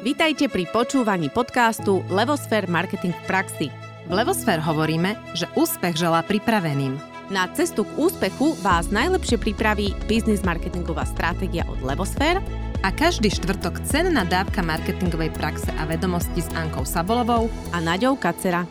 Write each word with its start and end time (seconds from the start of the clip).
Vítajte 0.00 0.48
pri 0.48 0.64
počúvaní 0.64 1.28
podcastu 1.28 2.00
Levosfér 2.08 2.64
Marketing 2.72 3.12
v 3.12 3.24
praxi. 3.28 3.68
V 4.08 4.12
Levosfér 4.16 4.56
hovoríme, 4.64 5.12
že 5.36 5.44
úspech 5.52 5.92
želá 5.92 6.24
pripraveným. 6.24 6.96
Na 7.28 7.44
cestu 7.52 7.84
k 7.84 8.08
úspechu 8.08 8.56
vás 8.64 8.88
najlepšie 8.88 9.36
pripraví 9.36 9.92
biznis 10.08 10.40
marketingová 10.40 11.04
stratégia 11.04 11.68
od 11.68 11.84
Levosfér 11.84 12.40
a 12.80 12.88
každý 12.88 13.28
štvrtok 13.28 13.84
cenná 13.84 14.24
dávka 14.24 14.64
marketingovej 14.64 15.36
praxe 15.36 15.68
a 15.76 15.84
vedomosti 15.84 16.40
s 16.40 16.48
Ankou 16.56 16.88
Sabolovou 16.88 17.52
a 17.68 17.84
Naďou 17.84 18.16
Kacera. 18.16 18.64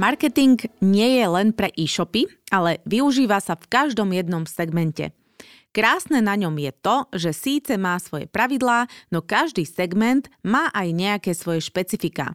Marketing 0.00 0.56
nie 0.80 1.20
je 1.20 1.26
len 1.28 1.52
pre 1.52 1.68
e-shopy, 1.76 2.24
ale 2.48 2.80
využíva 2.88 3.44
sa 3.44 3.60
v 3.60 3.68
každom 3.68 4.08
jednom 4.16 4.48
segmente– 4.48 5.12
Krásne 5.70 6.18
na 6.18 6.34
ňom 6.34 6.58
je 6.58 6.72
to, 6.82 6.96
že 7.14 7.30
síce 7.30 7.72
má 7.78 7.94
svoje 8.02 8.26
pravidlá, 8.26 8.90
no 9.14 9.22
každý 9.22 9.62
segment 9.62 10.26
má 10.42 10.66
aj 10.74 10.88
nejaké 10.90 11.30
svoje 11.30 11.62
špecifika. 11.62 12.34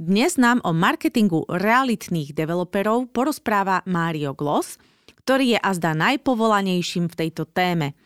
Dnes 0.00 0.40
nám 0.40 0.64
o 0.64 0.72
marketingu 0.72 1.44
realitných 1.52 2.32
developerov 2.32 3.12
porozpráva 3.12 3.84
Mario 3.84 4.32
Gloss, 4.32 4.80
ktorý 5.20 5.54
je 5.54 5.58
azda 5.60 5.92
najpovolanejším 5.92 7.12
v 7.12 7.18
tejto 7.28 7.44
téme– 7.44 7.92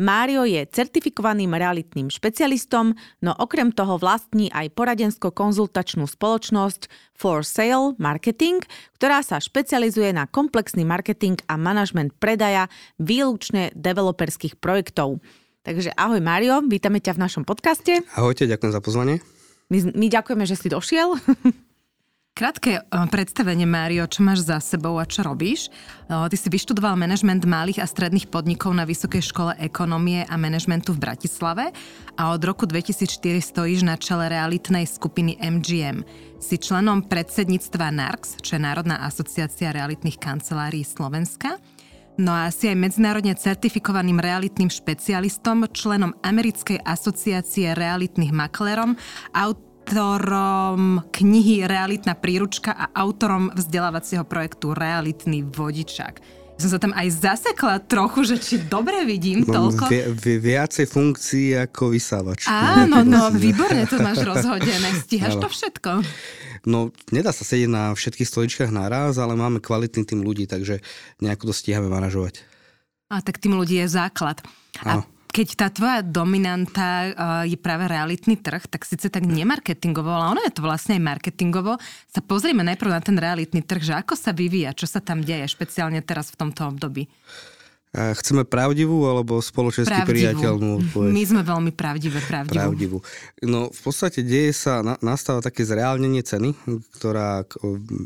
Mário 0.00 0.42
je 0.42 0.64
certifikovaným 0.66 1.54
realitným 1.54 2.10
špecialistom, 2.10 2.96
no 3.22 3.32
okrem 3.36 3.70
toho 3.70 3.96
vlastní 3.96 4.50
aj 4.50 4.72
poradensko-konzultačnú 4.74 6.04
spoločnosť 6.08 6.90
For 7.14 7.46
Sale 7.46 7.94
Marketing, 7.96 8.60
ktorá 8.98 9.22
sa 9.22 9.38
špecializuje 9.38 10.10
na 10.10 10.26
komplexný 10.26 10.82
marketing 10.82 11.38
a 11.46 11.54
manažment 11.54 12.12
predaja 12.18 12.66
výlučne 12.98 13.70
developerských 13.78 14.58
projektov. 14.58 15.22
Takže 15.62 15.94
ahoj 15.94 16.18
Mário, 16.18 16.58
vítame 16.66 16.98
ťa 16.98 17.14
v 17.14 17.22
našom 17.22 17.44
podcaste. 17.46 18.02
Ahojte, 18.18 18.50
ďakujem 18.50 18.72
za 18.74 18.82
pozvanie. 18.82 19.22
My, 19.70 19.78
my 19.94 20.06
ďakujeme, 20.10 20.44
že 20.44 20.58
si 20.58 20.68
došiel. 20.68 21.14
Krátke 22.32 22.80
e, 22.80 22.82
predstavenie, 23.12 23.68
Mário, 23.68 24.08
čo 24.08 24.24
máš 24.24 24.48
za 24.48 24.56
sebou 24.56 24.96
a 24.96 25.04
čo 25.04 25.20
robíš. 25.20 25.68
E, 25.68 26.16
ty 26.32 26.36
si 26.40 26.48
vyštudoval 26.48 26.96
manažment 26.96 27.44
malých 27.44 27.84
a 27.84 27.86
stredných 27.86 28.32
podnikov 28.32 28.72
na 28.72 28.88
Vysokej 28.88 29.20
škole 29.20 29.52
ekonomie 29.60 30.24
a 30.24 30.40
manažmentu 30.40 30.96
v 30.96 31.02
Bratislave 31.04 31.68
a 32.16 32.32
od 32.32 32.40
roku 32.40 32.64
2004 32.64 33.36
stojíš 33.36 33.84
na 33.84 34.00
čele 34.00 34.32
realitnej 34.32 34.88
skupiny 34.88 35.44
MGM. 35.44 36.08
Si 36.40 36.56
členom 36.56 37.04
predsedníctva 37.04 37.92
NARX, 37.92 38.40
čo 38.40 38.56
je 38.56 38.64
Národná 38.64 39.04
asociácia 39.04 39.68
realitných 39.68 40.16
kancelárií 40.16 40.88
Slovenska. 40.88 41.60
No 42.16 42.32
a 42.32 42.48
si 42.48 42.64
aj 42.64 42.80
medzinárodne 42.80 43.36
certifikovaným 43.36 44.16
realitným 44.16 44.72
špecialistom, 44.72 45.68
členom 45.68 46.16
Americkej 46.24 46.80
asociácie 46.80 47.76
realitných 47.76 48.32
maklérom, 48.32 48.96
aut- 49.36 49.71
autorom 49.82 51.02
knihy 51.10 51.66
Realitná 51.66 52.14
príručka 52.14 52.70
a 52.70 52.94
autorom 52.94 53.50
vzdelávacieho 53.50 54.22
projektu 54.22 54.78
Realitný 54.78 55.42
vodičák. 55.42 56.22
Som 56.62 56.70
sa 56.70 56.78
tam 56.78 56.94
aj 56.94 57.08
zasekla 57.18 57.82
trochu, 57.82 58.22
že 58.22 58.36
či 58.38 58.54
dobre 58.62 59.02
vidím 59.02 59.42
no, 59.42 59.50
toľko. 59.50 59.90
Vi, 59.90 60.00
vi, 60.14 60.34
viacej 60.38 60.86
funkcií 60.86 61.58
ako 61.58 61.90
vysávač. 61.90 62.46
Áno, 62.46 63.02
no, 63.02 63.34
výborne 63.42 63.82
to 63.90 63.98
máš 63.98 64.22
rozhodené. 64.22 65.02
Stíhaš 65.02 65.42
to 65.42 65.50
všetko? 65.50 65.90
No, 66.62 66.94
nedá 67.10 67.34
sa 67.34 67.42
sedieť 67.42 67.66
na 67.66 67.90
všetkých 67.90 68.28
stoličkách 68.30 68.70
naraz, 68.70 69.18
ale 69.18 69.34
máme 69.34 69.58
kvalitný 69.58 70.06
tým 70.06 70.22
ľudí, 70.22 70.46
takže 70.46 70.78
nejako 71.18 71.50
to 71.50 71.54
stíhame 71.58 71.90
manažovať. 71.90 72.46
A 73.10 73.18
tak 73.18 73.42
tým 73.42 73.58
ľudí 73.58 73.82
je 73.82 73.90
základ. 73.90 74.38
A 74.86 75.02
keď 75.32 75.48
tá 75.56 75.66
tvoja 75.72 76.04
dominanta 76.04 76.88
uh, 77.08 77.08
je 77.48 77.56
práve 77.56 77.88
realitný 77.88 78.36
trh, 78.36 78.68
tak 78.68 78.84
síce 78.84 79.08
tak 79.08 79.24
nemarketingovo, 79.24 80.12
ale 80.12 80.36
ono 80.36 80.40
je 80.44 80.52
to 80.52 80.60
vlastne 80.60 81.00
aj 81.00 81.02
marketingovo. 81.02 81.80
Sa 82.12 82.20
pozrieme 82.20 82.60
najprv 82.60 82.90
na 82.92 83.00
ten 83.00 83.16
realitný 83.16 83.64
trh, 83.64 83.80
že 83.80 83.94
ako 83.96 84.12
sa 84.12 84.36
vyvíja, 84.36 84.76
čo 84.76 84.84
sa 84.84 85.00
tam 85.00 85.24
deje, 85.24 85.48
špeciálne 85.48 86.04
teraz 86.04 86.28
v 86.30 86.38
tomto 86.44 86.68
období. 86.68 87.08
Chceme 87.92 88.48
pravdivú 88.48 89.04
alebo 89.04 89.36
spoločensky 89.44 89.92
pravdivú. 89.92 90.16
priateľnú 90.16 90.68
odpoveď? 90.80 91.10
My 91.12 91.22
sme 91.28 91.42
veľmi 91.44 91.72
pravdivé, 91.76 92.24
pravdivú. 92.24 92.56
pravdivú. 92.56 92.98
No 93.44 93.68
v 93.68 93.80
podstate 93.84 94.24
deje 94.24 94.56
sa, 94.56 94.80
nastáva 95.04 95.44
také 95.44 95.60
zreálnenie 95.68 96.24
ceny, 96.24 96.56
ktorá 96.96 97.44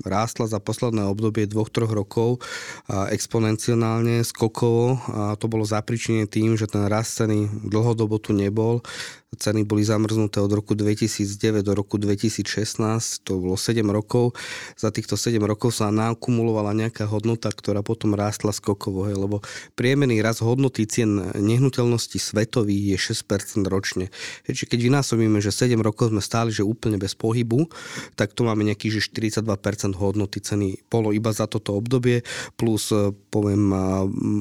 rástla 0.02 0.50
za 0.50 0.58
posledné 0.58 1.06
obdobie 1.06 1.46
dvoch, 1.46 1.70
troch 1.70 1.94
rokov 1.94 2.42
exponenciálne, 2.90 4.26
skokovo 4.26 4.98
a 5.06 5.38
to 5.38 5.46
bolo 5.46 5.62
zapričené 5.62 6.26
tým, 6.26 6.58
že 6.58 6.66
ten 6.66 6.82
rast 6.90 7.22
ceny 7.22 7.70
dlhodobo 7.70 8.18
tu 8.18 8.34
nebol 8.34 8.82
Ceny 9.36 9.68
boli 9.68 9.84
zamrznuté 9.84 10.40
od 10.40 10.48
roku 10.48 10.78
2009 10.78 11.60
do 11.60 11.76
roku 11.76 12.00
2016, 12.00 13.26
to 13.26 13.36
bolo 13.36 13.58
7 13.58 13.82
rokov. 13.90 14.32
Za 14.78 14.88
týchto 14.94 15.18
7 15.18 15.42
rokov 15.44 15.76
sa 15.76 15.92
nakumulovala 15.92 16.72
nejaká 16.72 17.04
hodnota, 17.10 17.52
ktorá 17.52 17.84
potom 17.84 18.16
rástla 18.16 18.54
skokovo, 18.54 19.04
hej, 19.10 19.18
lebo 19.18 19.44
priemerný 19.76 20.24
rast 20.24 20.40
hodnoty 20.40 20.88
cien 20.88 21.20
nehnuteľnosti 21.36 22.16
svetový 22.16 22.94
je 22.94 23.12
6% 23.12 23.66
ročne. 23.66 24.14
Čiže 24.48 24.70
keď 24.70 24.78
vynásobíme, 24.94 25.42
že 25.42 25.52
7 25.52 25.74
rokov 25.84 26.14
sme 26.14 26.22
stáli, 26.24 26.54
že 26.54 26.64
úplne 26.64 26.96
bez 26.96 27.12
pohybu, 27.18 27.68
tak 28.16 28.32
to 28.32 28.46
máme 28.46 28.64
nejaký, 28.64 28.88
že 28.88 29.04
42% 29.04 29.42
hodnoty 29.98 30.38
ceny 30.40 30.86
bolo 30.88 31.12
iba 31.12 31.34
za 31.34 31.44
toto 31.44 31.76
obdobie, 31.76 32.24
plus 32.56 32.88
e, 32.94 33.12
poviem 33.34 33.68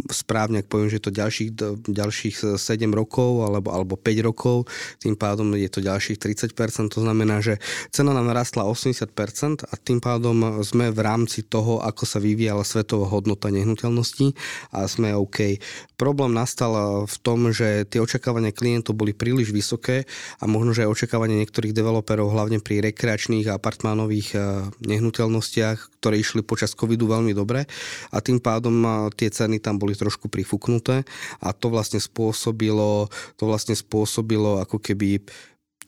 správne, 0.08 0.64
ak 0.64 0.72
poviem, 0.72 0.94
že 0.94 1.04
to 1.04 1.12
ďalších, 1.12 1.50
ďalších 1.90 2.36
7 2.56 2.62
rokov 2.94 3.44
alebo, 3.44 3.74
alebo 3.74 3.98
5 4.00 4.30
rokov, 4.30 4.70
tým 5.00 5.16
pádom 5.16 5.54
je 5.56 5.70
to 5.72 5.80
ďalších 5.84 6.18
30%, 6.20 6.94
to 6.94 7.00
znamená, 7.02 7.40
že 7.40 7.60
cena 7.92 8.12
nám 8.12 8.32
narastla 8.32 8.68
80% 8.68 9.68
a 9.68 9.74
tým 9.80 10.00
pádom 10.00 10.62
sme 10.62 10.92
v 10.92 11.00
rámci 11.00 11.46
toho, 11.46 11.80
ako 11.82 12.04
sa 12.08 12.20
vyvíjala 12.20 12.64
svetová 12.66 13.08
hodnota 13.08 13.52
nehnuteľností 13.54 14.36
a 14.76 14.88
sme 14.90 15.16
OK. 15.16 15.60
Problém 15.96 16.36
nastal 16.36 17.06
v 17.08 17.18
tom, 17.24 17.56
že 17.56 17.88
tie 17.88 18.04
očakávania 18.04 18.52
klientov 18.52 19.00
boli 19.00 19.16
príliš 19.16 19.56
vysoké 19.56 20.04
a 20.40 20.50
možno, 20.50 20.76
že 20.76 20.84
aj 20.84 20.92
očakávania 20.92 21.40
niektorých 21.44 21.72
developerov, 21.72 22.36
hlavne 22.36 22.60
pri 22.60 22.84
rekreačných 22.92 23.48
a 23.48 23.56
apartmánových 23.56 24.30
eh, 24.36 24.42
nehnuteľnostiach, 24.84 26.02
ktoré 26.02 26.20
išli 26.20 26.44
počas 26.44 26.76
covidu 26.76 27.08
veľmi 27.08 27.32
dobre 27.32 27.66
a 28.12 28.18
tým 28.20 28.44
pádom 28.44 28.76
eh, 28.84 28.92
tie 29.16 29.32
ceny 29.32 29.64
tam 29.64 29.80
boli 29.80 29.96
trošku 29.96 30.28
prifuknuté 30.28 31.08
a 31.40 31.56
to 31.56 31.72
vlastne 31.72 32.02
spôsobilo, 32.02 33.08
to 33.40 33.44
vlastne 33.48 33.78
spôsobilo 33.78 34.60
ako 34.66 34.82
keby 34.82 35.22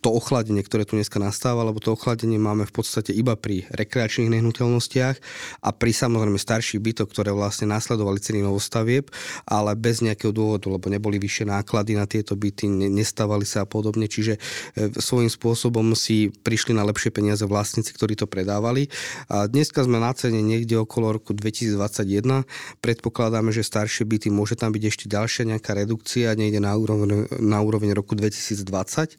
to 0.01 0.13
ochladenie, 0.13 0.61
ktoré 0.61 0.85
tu 0.85 0.93
dneska 0.93 1.17
nastáva, 1.17 1.65
lebo 1.65 1.81
to 1.81 1.97
ochladenie 1.97 2.37
máme 2.37 2.69
v 2.69 2.73
podstate 2.73 3.11
iba 3.11 3.33
pri 3.33 3.65
rekreačných 3.73 4.29
nehnuteľnostiach 4.29 5.15
a 5.65 5.69
pri 5.73 5.91
samozrejme 5.91 6.37
starších 6.37 6.81
bytoch, 6.81 7.09
ktoré 7.09 7.33
vlastne 7.33 7.67
nasledovali 7.73 8.21
ceny 8.21 8.45
novostavieb, 8.45 9.09
ale 9.49 9.73
bez 9.73 10.05
nejakého 10.05 10.29
dôvodu, 10.29 10.69
lebo 10.69 10.87
neboli 10.87 11.17
vyššie 11.17 11.49
náklady 11.49 11.97
na 11.97 12.05
tieto 12.05 12.37
byty, 12.37 12.69
nestávali 12.69 13.43
sa 13.43 13.65
a 13.65 13.67
podobne, 13.67 14.05
čiže 14.05 14.37
e, 14.77 14.93
svojím 14.95 15.33
spôsobom 15.33 15.97
si 15.97 16.29
prišli 16.29 16.77
na 16.77 16.85
lepšie 16.85 17.09
peniaze 17.09 17.43
vlastníci, 17.43 17.91
ktorí 17.97 18.13
to 18.13 18.29
predávali. 18.29 18.87
A 19.27 19.49
dneska 19.49 19.81
sme 19.81 19.97
na 19.97 20.13
cene 20.13 20.45
niekde 20.45 20.77
okolo 20.77 21.17
roku 21.17 21.33
2021. 21.33 22.45
Predpokladáme, 22.79 23.49
že 23.49 23.65
staršie 23.65 24.05
byty 24.05 24.29
môže 24.29 24.53
tam 24.53 24.69
byť 24.69 24.83
ešte 24.85 25.05
ďalšia 25.09 25.43
nejaká 25.57 25.73
redukcia, 25.73 26.37
niekde 26.37 26.61
na 26.61 26.77
úroveň, 26.77 27.25
na 27.41 27.59
úroveň 27.65 27.97
roku 27.97 28.13
2020 28.13 29.17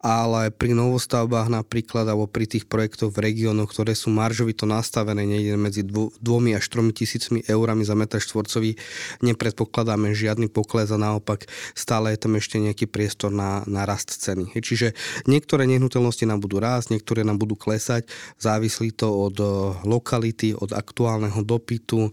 ale 0.00 0.48
pri 0.48 0.72
novostavbách 0.72 1.52
napríklad 1.52 2.08
alebo 2.08 2.24
pri 2.24 2.48
tých 2.48 2.64
projektoch 2.64 3.12
v 3.12 3.30
regiónoch, 3.30 3.68
ktoré 3.68 3.92
sú 3.92 4.08
maržovito 4.08 4.64
nastavené 4.64 5.28
niekde 5.28 5.60
medzi 5.60 5.84
dvomi 5.84 6.56
až 6.56 6.64
tromi 6.72 6.96
tisícmi 6.96 7.44
eurami 7.44 7.84
za 7.84 7.92
metr 7.92 8.16
štvorcový, 8.16 8.80
nepredpokladáme 9.20 10.16
žiadny 10.16 10.48
pokles 10.48 10.88
a 10.88 10.96
naopak 10.96 11.44
stále 11.76 12.16
je 12.16 12.18
tam 12.24 12.32
ešte 12.40 12.56
nejaký 12.56 12.88
priestor 12.88 13.28
na, 13.28 13.60
na 13.68 13.84
rast 13.84 14.08
ceny. 14.08 14.56
Čiže 14.56 14.96
niektoré 15.28 15.68
nehnuteľnosti 15.68 16.24
nám 16.24 16.40
budú 16.40 16.64
rásť, 16.64 16.96
niektoré 16.96 17.20
nám 17.20 17.36
budú 17.36 17.60
klesať, 17.60 18.08
závislí 18.40 18.96
to 18.96 19.08
od 19.12 19.36
eh, 19.36 19.48
lokality, 19.84 20.56
od 20.56 20.72
aktuálneho 20.72 21.44
dopytu, 21.44 22.08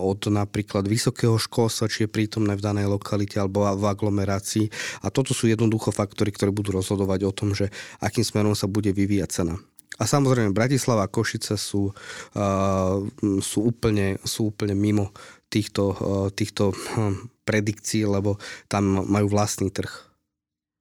od 0.00 0.20
napríklad 0.32 0.88
vysokého 0.88 1.36
školstva, 1.36 1.90
či 1.92 2.04
je 2.04 2.14
prítomné 2.14 2.56
v 2.56 2.64
danej 2.64 2.88
lokalite 2.88 3.36
alebo 3.36 3.68
v 3.68 3.84
aglomerácii. 3.84 4.66
A 5.04 5.12
toto 5.12 5.36
sú 5.36 5.48
jednoducho 5.48 5.92
faktory, 5.92 6.32
ktoré 6.32 6.48
budú 6.48 6.72
rozhodovať 6.76 7.20
o 7.28 7.32
tom, 7.32 7.52
že 7.52 7.68
akým 8.00 8.24
smerom 8.24 8.56
sa 8.56 8.64
bude 8.64 8.90
vyvíjať 8.90 9.30
cena. 9.30 9.54
A 10.00 10.08
samozrejme 10.08 10.56
Bratislava 10.56 11.04
a 11.04 11.12
Košice 11.12 11.60
sú, 11.60 11.92
uh, 11.92 12.96
sú, 13.44 13.58
úplne, 13.60 14.16
sú 14.24 14.50
úplne 14.50 14.72
mimo 14.72 15.12
týchto, 15.52 15.84
uh, 15.92 16.28
týchto 16.32 16.72
hm, 16.72 17.28
predikcií, 17.44 18.08
lebo 18.08 18.40
tam 18.72 19.04
majú 19.04 19.28
vlastný 19.28 19.68
trh. 19.68 20.11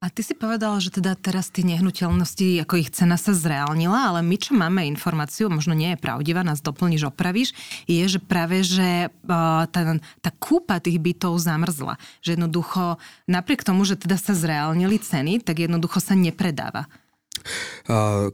A 0.01 0.09
ty 0.09 0.25
si 0.25 0.33
povedal, 0.33 0.81
že 0.81 0.89
teda 0.89 1.13
teraz 1.13 1.53
tie 1.53 1.62
nehnuteľnosti, 1.62 2.65
ako 2.65 2.74
ich 2.81 2.89
cena 2.89 3.21
sa 3.21 3.38
zreálnila, 3.38 4.09
ale 4.09 4.25
my 4.25 4.33
čo 4.33 4.57
máme 4.57 4.81
informáciu, 4.89 5.45
možno 5.45 5.77
nie 5.77 5.94
je 5.94 6.01
pravdivá, 6.01 6.42
nás 6.42 6.57
doplníš, 6.57 7.13
opravíš, 7.13 7.53
je, 7.86 8.01
že 8.09 8.18
práve, 8.18 8.65
že 8.65 9.13
uh, 9.13 9.69
tá, 9.69 9.81
tá 10.25 10.31
kúpa 10.42 10.81
tých 10.81 10.98
bytov 10.98 11.38
zamrzla. 11.38 12.01
Že 12.25 12.33
jednoducho, 12.33 12.98
napriek 13.30 13.62
tomu, 13.62 13.86
že 13.86 13.94
teda 13.94 14.18
sa 14.18 14.33
zreálnili 14.33 14.98
ceny, 14.98 15.45
tak 15.45 15.62
jednoducho 15.62 16.01
sa 16.01 16.18
nepredáva. 16.18 16.89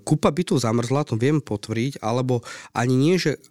Kúpa 0.08 0.32
bytu 0.32 0.56
zamrzla, 0.56 1.04
to 1.04 1.20
viem 1.20 1.44
potvrdiť, 1.44 2.00
alebo 2.00 2.48
ani 2.72 2.96
nie, 2.96 3.20
že 3.20 3.44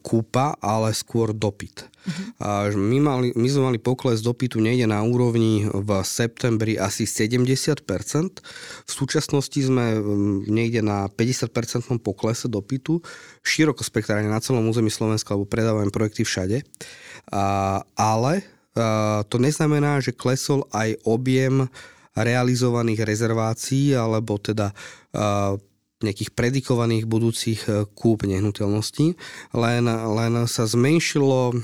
kúpa, 0.00 0.56
ale 0.64 0.96
skôr 0.96 1.36
dopyt. 1.36 1.84
Uh-huh. 2.02 2.72
My, 2.72 2.98
mali, 2.98 3.36
my 3.36 3.46
sme 3.52 3.68
mali 3.68 3.78
pokles 3.78 4.24
dopytu 4.24 4.58
niekde 4.64 4.88
na 4.88 5.04
úrovni 5.04 5.68
v 5.68 5.90
septembri 6.02 6.80
asi 6.80 7.04
70%. 7.04 7.84
V 8.88 8.90
súčasnosti 8.90 9.60
sme 9.60 10.00
niekde 10.48 10.80
na 10.80 11.06
50% 11.12 11.52
poklese 12.00 12.48
dopytu, 12.48 13.04
široko 13.44 13.84
spektrálne 13.84 14.32
na 14.32 14.40
celom 14.40 14.64
území 14.72 14.88
Slovenska, 14.88 15.36
lebo 15.36 15.44
predávame 15.44 15.92
projekty 15.92 16.24
všade. 16.24 16.64
Ale 17.94 18.32
to 19.28 19.36
neznamená, 19.36 20.00
že 20.00 20.16
klesol 20.16 20.64
aj 20.72 20.96
objem 21.04 21.68
realizovaných 22.16 23.04
rezervácií, 23.04 23.92
alebo 23.92 24.40
teda 24.40 24.72
nejakých 26.02 26.30
predikovaných 26.34 27.04
budúcich 27.06 27.60
e, 27.66 27.86
kúp 27.94 28.26
nehnuteľností, 28.26 29.14
len, 29.54 29.84
len 29.88 30.32
sa 30.50 30.66
zmenšilo, 30.66 31.52
e, 31.52 31.54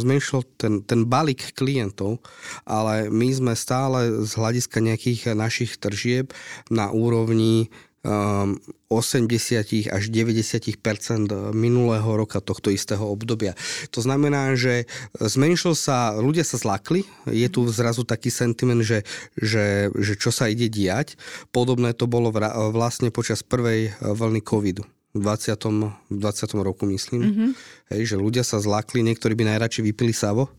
zmenšil 0.00 0.44
ten, 0.60 0.84
ten 0.84 1.08
balík 1.08 1.56
klientov, 1.56 2.20
ale 2.68 3.08
my 3.08 3.28
sme 3.32 3.52
stále 3.56 4.24
z 4.24 4.32
hľadiska 4.36 4.78
nejakých 4.80 5.32
našich 5.32 5.80
tržieb 5.80 6.32
na 6.68 6.92
úrovni 6.92 7.72
80 8.06 8.86
ehm, 8.86 9.90
až 9.90 10.02
90% 10.08 11.52
minulého 11.52 12.06
roka 12.06 12.38
tohto 12.38 12.70
istého 12.70 13.02
obdobia. 13.02 13.58
To 13.90 14.00
znamená, 14.00 14.54
že 14.54 14.86
zmenšil 15.18 15.74
sa, 15.74 16.14
ľudia 16.14 16.46
sa 16.46 16.56
zlakli, 16.56 17.02
je 17.26 17.48
tu 17.50 17.66
zrazu 17.68 18.06
taký 18.06 18.30
sentiment, 18.30 18.80
že, 18.80 19.02
že, 19.34 19.90
že 19.98 20.14
čo 20.14 20.30
sa 20.30 20.46
ide 20.46 20.70
diať. 20.70 21.18
Podobné 21.50 21.92
to 21.92 22.06
bolo 22.06 22.30
vlastne 22.70 23.10
počas 23.10 23.42
prvej 23.42 23.94
vlny 23.98 24.40
covidu. 24.46 24.86
V 25.16 25.24
20. 25.24 26.12
20. 26.12 26.12
roku 26.60 26.84
myslím, 26.84 27.22
mm-hmm. 27.24 27.50
Hej, 27.86 28.14
že 28.14 28.16
ľudia 28.18 28.42
sa 28.42 28.58
zlakli, 28.58 29.06
niektorí 29.06 29.38
by 29.38 29.46
najradšej 29.46 29.86
vypili 29.86 30.10
savo, 30.10 30.50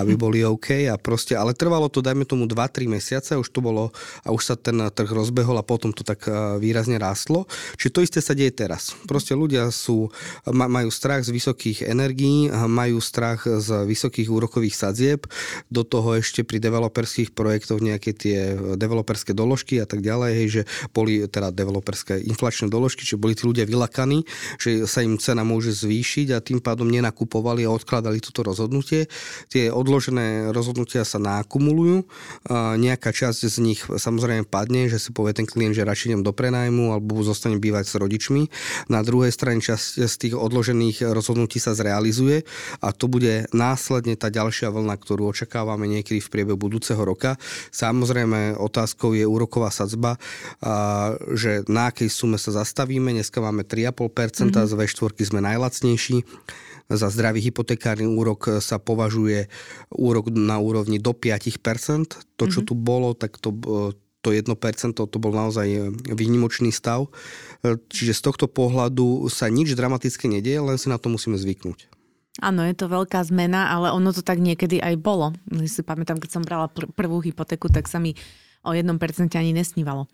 aby 0.00 0.16
boli 0.16 0.40
OK 0.40 0.88
a 0.88 0.96
proste, 0.96 1.36
ale 1.36 1.52
trvalo 1.52 1.84
to, 1.92 2.00
dajme 2.00 2.24
tomu 2.24 2.48
2-3 2.48 2.88
mesiace, 2.88 3.36
už 3.36 3.52
to 3.52 3.60
bolo 3.60 3.92
a 4.24 4.32
už 4.32 4.42
sa 4.48 4.56
ten 4.56 4.80
trh 4.80 5.12
rozbehol 5.12 5.60
a 5.60 5.60
potom 5.60 5.92
to 5.92 6.00
tak 6.00 6.24
výrazne 6.56 6.96
rástlo. 6.96 7.44
Čiže 7.76 7.92
to 7.92 8.00
isté 8.00 8.18
sa 8.24 8.32
deje 8.32 8.48
teraz. 8.56 8.96
Proste 9.04 9.36
ľudia 9.36 9.68
sú, 9.68 10.08
majú 10.48 10.88
strach 10.88 11.28
z 11.28 11.36
vysokých 11.36 11.84
energií, 11.84 12.48
majú 12.48 12.96
strach 13.04 13.44
z 13.44 13.84
vysokých 13.84 14.32
úrokových 14.32 14.72
sadzieb, 14.72 15.28
do 15.68 15.84
toho 15.84 16.16
ešte 16.16 16.48
pri 16.48 16.56
developerských 16.56 17.36
projektoch 17.36 17.84
nejaké 17.84 18.16
tie 18.16 18.56
developerské 18.56 19.36
doložky 19.36 19.84
a 19.84 19.86
tak 19.86 20.00
ďalej, 20.00 20.30
hej, 20.32 20.48
že 20.48 20.62
boli 20.96 21.28
teda 21.28 21.52
developerské 21.52 22.24
inflačné 22.24 22.72
doložky, 22.72 23.04
čiže 23.04 23.20
boli 23.20 23.36
tí 23.36 23.44
ľudia 23.44 23.68
vylakaní, 23.68 24.24
že 24.56 24.88
sa 24.88 25.04
im 25.04 25.20
cena 25.20 25.44
môže 25.44 25.76
zvýšiť 25.76 26.26
a 26.32 26.40
tým 26.52 26.60
pádom 26.60 26.84
nenakupovali 26.92 27.64
a 27.64 27.72
odkladali 27.72 28.20
toto 28.20 28.44
rozhodnutie 28.44 29.08
tie 29.48 29.72
odložené 29.72 30.52
rozhodnutia 30.52 31.04
sa 31.08 31.16
nakumulujú. 31.16 32.04
Nejaká 32.52 33.08
časť 33.12 33.48
z 33.48 33.56
nich 33.64 33.80
samozrejme 33.80 34.44
padne, 34.44 34.92
že 34.92 35.00
si 35.00 35.16
povie 35.16 35.32
ten 35.32 35.48
klient, 35.48 35.72
že 35.72 35.88
radšej 35.88 36.12
idem 36.12 36.22
do 36.26 36.36
prenajmu 36.36 36.92
alebo 36.92 37.24
zostane 37.24 37.56
bývať 37.56 37.88
s 37.88 37.94
rodičmi. 37.96 38.42
Na 38.92 39.00
druhej 39.00 39.32
strane 39.32 39.64
časť 39.64 40.04
z 40.04 40.14
tých 40.20 40.34
odložených 40.36 41.08
rozhodnutí 41.16 41.56
sa 41.56 41.72
zrealizuje 41.72 42.44
a 42.84 42.92
to 42.92 43.08
bude 43.08 43.48
následne 43.56 44.18
tá 44.18 44.28
ďalšia 44.28 44.68
vlna, 44.68 44.98
ktorú 44.98 45.32
očakávame 45.32 45.88
niekedy 45.88 46.20
v 46.20 46.28
priebehu 46.28 46.58
budúceho 46.58 47.00
roka. 47.00 47.40
Samozrejme 47.72 48.58
otázkou 48.58 49.16
je 49.16 49.24
úroková 49.24 49.72
sadzba, 49.72 50.20
že 51.32 51.64
na 51.70 51.88
akej 51.94 52.10
sume 52.12 52.36
sa 52.36 52.52
zastavíme. 52.52 53.14
Dneska 53.14 53.40
máme 53.40 53.64
3,5%, 53.64 54.52
mm-hmm. 54.52 54.66
z 54.66 54.72
V4 54.76 55.10
sme 55.22 55.40
najlacnejší 55.40 56.41
za 56.94 57.08
zdravý 57.08 57.40
hypotekárny 57.44 58.06
úrok 58.06 58.60
sa 58.60 58.76
považuje 58.76 59.48
úrok 59.92 60.30
na 60.32 60.60
úrovni 60.60 61.00
do 61.00 61.16
5%. 61.16 61.58
To, 62.38 62.44
čo 62.46 62.62
mm-hmm. 62.62 62.68
tu 62.68 62.74
bolo, 62.74 63.12
tak 63.16 63.36
to, 63.40 63.50
to 64.22 64.28
1% 64.30 64.46
to 64.94 65.18
bol 65.18 65.32
naozaj 65.34 65.66
výnimočný 66.06 66.70
stav. 66.70 67.10
Čiže 67.66 68.14
z 68.14 68.22
tohto 68.22 68.46
pohľadu 68.46 69.26
sa 69.32 69.50
nič 69.50 69.74
dramatické 69.74 70.30
nedieje, 70.30 70.62
len 70.62 70.78
si 70.78 70.86
na 70.86 70.96
to 70.96 71.10
musíme 71.10 71.34
zvyknúť. 71.34 71.90
Áno, 72.40 72.64
je 72.64 72.72
to 72.72 72.88
veľká 72.88 73.20
zmena, 73.28 73.68
ale 73.68 73.92
ono 73.92 74.08
to 74.08 74.24
tak 74.24 74.40
niekedy 74.40 74.80
aj 74.80 74.96
bolo. 74.96 75.36
Si 75.68 75.84
pamätám, 75.84 76.16
keď 76.16 76.30
som 76.32 76.42
brala 76.46 76.72
pr- 76.72 76.88
prvú 76.88 77.20
hypotéku, 77.20 77.68
tak 77.68 77.92
sa 77.92 78.00
mi 78.00 78.16
o 78.64 78.72
1% 78.72 78.88
ani 79.36 79.52
nesnívalo. 79.52 80.08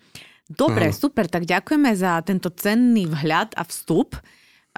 Dobre, 0.49 0.91
Áno. 0.91 0.97
super, 0.97 1.29
tak 1.29 1.45
ďakujeme 1.45 1.93
za 1.95 2.19
tento 2.25 2.49
cenný 2.51 3.07
vhľad 3.07 3.55
a 3.55 3.63
vstup. 3.69 4.17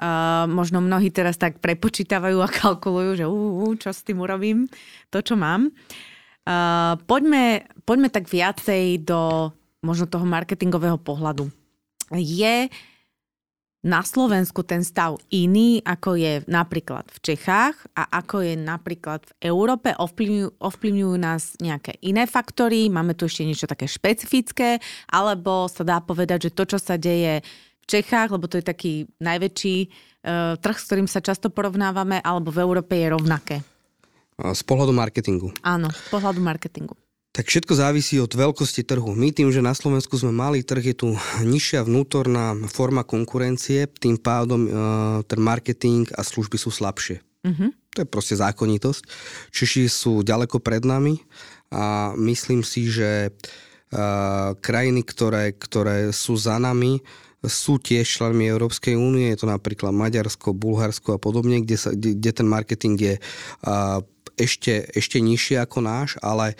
Uh, 0.01 0.49
možno 0.49 0.81
mnohí 0.81 1.13
teraz 1.13 1.37
tak 1.37 1.61
prepočítavajú 1.61 2.41
a 2.41 2.49
kalkulujú, 2.49 3.21
že 3.21 3.25
uh, 3.29 3.69
uh, 3.69 3.77
čo 3.77 3.93
s 3.93 4.01
tým 4.01 4.17
urobím, 4.25 4.65
to, 5.13 5.21
čo 5.21 5.37
mám. 5.37 5.69
Uh, 6.41 6.97
poďme, 7.05 7.69
poďme 7.85 8.09
tak 8.09 8.25
viacej 8.25 9.05
do 9.05 9.53
možno 9.85 10.09
toho 10.09 10.25
marketingového 10.25 10.97
pohľadu. 10.97 11.53
Je 12.17 12.65
na 13.81 14.05
Slovensku 14.05 14.61
ten 14.61 14.85
stav 14.85 15.17
iný, 15.33 15.81
ako 15.81 16.13
je 16.13 16.33
napríklad 16.45 17.09
v 17.09 17.33
Čechách 17.33 17.73
a 17.97 18.05
ako 18.21 18.45
je 18.45 18.53
napríklad 18.53 19.25
v 19.25 19.33
Európe? 19.49 19.89
Ovplyvňujú, 19.97 20.61
ovplyvňujú 20.61 21.13
nás 21.17 21.57
nejaké 21.57 21.97
iné 22.05 22.29
faktory? 22.29 22.93
Máme 22.93 23.17
tu 23.17 23.25
ešte 23.25 23.41
niečo 23.41 23.65
také 23.65 23.89
špecifické? 23.89 24.77
Alebo 25.09 25.65
sa 25.65 25.81
dá 25.81 25.97
povedať, 25.97 26.49
že 26.49 26.53
to, 26.53 26.69
čo 26.69 26.77
sa 26.77 26.93
deje 26.93 27.41
v 27.41 27.70
Čechách, 27.91 28.31
lebo 28.31 28.47
to 28.47 28.55
je 28.55 28.63
taký 28.63 28.93
najväčší 29.19 29.77
uh, 29.83 30.55
trh, 30.55 30.77
s 30.79 30.87
ktorým 30.87 31.11
sa 31.11 31.19
často 31.19 31.51
porovnávame, 31.51 32.23
alebo 32.23 32.55
v 32.55 32.63
Európe 32.63 32.95
je 32.95 33.11
rovnaké? 33.11 33.55
Z 34.39 34.63
pohľadu 34.63 34.95
marketingu. 34.95 35.51
Áno, 35.59 35.91
z 35.91 36.07
pohľadu 36.07 36.39
marketingu. 36.39 36.95
Tak 37.31 37.47
všetko 37.47 37.79
závisí 37.79 38.19
od 38.19 38.31
veľkosti 38.31 38.83
trhu. 38.83 39.15
My 39.15 39.31
tým, 39.31 39.55
že 39.55 39.63
na 39.63 39.71
Slovensku 39.71 40.19
sme 40.19 40.35
mali 40.35 40.67
trh, 40.67 40.83
je 40.83 40.95
tu 40.95 41.07
nižšia 41.39 41.87
vnútorná 41.87 42.55
forma 42.67 43.07
konkurencie, 43.07 43.87
tým 43.87 44.19
pádom 44.19 44.67
uh, 44.67 44.71
ten 45.23 45.39
marketing 45.39 46.11
a 46.15 46.27
služby 46.27 46.59
sú 46.59 46.71
slabšie. 46.71 47.23
Uh-huh. 47.47 47.71
To 47.95 47.97
je 48.03 48.07
proste 48.07 48.35
zákonitosť. 48.35 49.03
Češi 49.51 49.87
sú 49.87 50.27
ďaleko 50.27 50.59
pred 50.59 50.83
nami 50.83 51.23
a 51.71 52.11
myslím 52.19 52.67
si, 52.67 52.91
že 52.91 53.31
uh, 53.31 54.51
krajiny, 54.59 55.03
ktoré, 55.07 55.55
ktoré 55.55 56.11
sú 56.11 56.35
za 56.35 56.59
nami, 56.59 56.99
sú 57.41 57.81
tiež 57.81 58.05
členmi 58.05 58.45
Európskej 58.45 58.93
únie, 58.93 59.33
je 59.33 59.41
to 59.41 59.47
napríklad 59.49 59.89
Maďarsko, 59.89 60.53
Bulharsko 60.53 61.17
a 61.17 61.19
podobne, 61.21 61.65
kde, 61.65 61.77
sa, 61.77 61.89
kde, 61.89 62.13
kde 62.13 62.31
ten 62.31 62.47
marketing 62.47 62.95
je 62.97 63.15
a, 63.65 64.05
ešte, 64.37 64.89
ešte 64.93 65.17
nižšie 65.21 65.61
ako 65.61 65.83
náš, 65.85 66.17
ale 66.21 66.55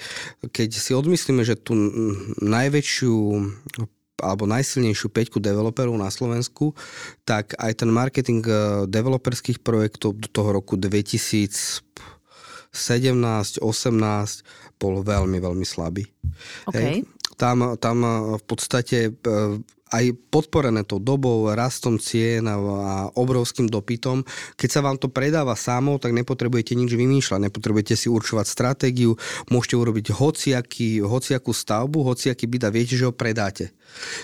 keď 0.53 0.69
si 0.75 0.91
odmyslíme, 0.93 1.41
že 1.45 1.57
tú 1.57 1.73
najväčšiu 2.41 3.15
alebo 4.21 4.45
najsilnejšiu 4.45 5.09
peťku 5.09 5.41
developerov 5.41 5.97
na 5.97 6.13
Slovensku, 6.13 6.77
tak 7.25 7.57
aj 7.57 7.81
ten 7.81 7.89
marketing 7.89 8.45
e, 8.45 8.85
developerských 8.85 9.65
projektov 9.65 10.13
do 10.13 10.29
toho 10.29 10.61
roku 10.61 10.77
2017, 10.77 11.81
18 12.69 13.65
bol 14.77 15.01
veľmi, 15.01 15.37
veľmi 15.41 15.65
slabý. 15.65 16.05
Okay. 16.69 17.01
Hej. 17.01 17.09
Tam, 17.33 17.73
tam 17.81 17.97
v 18.37 18.43
podstate 18.45 19.09
e, 19.09 19.11
aj 19.91 20.15
podporené 20.31 20.87
tou 20.87 21.03
dobou, 21.03 21.51
rastom 21.51 21.99
cien 21.99 22.47
a, 22.47 22.55
a 22.55 22.95
obrovským 23.19 23.67
dopytom. 23.67 24.23
Keď 24.55 24.69
sa 24.71 24.81
vám 24.81 24.95
to 24.95 25.11
predáva 25.11 25.53
samo, 25.59 25.99
tak 25.99 26.15
nepotrebujete 26.15 26.79
nič 26.79 26.95
vymýšľať, 26.95 27.51
nepotrebujete 27.51 27.99
si 27.99 28.07
určovať 28.07 28.47
stratégiu, 28.47 29.19
môžete 29.51 29.75
urobiť 29.75 30.15
hociaký, 30.15 31.03
hociakú 31.03 31.51
stavbu, 31.51 32.07
hociaký 32.07 32.47
byt 32.47 32.63
a 32.67 32.73
viete, 32.73 32.95
že 32.95 33.07
ho 33.07 33.13
predáte. 33.13 33.75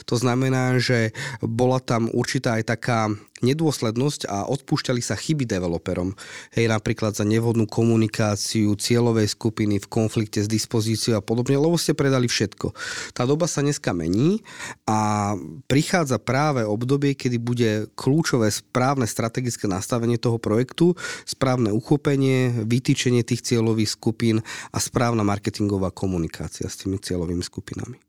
To 0.08 0.16
znamená, 0.16 0.80
že 0.80 1.12
bola 1.44 1.84
tam 1.84 2.08
určitá 2.16 2.56
aj 2.56 2.64
taká 2.72 3.12
nedôslednosť 3.44 4.30
a 4.30 4.48
odpúšťali 4.50 5.02
sa 5.04 5.14
chyby 5.14 5.46
developerom. 5.46 6.16
Hej, 6.56 6.72
napríklad 6.72 7.14
za 7.14 7.28
nevhodnú 7.28 7.70
komunikáciu 7.70 8.74
cieľovej 8.80 9.34
skupiny 9.34 9.84
v 9.84 9.88
konflikte 9.88 10.42
s 10.42 10.50
dispozíciou 10.50 11.20
a 11.20 11.26
podobne, 11.26 11.60
lebo 11.60 11.76
ste 11.76 11.94
predali 11.94 12.26
všetko. 12.32 12.74
Tá 13.14 13.28
doba 13.28 13.46
sa 13.46 13.62
dneska 13.62 13.92
mení 13.92 14.42
a 14.88 15.34
prichádza 15.70 16.18
práve 16.18 16.64
obdobie, 16.64 17.14
kedy 17.14 17.38
bude 17.38 17.70
kľúčové 17.94 18.50
správne 18.50 19.06
strategické 19.06 19.68
nastavenie 19.68 20.16
toho 20.16 20.40
projektu, 20.40 20.96
správne 21.28 21.76
uchopenie, 21.76 22.64
vytýčenie 22.64 23.22
tých 23.28 23.44
cieľových 23.44 23.94
skupín 23.94 24.40
a 24.72 24.78
správna 24.80 25.28
marketingová 25.28 25.92
komunikácia 25.92 26.72
s 26.72 26.80
tými 26.82 26.98
cieľovými 26.98 27.44
skupinami. 27.44 28.07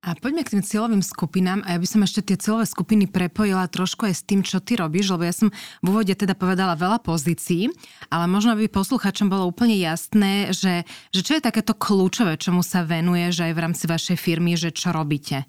A 0.00 0.16
poďme 0.16 0.48
k 0.48 0.56
tým 0.56 0.64
cieľovým 0.64 1.04
skupinám 1.04 1.60
a 1.60 1.76
ja 1.76 1.78
by 1.78 1.84
som 1.84 2.00
ešte 2.00 2.32
tie 2.32 2.40
cieľové 2.40 2.64
skupiny 2.64 3.04
prepojila 3.04 3.68
trošku 3.68 4.08
aj 4.08 4.14
s 4.16 4.24
tým, 4.24 4.40
čo 4.40 4.56
ty 4.56 4.80
robíš, 4.80 5.12
lebo 5.12 5.28
ja 5.28 5.34
som 5.36 5.52
v 5.84 5.86
úvode 5.92 6.16
teda 6.16 6.32
povedala 6.32 6.72
veľa 6.72 7.04
pozícií, 7.04 7.68
ale 8.08 8.24
možno 8.24 8.56
by 8.56 8.64
posluchačom 8.72 9.28
bolo 9.28 9.44
úplne 9.44 9.76
jasné, 9.76 10.56
že, 10.56 10.88
že 11.12 11.20
čo 11.20 11.36
je 11.36 11.44
takéto 11.44 11.76
kľúčové, 11.76 12.40
čomu 12.40 12.64
sa 12.64 12.80
venuje, 12.80 13.28
že 13.28 13.52
aj 13.52 13.52
v 13.52 13.60
rámci 13.60 13.84
vašej 13.84 14.16
firmy, 14.16 14.56
že 14.56 14.72
čo 14.72 14.88
robíte? 14.88 15.44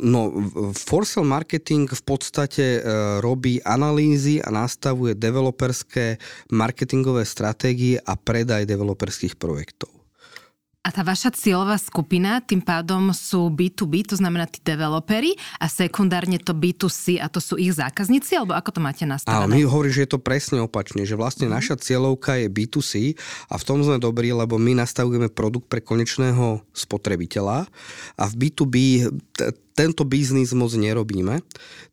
No, 0.00 0.32
Forsell 0.72 1.28
Marketing 1.28 1.92
v 1.92 2.02
podstate 2.02 2.80
robí 3.20 3.60
analýzy 3.62 4.40
a 4.40 4.48
nastavuje 4.48 5.12
developerské 5.12 6.16
marketingové 6.56 7.28
stratégie 7.28 8.00
a 8.00 8.16
predaj 8.16 8.64
developerských 8.64 9.36
projektov. 9.36 9.99
A 10.80 10.88
tá 10.88 11.04
vaša 11.04 11.28
cieľová 11.36 11.76
skupina 11.76 12.40
tým 12.40 12.64
pádom 12.64 13.12
sú 13.12 13.52
B2B, 13.52 14.00
to 14.08 14.16
znamená 14.16 14.48
tí 14.48 14.64
developery 14.64 15.36
a 15.60 15.68
sekundárne 15.68 16.40
to 16.40 16.56
B2C 16.56 17.20
a 17.20 17.28
to 17.28 17.36
sú 17.36 17.60
ich 17.60 17.76
zákazníci, 17.76 18.40
alebo 18.40 18.56
ako 18.56 18.72
to 18.72 18.80
máte 18.80 19.04
nastavené? 19.04 19.44
Áno, 19.44 19.52
my 19.52 19.68
hovorím, 19.68 19.92
že 19.92 20.08
je 20.08 20.12
to 20.16 20.24
presne 20.24 20.64
opačne, 20.64 21.04
že 21.04 21.20
vlastne 21.20 21.52
mm. 21.52 21.52
naša 21.52 21.76
cieľovka 21.76 22.40
je 22.40 22.48
B2C 22.48 23.12
a 23.52 23.60
v 23.60 23.66
tom 23.68 23.84
sme 23.84 24.00
dobrí, 24.00 24.32
lebo 24.32 24.56
my 24.56 24.72
nastavujeme 24.80 25.28
produkt 25.28 25.68
pre 25.68 25.84
konečného 25.84 26.64
spotrebiteľa 26.72 27.68
a 28.16 28.24
v 28.32 28.34
B2B 28.40 28.76
t- 29.36 29.52
tento 29.80 30.04
biznis 30.04 30.52
moc 30.52 30.68
nerobíme. 30.76 31.40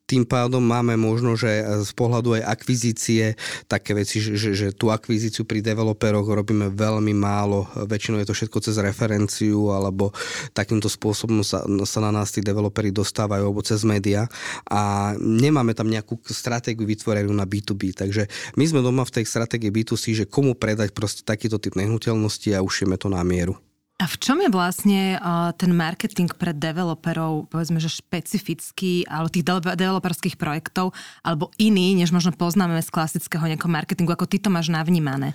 Tým 0.08 0.24
pádom 0.24 0.64
máme 0.64 0.96
možno, 0.96 1.36
že 1.36 1.64
z 1.84 1.92
pohľadu 1.96 2.40
aj 2.40 2.44
akvizície 2.48 3.36
také 3.68 3.92
veci, 3.92 4.24
že, 4.24 4.56
že 4.56 4.68
tú 4.72 4.92
akvizíciu 4.92 5.44
pri 5.44 5.60
developeroch 5.60 6.24
robíme 6.24 6.72
veľmi 6.72 7.12
málo. 7.12 7.68
Väčšinou 7.76 8.20
je 8.24 8.28
to 8.28 8.36
všetko 8.36 8.60
cez 8.64 8.76
referenciu 8.80 9.72
alebo 9.72 10.16
takýmto 10.56 10.88
spôsobom 10.88 11.44
sa, 11.44 11.64
sa 11.64 12.00
na 12.00 12.12
nás 12.12 12.32
tí 12.32 12.40
developeri 12.40 12.92
dostávajú 12.92 13.52
alebo 13.52 13.64
cez 13.64 13.84
média 13.84 14.32
a 14.68 15.12
nemáme 15.20 15.76
tam 15.76 15.92
nejakú 15.92 16.20
stratégiu 16.32 16.88
vytvorenú 16.88 17.36
na 17.36 17.44
B2B. 17.44 17.92
Takže 17.92 18.32
my 18.56 18.64
sme 18.64 18.80
doma 18.80 19.04
v 19.04 19.16
tej 19.20 19.28
stratégii 19.28 19.72
B2C, 19.72 20.24
že 20.24 20.26
komu 20.28 20.56
predať 20.56 20.96
proste 20.96 21.28
takýto 21.28 21.60
typ 21.60 21.76
nehnuteľnosti 21.76 22.56
a 22.56 22.64
ušíme 22.64 22.96
to 22.96 23.12
na 23.12 23.20
mieru. 23.28 23.60
A 23.98 24.06
v 24.06 24.16
čom 24.22 24.38
je 24.46 24.54
vlastne 24.54 25.18
uh, 25.18 25.50
ten 25.58 25.74
marketing 25.74 26.30
pre 26.38 26.54
developerov, 26.54 27.50
povedzme, 27.50 27.82
že 27.82 27.90
špecifický, 27.90 29.10
alebo 29.10 29.34
tých 29.34 29.42
de- 29.42 29.74
developerských 29.74 30.38
projektov, 30.38 30.94
alebo 31.26 31.50
iný, 31.58 31.98
než 31.98 32.14
možno 32.14 32.30
poznáme 32.30 32.78
z 32.86 32.94
klasického 32.94 33.42
nejakého 33.50 33.74
marketingu, 33.74 34.14
ako 34.14 34.30
ty 34.30 34.38
to 34.38 34.54
máš 34.54 34.70
navnímané? 34.70 35.34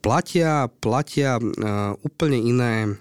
Platia, 0.00 0.72
platia 0.80 1.36
uh, 1.36 1.92
úplne 2.00 2.40
iné 2.40 2.96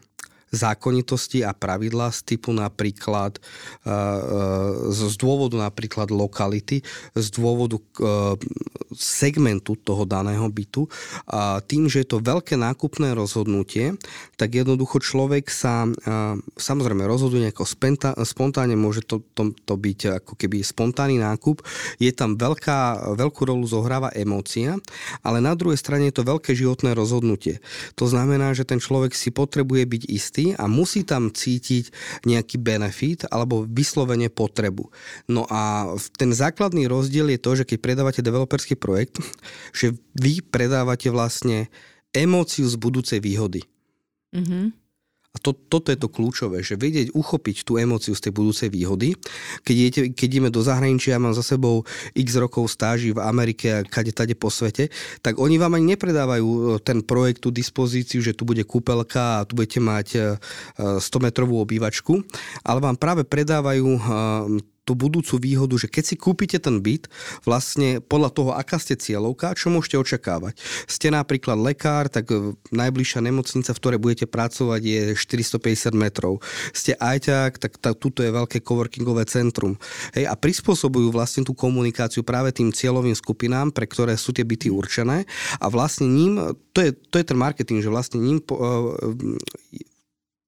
zákonitosti 0.51 1.47
a 1.47 1.55
pravidlá 1.55 2.11
z 2.11 2.35
typu 2.35 2.51
napríklad 2.51 3.39
eh, 3.39 3.89
eh, 3.89 4.91
z 4.91 5.15
dôvodu 5.15 5.55
napríklad 5.55 6.11
lokality, 6.11 6.83
z 7.15 7.27
dôvodu 7.31 7.79
eh, 7.79 8.35
segmentu 8.91 9.79
toho 9.79 10.03
daného 10.03 10.43
bytu. 10.51 10.83
Tým, 11.63 11.87
že 11.87 12.03
je 12.03 12.07
to 12.11 12.19
veľké 12.19 12.59
nákupné 12.59 13.15
rozhodnutie, 13.15 13.95
tak 14.35 14.51
jednoducho 14.51 14.99
človek 14.99 15.47
sa 15.47 15.87
samozrejme 16.59 17.07
rozhoduje 17.07 17.47
nejako 17.47 17.63
spontánne, 18.27 18.75
môže 18.75 19.07
to, 19.07 19.23
to, 19.31 19.55
to 19.63 19.73
byť 19.79 19.99
ako 20.19 20.33
keby 20.35 20.59
spontánny 20.59 21.23
nákup. 21.23 21.63
Je 22.03 22.11
tam 22.11 22.35
veľká, 22.35 23.15
veľkú 23.15 23.47
rolu 23.47 23.63
zohráva 23.63 24.11
emócia, 24.11 24.75
ale 25.23 25.39
na 25.39 25.55
druhej 25.55 25.79
strane 25.79 26.11
je 26.11 26.19
to 26.19 26.27
veľké 26.27 26.51
životné 26.51 26.91
rozhodnutie. 26.91 27.63
To 27.95 28.11
znamená, 28.11 28.51
že 28.51 28.67
ten 28.67 28.83
človek 28.83 29.15
si 29.15 29.31
potrebuje 29.31 29.87
byť 29.87 30.03
istý, 30.11 30.40
veci 30.41 30.57
a 30.57 30.65
musí 30.65 31.05
tam 31.05 31.29
cítiť 31.29 31.93
nejaký 32.25 32.57
benefit 32.57 33.29
alebo 33.29 33.65
vyslovene 33.69 34.29
potrebu. 34.33 34.89
No 35.29 35.45
a 35.49 35.93
ten 36.17 36.33
základný 36.33 36.89
rozdiel 36.89 37.29
je 37.37 37.39
to, 37.39 37.51
že 37.61 37.67
keď 37.67 37.77
predávate 37.79 38.25
developerský 38.25 38.75
projekt, 38.75 39.21
že 39.77 39.93
vy 40.17 40.41
predávate 40.41 41.13
vlastne 41.13 41.69
emóciu 42.11 42.67
z 42.67 42.75
budúcej 42.75 43.19
výhody. 43.21 43.63
Mm-hmm. 44.35 44.80
A 45.31 45.39
to, 45.39 45.55
toto 45.55 45.95
je 45.95 45.99
to 45.99 46.11
kľúčové, 46.11 46.59
že 46.59 46.75
vedieť 46.75 47.15
uchopiť 47.15 47.63
tú 47.63 47.79
emóciu 47.79 48.11
z 48.11 48.27
tej 48.27 48.33
budúcej 48.35 48.67
výhody. 48.67 49.15
Keď, 49.63 49.75
idete, 49.79 50.01
keď 50.11 50.27
ideme 50.27 50.49
do 50.51 50.59
zahraničia, 50.59 51.15
ja 51.15 51.23
mám 51.23 51.31
za 51.31 51.39
sebou 51.39 51.87
x 52.11 52.35
rokov 52.35 52.67
stáži 52.67 53.15
v 53.15 53.23
Amerike 53.23 53.79
a 53.79 53.87
kade 53.87 54.11
tade 54.11 54.35
po 54.35 54.51
svete, 54.51 54.91
tak 55.23 55.39
oni 55.39 55.55
vám 55.55 55.79
ani 55.79 55.95
nepredávajú 55.95 56.47
e, 56.51 56.59
ten 56.83 56.99
projekt, 56.99 57.47
tú 57.47 57.49
dispozíciu, 57.49 58.19
že 58.19 58.35
tu 58.35 58.43
bude 58.43 58.67
kúpelka 58.67 59.39
a 59.39 59.45
tu 59.47 59.55
budete 59.55 59.79
mať 59.79 60.07
100-metrovú 60.99 61.55
e, 61.55 61.61
obývačku, 61.63 62.19
ale 62.67 62.83
vám 62.83 62.99
práve 62.99 63.23
predávajú 63.23 63.87
e, 63.87 64.01
tú 64.81 64.97
budúcu 64.97 65.37
výhodu, 65.37 65.75
že 65.77 65.87
keď 65.87 66.03
si 66.03 66.15
kúpite 66.17 66.57
ten 66.57 66.81
byt, 66.81 67.05
vlastne 67.45 68.01
podľa 68.01 68.29
toho, 68.33 68.51
aká 68.57 68.81
ste 68.81 68.97
cieľovka, 68.97 69.53
čo 69.53 69.69
môžete 69.69 70.01
očakávať. 70.01 70.57
Ste 70.89 71.13
napríklad 71.13 71.57
lekár, 71.61 72.09
tak 72.09 72.33
e, 72.33 72.57
najbližšia 72.73 73.21
nemocnica, 73.21 73.71
v 73.71 73.81
ktorej 73.81 73.99
budete 74.01 74.25
pracovať, 74.25 74.81
je 74.81 75.01
450 75.13 75.93
metrov. 75.93 76.41
Ste 76.73 76.97
ajťák, 76.97 77.61
tak 77.61 77.77
tá, 77.77 77.93
tuto 77.93 78.25
je 78.25 78.33
veľké 78.33 78.65
coworkingové 78.65 79.29
centrum. 79.29 79.77
Hej, 80.17 80.25
a 80.25 80.33
prispôsobujú 80.33 81.13
vlastne 81.13 81.45
tú 81.45 81.53
komunikáciu 81.53 82.25
práve 82.25 82.49
tým 82.49 82.73
cieľovým 82.73 83.13
skupinám, 83.13 83.69
pre 83.69 83.85
ktoré 83.85 84.17
sú 84.17 84.33
tie 84.33 84.45
byty 84.45 84.73
určené 84.73 85.29
a 85.61 85.65
vlastne 85.69 86.09
ním, 86.09 86.57
to 86.73 86.79
je, 86.81 86.91
to 87.13 87.21
je 87.21 87.25
ten 87.27 87.37
marketing, 87.37 87.85
že 87.85 87.93
vlastne 87.93 88.17
ním 88.17 88.41
uh, 88.49 88.97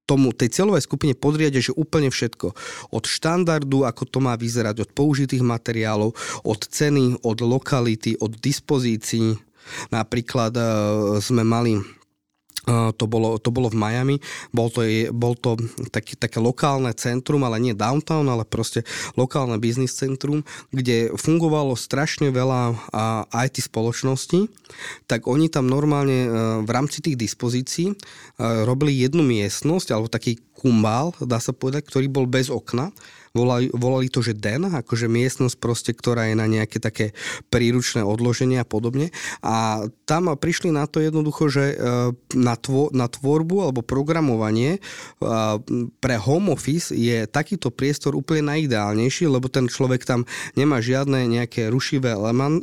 tomu, 0.03 0.35
tej 0.35 0.51
celovej 0.51 0.83
skupine 0.83 1.15
podriade, 1.15 1.59
že 1.63 1.75
úplne 1.75 2.11
všetko. 2.11 2.51
Od 2.91 3.03
štandardu, 3.07 3.87
ako 3.87 4.03
to 4.03 4.19
má 4.19 4.35
vyzerať, 4.35 4.83
od 4.83 4.89
použitých 4.91 5.43
materiálov, 5.43 6.11
od 6.43 6.61
ceny, 6.63 7.23
od 7.23 7.37
lokality, 7.39 8.19
od 8.19 8.35
dispozícií. 8.35 9.39
Napríklad 9.95 10.53
uh, 10.59 10.65
sme 11.23 11.47
mali 11.47 11.79
to 12.67 13.05
bolo, 13.05 13.35
to 13.39 13.51
bolo 13.51 13.67
v 13.67 13.79
Miami, 13.79 14.15
bol 14.55 14.71
to, 14.71 14.87
bol 15.11 15.35
to 15.35 15.59
taký, 15.91 16.15
také 16.15 16.39
lokálne 16.39 16.95
centrum, 16.95 17.43
ale 17.43 17.59
nie 17.59 17.75
downtown, 17.75 18.23
ale 18.31 18.47
proste 18.47 18.87
lokálne 19.19 19.59
biznis 19.59 19.95
centrum, 19.95 20.47
kde 20.71 21.11
fungovalo 21.15 21.75
strašne 21.75 22.31
veľa 22.31 22.75
IT 23.43 23.59
spoločností, 23.67 24.47
tak 25.07 25.27
oni 25.27 25.51
tam 25.51 25.67
normálne 25.67 26.27
v 26.63 26.69
rámci 26.71 27.03
tých 27.03 27.19
dispozícií 27.19 27.91
robili 28.39 29.03
jednu 29.03 29.27
miestnosť, 29.27 29.91
alebo 29.91 30.07
taký 30.07 30.39
kumbál, 30.55 31.11
dá 31.19 31.43
sa 31.43 31.51
povedať, 31.51 31.83
ktorý 31.91 32.07
bol 32.07 32.25
bez 32.25 32.47
okna, 32.47 32.95
volali, 33.33 33.67
volali 33.73 34.07
to, 34.13 34.21
že 34.21 34.37
den, 34.37 34.69
akože 34.69 35.09
miestnosť 35.09 35.57
proste, 35.57 35.91
ktorá 35.91 36.29
je 36.29 36.37
na 36.37 36.45
nejaké 36.45 36.77
také 36.77 37.17
príručné 37.49 38.05
odloženie 38.05 38.61
a 38.61 38.65
podobne. 38.65 39.09
A 39.41 39.89
tam 40.05 40.29
prišli 40.37 40.69
na 40.69 40.85
to 40.85 41.01
jednoducho, 41.01 41.49
že 41.49 41.73
e, 41.73 41.75
na, 42.37 42.53
tvo, 42.53 42.93
na 42.93 43.09
tvorbu 43.09 43.65
alebo 43.65 43.81
programovanie 43.81 44.77
e, 44.77 44.79
pre 45.97 46.15
home 46.21 46.53
office 46.53 46.93
je 46.93 47.25
takýto 47.25 47.73
priestor 47.73 48.13
úplne 48.13 48.53
najideálnejší, 48.53 49.25
lebo 49.25 49.49
ten 49.49 49.65
človek 49.65 50.05
tam 50.05 50.29
nemá 50.53 50.77
žiadne 50.77 51.25
nejaké 51.25 51.73
rušivé 51.73 52.13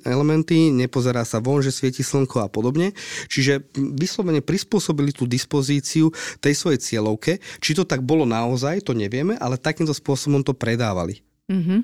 elementy, 0.07 0.71
nepozerá 0.71 1.27
sa 1.27 1.43
von, 1.43 1.67
že 1.67 1.75
svieti 1.75 2.07
slnko 2.07 2.47
a 2.47 2.49
podobne. 2.49 2.95
Čiže 3.27 3.67
vyslovene 3.75 4.39
prispôsobili 4.39 5.11
tú 5.11 5.27
dispozíciu 5.27 6.15
tej 6.39 6.55
svojej 6.55 6.79
cieľovke. 6.79 7.43
Či 7.59 7.75
to 7.75 7.83
tak 7.83 8.07
bolo 8.07 8.23
naozaj, 8.23 8.87
to 8.87 8.95
nevieme, 8.95 9.35
ale 9.43 9.59
takýmto 9.59 9.91
spôsobom 9.91 10.47
to 10.47 10.60
predávali. 10.61 11.25
Mm-hmm. 11.49 11.81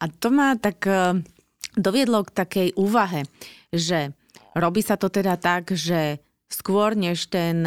A 0.00 0.04
to 0.08 0.28
ma 0.32 0.56
tak 0.56 0.88
uh, 0.88 1.20
doviedlo 1.76 2.24
k 2.24 2.34
takej 2.34 2.68
úvahe, 2.80 3.28
že 3.68 4.16
robí 4.56 4.80
sa 4.80 4.96
to 4.96 5.12
teda 5.12 5.36
tak, 5.36 5.76
že 5.76 6.18
skôr 6.48 6.96
než 6.96 7.28
ten 7.28 7.66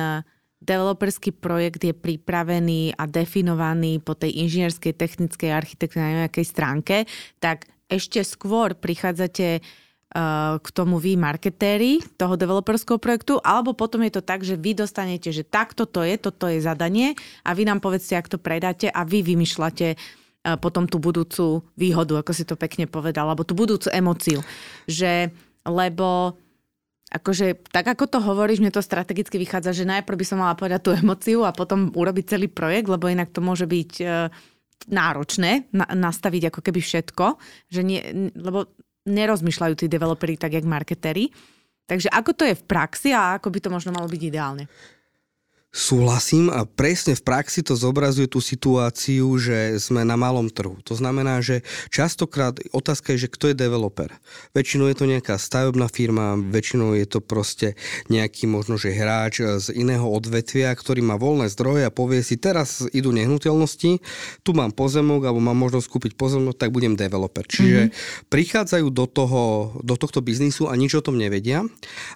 developerský 0.57 1.37
projekt 1.37 1.85
je 1.85 1.93
pripravený 1.93 2.97
a 2.97 3.05
definovaný 3.05 4.01
po 4.01 4.17
tej 4.17 4.41
inžinierskej, 4.47 4.97
technickej, 4.97 5.53
architektúrnej 5.53 6.25
nejakej 6.25 6.45
stránke, 6.47 6.95
tak 7.37 7.69
ešte 7.87 8.25
skôr 8.25 8.73
prichádzate 8.73 9.61
k 10.57 10.67
tomu 10.71 11.03
vy 11.03 11.19
marketéri 11.19 11.99
toho 12.15 12.39
developerského 12.39 12.95
projektu, 12.95 13.43
alebo 13.43 13.75
potom 13.75 14.01
je 14.07 14.17
to 14.17 14.23
tak, 14.23 14.41
že 14.41 14.55
vy 14.55 14.71
dostanete, 14.71 15.35
že 15.35 15.43
takto 15.43 15.83
to 15.83 16.01
je, 16.01 16.15
toto 16.15 16.47
je 16.47 16.63
zadanie 16.63 17.13
a 17.43 17.51
vy 17.51 17.67
nám 17.67 17.83
povedzte, 17.83 18.15
ak 18.15 18.31
to 18.31 18.39
predáte 18.39 18.87
a 18.87 19.03
vy 19.03 19.19
vymýšľate 19.21 19.99
potom 20.55 20.87
tú 20.87 21.03
budúcu 21.03 21.67
výhodu, 21.75 22.23
ako 22.23 22.31
si 22.31 22.47
to 22.47 22.55
pekne 22.55 22.87
povedal, 22.87 23.27
alebo 23.27 23.43
tú 23.43 23.51
budúcu 23.51 23.91
emociu. 23.91 24.39
Že, 24.87 25.35
lebo 25.67 26.39
akože, 27.11 27.67
tak 27.67 27.91
ako 27.91 28.07
to 28.07 28.19
hovoríš, 28.23 28.63
mne 28.63 28.71
to 28.71 28.79
strategicky 28.79 29.35
vychádza, 29.35 29.83
že 29.83 29.89
najprv 29.89 30.15
by 30.15 30.25
som 30.27 30.39
mala 30.39 30.55
povedať 30.55 30.87
tú 30.87 30.91
emociu 30.95 31.43
a 31.43 31.51
potom 31.51 31.91
urobiť 31.91 32.39
celý 32.39 32.47
projekt, 32.47 32.87
lebo 32.87 33.11
inak 33.11 33.35
to 33.35 33.43
môže 33.43 33.67
byť 33.67 33.91
e, 33.99 34.05
náročné 34.87 35.71
na, 35.75 35.85
nastaviť 35.91 36.51
ako 36.51 36.59
keby 36.63 36.79
všetko, 36.79 37.25
že 37.67 37.81
nie, 37.83 37.99
lebo 38.35 38.71
nerozmýšľajú 39.07 39.73
tí 39.79 39.85
developeri 39.87 40.35
tak, 40.35 40.53
jak 40.53 40.67
marketéri. 40.67 41.31
Takže 41.87 42.11
ako 42.11 42.31
to 42.35 42.43
je 42.43 42.59
v 42.59 42.67
praxi 42.67 43.09
a 43.15 43.39
ako 43.39 43.47
by 43.47 43.59
to 43.63 43.69
možno 43.71 43.95
malo 43.95 44.11
byť 44.11 44.21
ideálne? 44.27 44.67
Súhlasím 45.77 46.49
a 46.49 46.65
presne 46.65 47.13
v 47.13 47.21
praxi 47.21 47.61
to 47.61 47.77
zobrazuje 47.77 48.25
tú 48.25 48.41
situáciu, 48.41 49.29
že 49.37 49.77
sme 49.77 50.01
na 50.01 50.17
malom 50.17 50.49
trhu. 50.49 50.81
To 50.89 50.97
znamená, 50.97 51.37
že 51.37 51.61
častokrát 51.93 52.57
otázka 52.73 53.13
je, 53.13 53.29
že 53.29 53.33
kto 53.37 53.53
je 53.53 53.61
developer. 53.61 54.09
Väčšinou 54.57 54.89
je 54.89 54.97
to 54.97 55.05
nejaká 55.05 55.37
stavebná 55.37 55.85
firma, 55.85 56.33
väčšinou 56.33 56.97
je 56.97 57.05
to 57.05 57.21
proste 57.21 57.77
nejaký 58.09 58.49
možno, 58.49 58.81
že 58.81 58.89
hráč 58.89 59.45
z 59.45 59.77
iného 59.77 60.01
odvetvia, 60.01 60.73
ktorý 60.73 61.05
má 61.05 61.13
voľné 61.13 61.45
zdroje 61.53 61.85
a 61.85 61.93
povie 61.93 62.25
si, 62.25 62.41
teraz 62.41 62.81
idú 62.89 63.13
nehnuteľnosti, 63.13 64.01
tu 64.41 64.51
mám 64.57 64.73
pozemok 64.73 65.29
alebo 65.29 65.45
mám 65.45 65.61
možnosť 65.61 65.93
kúpiť 65.93 66.11
pozemok, 66.17 66.57
tak 66.57 66.73
budem 66.73 66.97
developer. 66.97 67.45
Čiže 67.45 67.93
mm-hmm. 67.93 68.33
prichádzajú 68.33 68.87
do, 68.89 69.05
toho, 69.05 69.41
do 69.85 69.93
tohto 69.93 70.25
biznisu 70.25 70.65
a 70.65 70.73
nič 70.73 70.97
o 70.97 71.05
tom 71.05 71.21
nevedia 71.21 71.61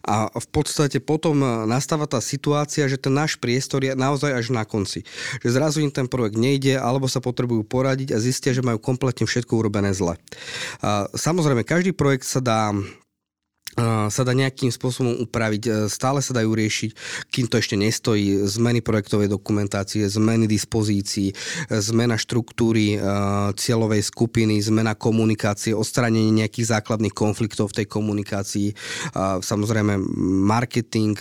a 0.01 0.33
v 0.33 0.47
podstate 0.49 0.97
potom 0.97 1.37
nastáva 1.69 2.09
tá 2.09 2.17
situácia, 2.17 2.89
že 2.89 2.97
ten 2.97 3.13
náš 3.13 3.37
priestor 3.37 3.50
je 3.57 3.97
naozaj 3.97 4.31
až 4.31 4.53
na 4.53 4.63
konci. 4.63 5.03
Že 5.43 5.49
zrazu 5.57 5.77
im 5.83 5.91
ten 5.91 6.07
projekt 6.07 6.37
nejde, 6.39 6.77
alebo 6.79 7.09
sa 7.09 7.19
potrebujú 7.19 7.65
poradiť 7.67 8.15
a 8.15 8.21
zistia, 8.21 8.55
že 8.55 8.63
majú 8.63 8.77
kompletne 8.79 9.27
všetko 9.27 9.57
urobené 9.57 9.91
zle. 9.91 10.15
Samozrejme, 11.15 11.65
každý 11.65 11.91
projekt 11.91 12.29
sa 12.29 12.39
dá 12.39 12.71
sa 14.11 14.21
dá 14.27 14.33
nejakým 14.35 14.67
spôsobom 14.67 15.15
upraviť, 15.23 15.63
e, 15.63 15.71
stále 15.87 16.19
sa 16.19 16.35
dajú 16.35 16.51
riešiť, 16.51 16.91
kým 17.31 17.47
to 17.47 17.55
ešte 17.55 17.79
nestojí, 17.79 18.43
zmeny 18.43 18.83
projektovej 18.83 19.31
dokumentácie, 19.31 20.03
zmeny 20.11 20.43
dispozícií, 20.43 21.31
e, 21.31 21.35
zmena 21.79 22.19
štruktúry 22.19 22.95
e, 22.95 23.07
cieľovej 23.55 24.03
skupiny, 24.03 24.59
zmena 24.59 24.91
komunikácie, 24.91 25.71
odstránenie 25.71 26.43
nejakých 26.43 26.79
základných 26.79 27.15
konfliktov 27.15 27.71
v 27.71 27.83
tej 27.83 27.87
komunikácii. 27.87 28.73
Samozrejme, 29.41 29.97
marketing 30.47 31.15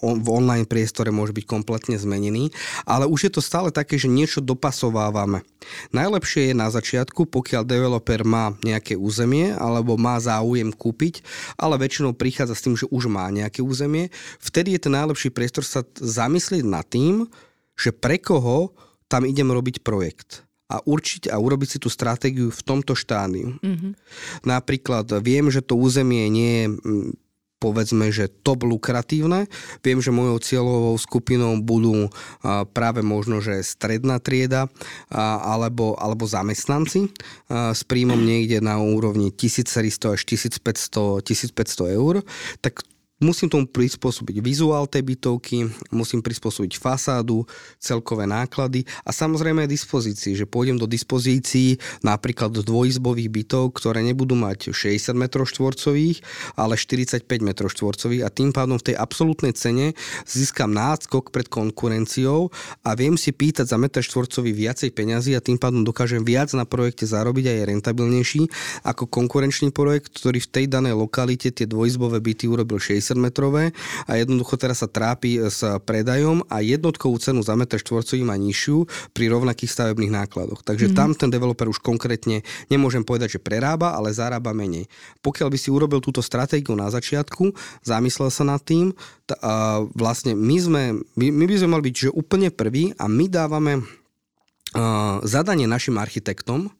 v 0.00 0.28
online 0.28 0.68
priestore 0.68 1.12
môže 1.12 1.32
byť 1.32 1.44
kompletne 1.46 1.96
zmenený, 1.96 2.50
ale 2.84 3.08
už 3.08 3.28
je 3.28 3.32
to 3.32 3.42
stále 3.44 3.72
také, 3.72 3.96
že 3.96 4.10
niečo 4.10 4.44
dopasovávame. 4.44 5.42
Najlepšie 5.90 6.52
je 6.52 6.54
na 6.54 6.68
začiatku, 6.70 7.26
pokiaľ 7.26 7.62
developer 7.66 8.22
má 8.22 8.54
nejaké 8.62 8.94
územie 8.94 9.54
alebo 9.54 9.98
má 9.98 10.18
záujem 10.22 10.70
kúpiť, 10.70 11.22
ale 11.58 11.78
väčšinou 11.86 12.18
prichádza 12.18 12.58
s 12.58 12.64
tým, 12.66 12.74
že 12.74 12.90
už 12.90 13.06
má 13.06 13.30
nejaké 13.30 13.62
územie, 13.62 14.10
vtedy 14.42 14.74
je 14.74 14.82
ten 14.82 14.94
najlepší 14.98 15.30
priestor 15.30 15.62
sa 15.62 15.86
zamyslieť 15.94 16.66
nad 16.66 16.82
tým, 16.82 17.30
že 17.78 17.94
pre 17.94 18.18
koho 18.18 18.74
tam 19.06 19.22
idem 19.22 19.46
robiť 19.46 19.86
projekt 19.86 20.42
a 20.66 20.82
určiť 20.82 21.30
a 21.30 21.38
urobiť 21.38 21.68
si 21.70 21.78
tú 21.78 21.86
stratégiu 21.86 22.50
v 22.50 22.62
tomto 22.66 22.98
štádiu. 22.98 23.54
Mm-hmm. 23.62 23.92
Napríklad 24.42 25.06
viem, 25.22 25.46
že 25.46 25.62
to 25.62 25.78
územie 25.78 26.26
nie 26.26 26.52
je 26.58 26.66
povedzme, 27.66 28.14
že 28.14 28.30
top 28.30 28.62
lukratívne. 28.62 29.50
Viem, 29.82 29.98
že 29.98 30.14
mojou 30.14 30.38
cieľovou 30.38 30.94
skupinou 31.02 31.58
budú 31.58 32.06
práve 32.70 33.02
možno, 33.02 33.42
že 33.42 33.66
stredná 33.66 34.22
trieda 34.22 34.70
alebo, 35.10 35.98
alebo 35.98 36.30
zamestnanci 36.30 37.10
s 37.50 37.82
príjmom 37.82 38.22
niekde 38.22 38.62
na 38.62 38.78
úrovni 38.78 39.34
1300 39.34 40.14
až 40.14 40.22
1500, 40.22 41.26
1500 41.26 41.98
eur, 41.98 42.22
tak 42.62 42.86
Musím 43.16 43.48
tomu 43.48 43.64
prispôsobiť 43.64 44.44
vizuál 44.44 44.84
tej 44.92 45.00
bytovky, 45.00 45.64
musím 45.88 46.20
prispôsobiť 46.20 46.76
fasádu, 46.76 47.48
celkové 47.80 48.28
náklady 48.28 48.84
a 49.08 49.10
samozrejme 49.14 49.64
aj 49.64 49.72
dispozícii, 49.72 50.36
že 50.36 50.44
pôjdem 50.44 50.76
do 50.76 50.84
dispozícií 50.84 51.80
napríklad 52.04 52.52
dvojizbových 52.52 53.32
bytov, 53.32 53.72
ktoré 53.80 54.04
nebudú 54.04 54.36
mať 54.36 54.68
60 54.76 55.16
m 55.16 55.24
štvorcových, 55.32 56.20
ale 56.60 56.76
45 56.76 57.24
m 57.24 57.50
štvorcových 57.56 58.20
a 58.20 58.28
tým 58.28 58.52
pádom 58.52 58.76
v 58.76 58.92
tej 58.92 58.96
absolútnej 59.00 59.56
cene 59.56 59.96
získam 60.28 60.76
náskok 60.76 61.32
pred 61.32 61.48
konkurenciou 61.48 62.52
a 62.84 62.92
viem 62.92 63.16
si 63.16 63.32
pýtať 63.32 63.72
za 63.72 63.80
meter 63.80 64.04
štvorcový 64.04 64.52
viacej 64.52 64.92
peňazí 64.92 65.32
a 65.32 65.40
tým 65.40 65.56
pádom 65.56 65.88
dokážem 65.88 66.20
viac 66.20 66.52
na 66.52 66.68
projekte 66.68 67.08
zarobiť 67.08 67.48
a 67.48 67.52
je 67.56 67.62
rentabilnejší 67.64 68.42
ako 68.84 69.08
konkurenčný 69.08 69.72
projekt, 69.72 70.12
ktorý 70.12 70.44
v 70.44 70.52
tej 70.52 70.64
danej 70.68 71.00
lokalite 71.00 71.48
tie 71.48 71.64
dvojizbové 71.64 72.20
byty 72.20 72.44
urobil 72.44 72.76
60 72.76 73.05
60-metrové 73.06 73.70
a 74.10 74.12
jednoducho 74.18 74.58
teraz 74.58 74.82
sa 74.82 74.90
trápi 74.90 75.38
s 75.38 75.62
predajom 75.86 76.42
a 76.50 76.58
jednotkovú 76.58 77.14
cenu 77.22 77.46
za 77.46 77.54
metr 77.54 77.78
štvorcový 77.78 78.26
má 78.26 78.34
nižšiu 78.34 79.12
pri 79.14 79.30
rovnakých 79.30 79.70
stavebných 79.70 80.10
nákladoch. 80.10 80.66
Takže 80.66 80.90
mm-hmm. 80.90 80.98
tam 80.98 81.14
ten 81.14 81.30
developer 81.30 81.70
už 81.70 81.78
konkrétne 81.78 82.42
nemôžem 82.66 83.06
povedať, 83.06 83.38
že 83.38 83.44
prerába, 83.44 83.94
ale 83.94 84.10
zarába 84.10 84.50
menej. 84.50 84.90
Pokiaľ 85.22 85.48
by 85.54 85.58
si 85.60 85.70
urobil 85.70 86.02
túto 86.02 86.18
stratégiu 86.18 86.74
na 86.74 86.90
začiatku, 86.90 87.54
zamyslel 87.86 88.34
sa 88.34 88.42
nad 88.42 88.58
tým, 88.58 88.90
t- 89.28 89.38
a 89.38 89.84
vlastne 89.94 90.34
my, 90.34 90.56
sme, 90.58 90.82
my, 91.14 91.26
my 91.30 91.44
by 91.46 91.54
sme 91.54 91.68
mali 91.70 91.84
byť 91.92 91.94
že 91.94 92.10
úplne 92.10 92.48
prví 92.50 92.96
a 92.98 93.06
my 93.06 93.24
dávame 93.30 93.72
uh, 93.82 95.22
zadanie 95.22 95.68
našim 95.68 96.00
architektom, 96.00 96.72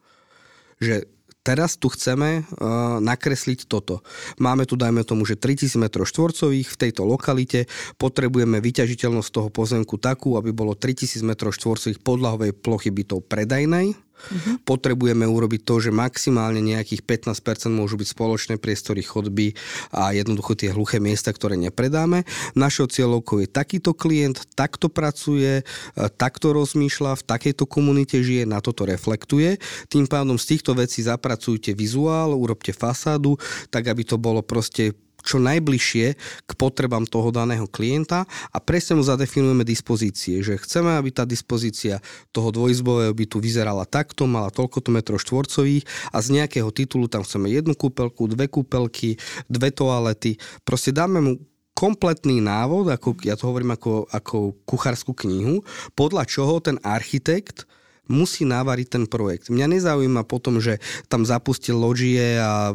že 0.82 1.08
teraz 1.46 1.78
tu 1.78 1.86
chceme 1.86 2.42
uh, 2.42 2.98
nakresliť 2.98 3.70
toto. 3.70 4.02
Máme 4.42 4.66
tu, 4.66 4.74
dajme 4.74 5.06
tomu, 5.06 5.22
že 5.22 5.38
3000 5.38 5.78
m 5.78 5.86
štvorcových 5.86 6.68
v 6.74 6.80
tejto 6.82 7.06
lokalite, 7.06 7.70
potrebujeme 8.02 8.58
vyťažiteľnosť 8.58 9.30
toho 9.30 9.48
pozemku 9.54 9.94
takú, 10.02 10.34
aby 10.34 10.50
bolo 10.50 10.74
3000 10.74 11.22
m 11.22 11.32
štvorcových 11.38 12.02
podlahovej 12.02 12.50
plochy 12.58 12.90
bytov 12.90 13.22
predajnej, 13.30 13.94
Uh-huh. 14.16 14.58
Potrebujeme 14.64 15.28
urobiť 15.28 15.60
to, 15.62 15.78
že 15.78 15.90
maximálne 15.94 16.58
nejakých 16.58 17.04
15% 17.04 17.70
môžu 17.70 18.00
byť 18.00 18.08
spoločné 18.10 18.54
priestory 18.58 19.04
chodby 19.04 19.54
a 19.92 20.16
jednoducho 20.16 20.58
tie 20.58 20.72
hluché 20.72 20.98
miesta, 20.98 21.30
ktoré 21.30 21.54
nepredáme. 21.54 22.26
Našou 22.58 22.90
cieľovkou 22.90 23.44
je 23.44 23.48
takýto 23.48 23.92
klient, 23.94 24.42
takto 24.58 24.90
pracuje, 24.90 25.62
e, 25.62 25.64
takto 26.16 26.56
rozmýšľa, 26.56 27.22
v 27.22 27.26
takejto 27.28 27.64
komunite 27.68 28.18
žije, 28.18 28.48
na 28.48 28.58
toto 28.58 28.88
reflektuje. 28.88 29.60
Tým 29.86 30.10
pádom 30.10 30.40
z 30.40 30.56
týchto 30.56 30.74
vecí 30.74 31.04
zapracujte 31.04 31.76
vizuál, 31.76 32.34
urobte 32.34 32.74
fasádu, 32.74 33.38
tak 33.70 33.86
aby 33.86 34.02
to 34.02 34.18
bolo 34.18 34.42
proste 34.42 34.96
čo 35.26 35.42
najbližšie 35.42 36.06
k 36.46 36.50
potrebám 36.54 37.04
toho 37.10 37.34
daného 37.34 37.66
klienta 37.66 38.24
a 38.54 38.58
presne 38.62 38.96
mu 38.96 39.02
zadefinujeme 39.02 39.66
dispozície, 39.66 40.40
že 40.46 40.62
chceme, 40.62 40.94
aby 40.94 41.10
tá 41.10 41.26
dispozícia 41.26 41.98
toho 42.30 42.54
dvojizbového 42.54 43.10
bytu 43.10 43.42
vyzerala 43.42 43.82
takto, 43.82 44.30
mala 44.30 44.54
toľko 44.54 44.86
metrov 44.94 45.18
štvorcových 45.18 45.82
a 46.14 46.22
z 46.22 46.28
nejakého 46.38 46.70
titulu 46.70 47.10
tam 47.10 47.26
chceme 47.26 47.50
jednu 47.50 47.74
kúpelku, 47.74 48.30
dve 48.30 48.46
kúpelky, 48.46 49.18
dve 49.50 49.74
toalety. 49.74 50.38
Proste 50.62 50.94
dáme 50.94 51.18
mu 51.18 51.32
kompletný 51.76 52.40
návod, 52.40 52.88
ako, 52.88 53.20
ja 53.26 53.36
to 53.36 53.52
hovorím 53.52 53.76
ako, 53.76 54.08
ako 54.08 54.56
kuchárskú 54.64 55.12
knihu, 55.26 55.60
podľa 55.92 56.24
čoho 56.24 56.56
ten 56.64 56.80
architekt 56.80 57.68
musí 58.08 58.46
navariť 58.46 58.86
ten 58.88 59.04
projekt. 59.04 59.52
Mňa 59.52 59.66
nezaujíma 59.76 60.24
potom, 60.24 60.62
že 60.62 60.78
tam 61.10 61.26
zapustil 61.26 61.76
ložie 61.76 62.38
a 62.38 62.70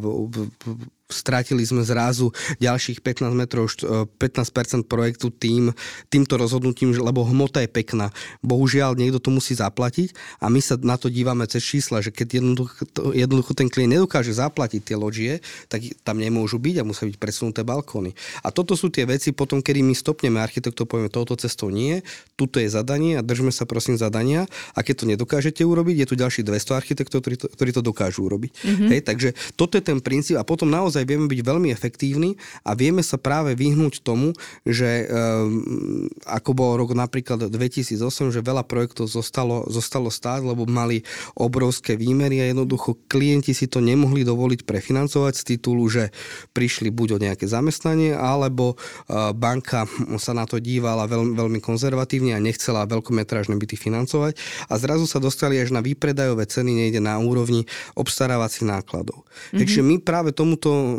strátili 1.12 1.62
sme 1.62 1.84
zrazu 1.84 2.32
ďalších 2.58 3.04
15 3.04 3.32
metrov, 3.36 3.68
15% 3.68 4.88
projektu 4.88 5.28
tým, 5.28 5.70
týmto 6.08 6.40
rozhodnutím, 6.40 6.96
lebo 6.96 7.22
hmota 7.22 7.60
je 7.62 7.70
pekná. 7.70 8.10
Bohužiaľ, 8.40 8.96
niekto 8.96 9.20
to 9.20 9.30
musí 9.30 9.52
zaplatiť 9.52 10.16
a 10.40 10.48
my 10.48 10.58
sa 10.58 10.80
na 10.80 10.96
to 10.96 11.12
dívame 11.12 11.44
cez 11.46 11.62
čísla, 11.62 12.00
že 12.00 12.10
keď 12.10 12.42
jednoducho, 12.42 12.82
jednoducho 13.12 13.52
ten 13.52 13.68
klient 13.68 14.00
nedokáže 14.00 14.32
zaplatiť 14.32 14.80
tie 14.80 14.96
loďie, 14.96 15.32
tak 15.68 15.84
tam 16.02 16.18
nemôžu 16.18 16.56
byť 16.56 16.80
a 16.80 16.86
musia 16.88 17.04
byť 17.06 17.16
presunuté 17.20 17.60
balkóny. 17.62 18.16
A 18.40 18.48
toto 18.48 18.74
sú 18.74 18.88
tie 18.88 19.04
veci 19.04 19.36
potom, 19.36 19.60
kedy 19.60 19.84
my 19.84 19.94
stopneme 19.94 20.40
architektov, 20.40 20.88
povieme, 20.88 21.12
touto 21.12 21.36
cestou 21.36 21.68
nie, 21.68 22.00
tuto 22.34 22.58
je 22.58 22.72
zadanie 22.72 23.20
a 23.20 23.22
držme 23.22 23.52
sa 23.52 23.68
prosím 23.68 24.00
zadania 24.00 24.48
a 24.72 24.80
keď 24.80 24.94
to 25.02 25.04
nedokážete 25.10 25.62
urobiť, 25.62 26.02
je 26.02 26.06
tu 26.08 26.14
ďalší 26.16 26.40
200 26.46 26.80
architektov, 26.80 27.20
ktorí 27.20 27.36
to, 27.36 27.46
ktorí 27.52 27.70
to 27.74 27.82
dokážu 27.84 28.24
urobiť. 28.24 28.52
Mm-hmm. 28.52 28.88
Hej, 28.88 29.00
takže 29.04 29.28
toto 29.58 29.76
je 29.76 29.84
ten 29.84 29.98
princíp 30.00 30.40
a 30.40 30.46
potom 30.46 30.70
naozaj 30.70 31.01
naozaj 31.02 31.10
vieme 31.10 31.26
byť 31.26 31.40
veľmi 31.42 31.68
efektívni 31.74 32.38
a 32.62 32.78
vieme 32.78 33.02
sa 33.02 33.18
práve 33.18 33.58
vyhnúť 33.58 34.06
tomu, 34.06 34.30
že 34.62 35.10
um, 35.10 36.06
ako 36.30 36.50
bol 36.54 36.78
rok 36.78 36.94
napríklad 36.94 37.50
2008, 37.50 37.98
že 38.30 38.40
veľa 38.40 38.62
projektov 38.62 39.10
zostalo, 39.10 39.66
zostalo 39.66 40.08
stáť, 40.08 40.46
lebo 40.46 40.62
mali 40.70 41.02
obrovské 41.34 41.98
výmery 41.98 42.38
a 42.38 42.50
jednoducho 42.54 42.94
klienti 43.10 43.50
si 43.50 43.66
to 43.66 43.82
nemohli 43.82 44.22
dovoliť 44.22 44.62
prefinancovať 44.62 45.34
z 45.34 45.42
titulu, 45.56 45.84
že 45.90 46.14
prišli 46.54 46.94
buď 46.94 47.18
o 47.18 47.22
nejaké 47.22 47.50
zamestnanie, 47.50 48.14
alebo 48.14 48.78
uh, 48.78 49.34
banka 49.34 49.90
sa 50.22 50.32
na 50.32 50.46
to 50.46 50.62
dívala 50.62 51.10
veľmi, 51.10 51.34
veľmi 51.34 51.58
konzervatívne 51.58 52.38
a 52.38 52.40
nechcela 52.42 52.86
veľkometrážne 52.86 53.58
byty 53.58 53.74
financovať 53.74 54.38
a 54.70 54.74
zrazu 54.78 55.10
sa 55.10 55.18
dostali 55.18 55.58
až 55.58 55.74
na 55.74 55.82
výpredajové 55.82 56.46
ceny, 56.46 56.70
nejde 56.70 57.00
na 57.02 57.18
úrovni 57.18 57.66
obstarávacích 57.98 58.68
nákladov. 58.68 59.24
Mm-hmm. 59.24 59.58
Takže 59.58 59.80
my 59.82 59.94
práve 60.02 60.30
tomuto 60.36 60.91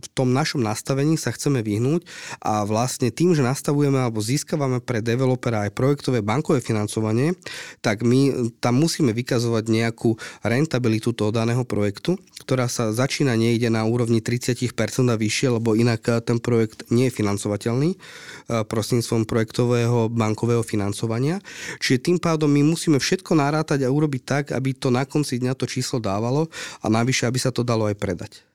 v 0.00 0.08
tom 0.12 0.32
našom 0.32 0.60
nastavení 0.60 1.16
sa 1.16 1.32
chceme 1.32 1.64
vyhnúť 1.64 2.04
a 2.44 2.64
vlastne 2.68 3.08
tým, 3.08 3.32
že 3.32 3.44
nastavujeme 3.44 3.96
alebo 3.96 4.20
získavame 4.20 4.80
pre 4.84 5.00
developera 5.00 5.68
aj 5.68 5.74
projektové 5.74 6.20
bankové 6.20 6.60
financovanie, 6.60 7.34
tak 7.80 8.04
my 8.04 8.52
tam 8.60 8.78
musíme 8.78 9.10
vykazovať 9.16 9.64
nejakú 9.66 10.16
rentabilitu 10.44 11.16
toho 11.16 11.32
daného 11.32 11.64
projektu, 11.64 12.20
ktorá 12.44 12.68
sa 12.68 12.92
začína 12.92 13.36
niekde 13.36 13.68
na 13.68 13.84
úrovni 13.84 14.20
30% 14.24 14.70
a 15.08 15.16
vyššie, 15.16 15.48
lebo 15.56 15.76
inak 15.76 16.24
ten 16.24 16.38
projekt 16.40 16.88
nie 16.92 17.08
je 17.08 17.16
financovateľný 17.16 17.96
prostredníctvom 18.48 19.24
projektového 19.24 20.10
bankového 20.10 20.66
financovania. 20.66 21.38
Čiže 21.78 22.10
tým 22.10 22.18
pádom 22.18 22.50
my 22.50 22.66
musíme 22.66 22.98
všetko 22.98 23.38
narátať 23.38 23.86
a 23.86 23.92
urobiť 23.92 24.22
tak, 24.26 24.44
aby 24.52 24.74
to 24.74 24.90
na 24.90 25.06
konci 25.06 25.38
dňa 25.38 25.54
to 25.54 25.70
číslo 25.70 26.02
dávalo 26.02 26.50
a 26.82 26.86
navyše, 26.90 27.24
aby 27.30 27.38
sa 27.38 27.54
to 27.54 27.62
dalo 27.62 27.86
aj 27.86 27.96
predať. 27.96 28.49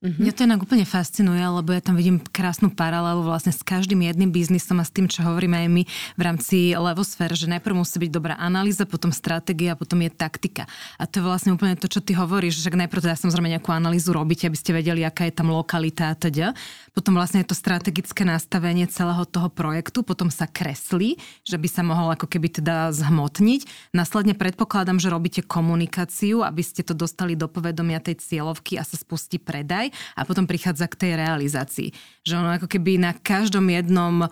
Mm-hmm. 0.00 0.16
Mňa 0.16 0.32
to 0.32 0.46
inak 0.48 0.64
úplne 0.64 0.88
fascinuje, 0.88 1.44
lebo 1.44 1.76
ja 1.76 1.84
tam 1.84 1.92
vidím 1.92 2.24
krásnu 2.24 2.72
paralelu 2.72 3.20
vlastne 3.20 3.52
s 3.52 3.60
každým 3.60 4.00
jedným 4.00 4.32
biznisom 4.32 4.80
a 4.80 4.84
s 4.88 4.88
tým, 4.88 5.04
čo 5.04 5.20
hovoríme 5.20 5.60
aj 5.60 5.68
my 5.68 5.82
v 6.16 6.22
rámci 6.24 6.72
levosfér, 6.72 7.36
že 7.36 7.44
najprv 7.52 7.84
musí 7.84 8.00
byť 8.00 8.08
dobrá 8.08 8.32
analýza, 8.40 8.88
potom 8.88 9.12
stratégia, 9.12 9.76
potom 9.76 10.00
je 10.00 10.08
taktika. 10.08 10.64
A 10.96 11.04
to 11.04 11.20
je 11.20 11.28
vlastne 11.28 11.52
úplne 11.52 11.76
to, 11.76 11.84
čo 11.84 12.00
ty 12.00 12.16
hovoríš, 12.16 12.64
že 12.64 12.72
najprv 12.72 13.04
teda 13.04 13.12
samozrejme 13.12 13.52
nejakú 13.52 13.76
analýzu 13.76 14.16
robíte, 14.16 14.48
aby 14.48 14.56
ste 14.56 14.72
vedeli, 14.72 15.04
aká 15.04 15.28
je 15.28 15.36
tam 15.36 15.52
lokalita 15.52 16.08
a 16.08 16.16
teda. 16.16 16.56
Potom 16.90 17.14
vlastne 17.14 17.42
je 17.42 17.50
to 17.50 17.56
strategické 17.56 18.26
nastavenie 18.26 18.86
celého 18.90 19.22
toho 19.26 19.48
projektu, 19.48 20.02
potom 20.02 20.28
sa 20.28 20.50
kreslí, 20.50 21.16
že 21.46 21.56
by 21.56 21.68
sa 21.70 21.82
mohol 21.86 22.12
ako 22.14 22.26
keby 22.26 22.50
teda 22.62 22.90
zhmotniť. 22.90 23.92
Následne 23.94 24.34
predpokladám, 24.34 24.98
že 24.98 25.12
robíte 25.12 25.42
komunikáciu, 25.46 26.42
aby 26.42 26.62
ste 26.66 26.82
to 26.82 26.92
dostali 26.94 27.38
do 27.38 27.46
povedomia 27.46 28.02
tej 28.02 28.18
cieľovky 28.20 28.76
a 28.76 28.86
sa 28.86 28.98
spustí 28.98 29.38
predaj 29.38 29.94
a 30.18 30.26
potom 30.26 30.44
prichádza 30.44 30.90
k 30.90 30.98
tej 31.06 31.12
realizácii. 31.18 31.88
Že 32.26 32.34
ono 32.38 32.50
ako 32.58 32.66
keby 32.66 33.00
na 33.00 33.12
každom 33.14 33.70
jednom 33.70 34.26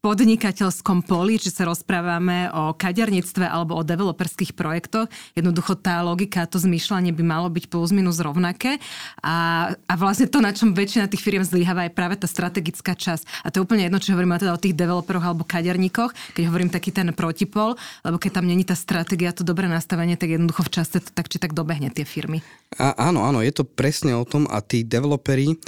podnikateľskom 0.00 1.04
poli, 1.04 1.36
či 1.36 1.52
sa 1.52 1.68
rozprávame 1.68 2.48
o 2.56 2.72
kaderníctve 2.72 3.44
alebo 3.44 3.76
o 3.76 3.84
developerských 3.84 4.56
projektoch. 4.56 5.12
Jednoducho 5.36 5.76
tá 5.76 6.00
logika, 6.00 6.48
to 6.48 6.56
zmýšľanie 6.56 7.12
by 7.12 7.20
malo 7.20 7.52
byť 7.52 7.68
plus 7.68 7.92
minus 7.92 8.16
rovnaké 8.16 8.80
a, 9.20 9.68
a 9.76 9.94
vlastne 10.00 10.24
to, 10.24 10.40
na 10.40 10.56
čom 10.56 10.72
väčšina 10.72 11.04
tých 11.04 11.20
firiem 11.20 11.44
zlyháva, 11.44 11.84
je 11.84 11.92
práve 11.92 12.16
tá 12.16 12.24
strategická 12.24 12.96
časť. 12.96 13.44
A 13.44 13.52
to 13.52 13.60
je 13.60 13.64
úplne 13.68 13.84
jedno, 13.84 14.00
či 14.00 14.16
hovoríme 14.16 14.40
teda 14.40 14.56
o 14.56 14.62
tých 14.62 14.72
developeroch 14.72 15.20
alebo 15.20 15.44
kaderníkoch, 15.44 16.32
keď 16.32 16.42
hovorím 16.48 16.72
taký 16.72 16.96
ten 16.96 17.12
protipol, 17.12 17.76
lebo 18.00 18.16
keď 18.16 18.40
tam 18.40 18.48
není 18.48 18.64
tá 18.64 18.72
stratégia, 18.72 19.36
to 19.36 19.44
dobré 19.44 19.68
nastavenie, 19.68 20.16
tak 20.16 20.32
jednoducho 20.32 20.64
v 20.64 20.80
čase 20.80 21.04
to 21.04 21.12
tak 21.12 21.28
či 21.28 21.36
tak 21.36 21.52
dobehne 21.52 21.92
tie 21.92 22.08
firmy. 22.08 22.40
A, 22.80 22.96
áno, 22.96 23.28
áno, 23.28 23.44
je 23.44 23.52
to 23.52 23.68
presne 23.68 24.16
o 24.16 24.24
tom 24.24 24.48
a 24.48 24.64
tí 24.64 24.80
developeri 24.80 25.60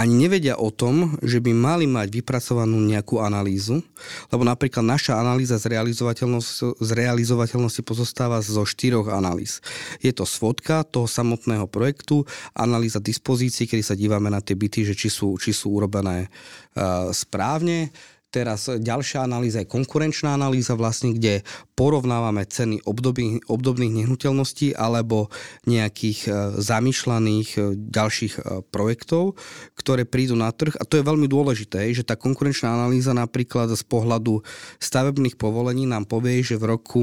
ani 0.00 0.16
nevedia 0.16 0.56
o 0.56 0.72
tom, 0.72 1.20
že 1.20 1.44
by 1.44 1.52
mali 1.52 1.84
mať 1.84 2.08
vypracovanú 2.08 2.80
nejakú 2.80 3.20
analýzu, 3.20 3.84
lebo 4.32 4.48
napríklad 4.48 4.80
naša 4.80 5.20
analýza 5.20 5.60
z 5.60 5.76
realizovateľnosti, 5.76 6.80
z 6.80 6.90
realizovateľnosti 6.96 7.84
pozostáva 7.84 8.40
zo 8.40 8.64
štyroch 8.64 9.12
analýz. 9.12 9.60
Je 10.00 10.08
to 10.16 10.24
svodka 10.24 10.88
toho 10.88 11.04
samotného 11.04 11.68
projektu, 11.68 12.24
analýza 12.56 12.96
dispozícií, 12.96 13.68
kedy 13.68 13.84
sa 13.84 13.92
dívame 13.92 14.32
na 14.32 14.40
tie 14.40 14.56
byty, 14.56 14.88
že 14.88 14.96
či 14.96 15.12
sú, 15.12 15.36
či 15.36 15.52
sú 15.52 15.76
urobené 15.76 16.32
uh, 16.32 17.12
správne, 17.12 17.92
Teraz 18.30 18.70
ďalšia 18.70 19.26
analýza 19.26 19.58
je 19.58 19.66
konkurenčná 19.66 20.38
analýza, 20.38 20.78
vlastne, 20.78 21.10
kde 21.10 21.42
porovnávame 21.74 22.46
ceny 22.46 22.78
obdobných, 22.86 23.50
obdobných 23.50 23.90
nehnuteľností 23.90 24.78
alebo 24.78 25.34
nejakých 25.66 26.30
e, 26.30 26.62
zamýšľaných 26.62 27.48
e, 27.58 27.74
ďalších 27.74 28.34
e, 28.38 28.62
projektov, 28.70 29.34
ktoré 29.74 30.06
prídu 30.06 30.38
na 30.38 30.54
trh. 30.54 30.78
A 30.78 30.86
to 30.86 31.02
je 31.02 31.08
veľmi 31.10 31.26
dôležité, 31.26 31.90
že 31.90 32.06
tá 32.06 32.14
konkurenčná 32.14 32.70
analýza 32.70 33.10
napríklad 33.10 33.74
z 33.74 33.82
pohľadu 33.82 34.46
stavebných 34.78 35.34
povolení 35.34 35.90
nám 35.90 36.06
povie, 36.06 36.46
že 36.46 36.54
v 36.54 36.78
roku 36.78 37.02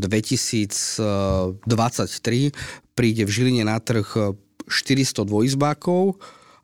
2023 0.00 1.52
príde 2.96 3.22
v 3.28 3.30
Žiline 3.30 3.68
na 3.68 3.76
trh 3.84 4.32
400 4.64 5.28
dvojizbákov, 5.28 6.16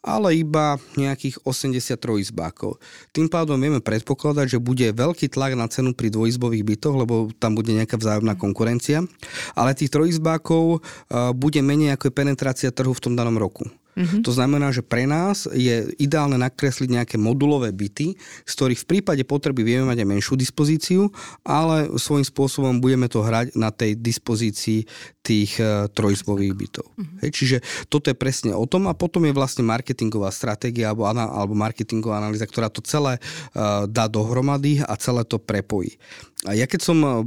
ale 0.04 0.36
iba 0.36 0.76
nejakých 1.00 1.40
80 1.48 1.96
trojizbákov. 1.96 2.76
Tým 3.16 3.32
pádom 3.32 3.56
vieme 3.56 3.80
predpokladať, 3.80 4.46
že 4.54 4.58
bude 4.60 4.84
veľký 4.92 5.32
tlak 5.32 5.56
na 5.56 5.64
cenu 5.72 5.96
pri 5.96 6.12
dvojizbových 6.12 6.76
bytoch, 6.76 6.94
lebo 7.00 7.32
tam 7.40 7.56
bude 7.56 7.72
nejaká 7.72 7.96
vzájomná 7.96 8.36
konkurencia, 8.36 9.00
ale 9.56 9.72
tých 9.72 9.88
trojizbákov 9.88 10.84
bude 11.32 11.60
menej 11.64 11.96
ako 11.96 12.12
je 12.12 12.18
penetrácia 12.20 12.68
trhu 12.68 12.92
v 12.92 13.00
tom 13.00 13.16
danom 13.16 13.40
roku. 13.40 13.64
Mm-hmm. 13.94 14.22
To 14.26 14.30
znamená, 14.34 14.74
že 14.74 14.82
pre 14.82 15.06
nás 15.06 15.46
je 15.50 15.90
ideálne 16.02 16.34
nakresliť 16.38 16.90
nejaké 16.90 17.16
modulové 17.16 17.70
byty, 17.70 18.18
z 18.44 18.52
ktorých 18.52 18.82
v 18.82 18.88
prípade 18.90 19.22
potreby 19.22 19.62
vieme 19.62 19.90
mať 19.90 20.02
aj 20.02 20.08
menšiu 20.10 20.34
dispozíciu, 20.34 21.08
ale 21.46 21.90
svojím 21.94 22.26
spôsobom 22.26 22.82
budeme 22.82 23.06
to 23.06 23.22
hrať 23.22 23.54
na 23.54 23.70
tej 23.70 23.94
dispozícii 23.98 24.86
tých 25.24 25.56
uh, 25.56 25.88
trojizbových 25.88 26.52
bytov. 26.52 26.86
Mm-hmm. 26.94 27.18
Hej, 27.24 27.30
čiže 27.32 27.56
toto 27.88 28.12
je 28.12 28.16
presne 28.18 28.52
o 28.52 28.68
tom 28.68 28.90
a 28.90 28.98
potom 28.98 29.24
je 29.24 29.32
vlastne 29.32 29.64
marketingová 29.64 30.28
stratégia 30.28 30.92
alebo, 30.92 31.08
alebo 31.08 31.56
marketingová 31.56 32.20
analýza, 32.20 32.44
ktorá 32.44 32.68
to 32.68 32.84
celé 32.84 33.16
uh, 33.16 33.88
dá 33.88 34.04
dohromady 34.10 34.84
a 34.84 34.92
celé 35.00 35.24
to 35.24 35.40
prepojí. 35.40 35.96
A 36.44 36.52
ja 36.52 36.68
keď 36.68 36.80
som 36.84 36.98
uh, 37.00 37.24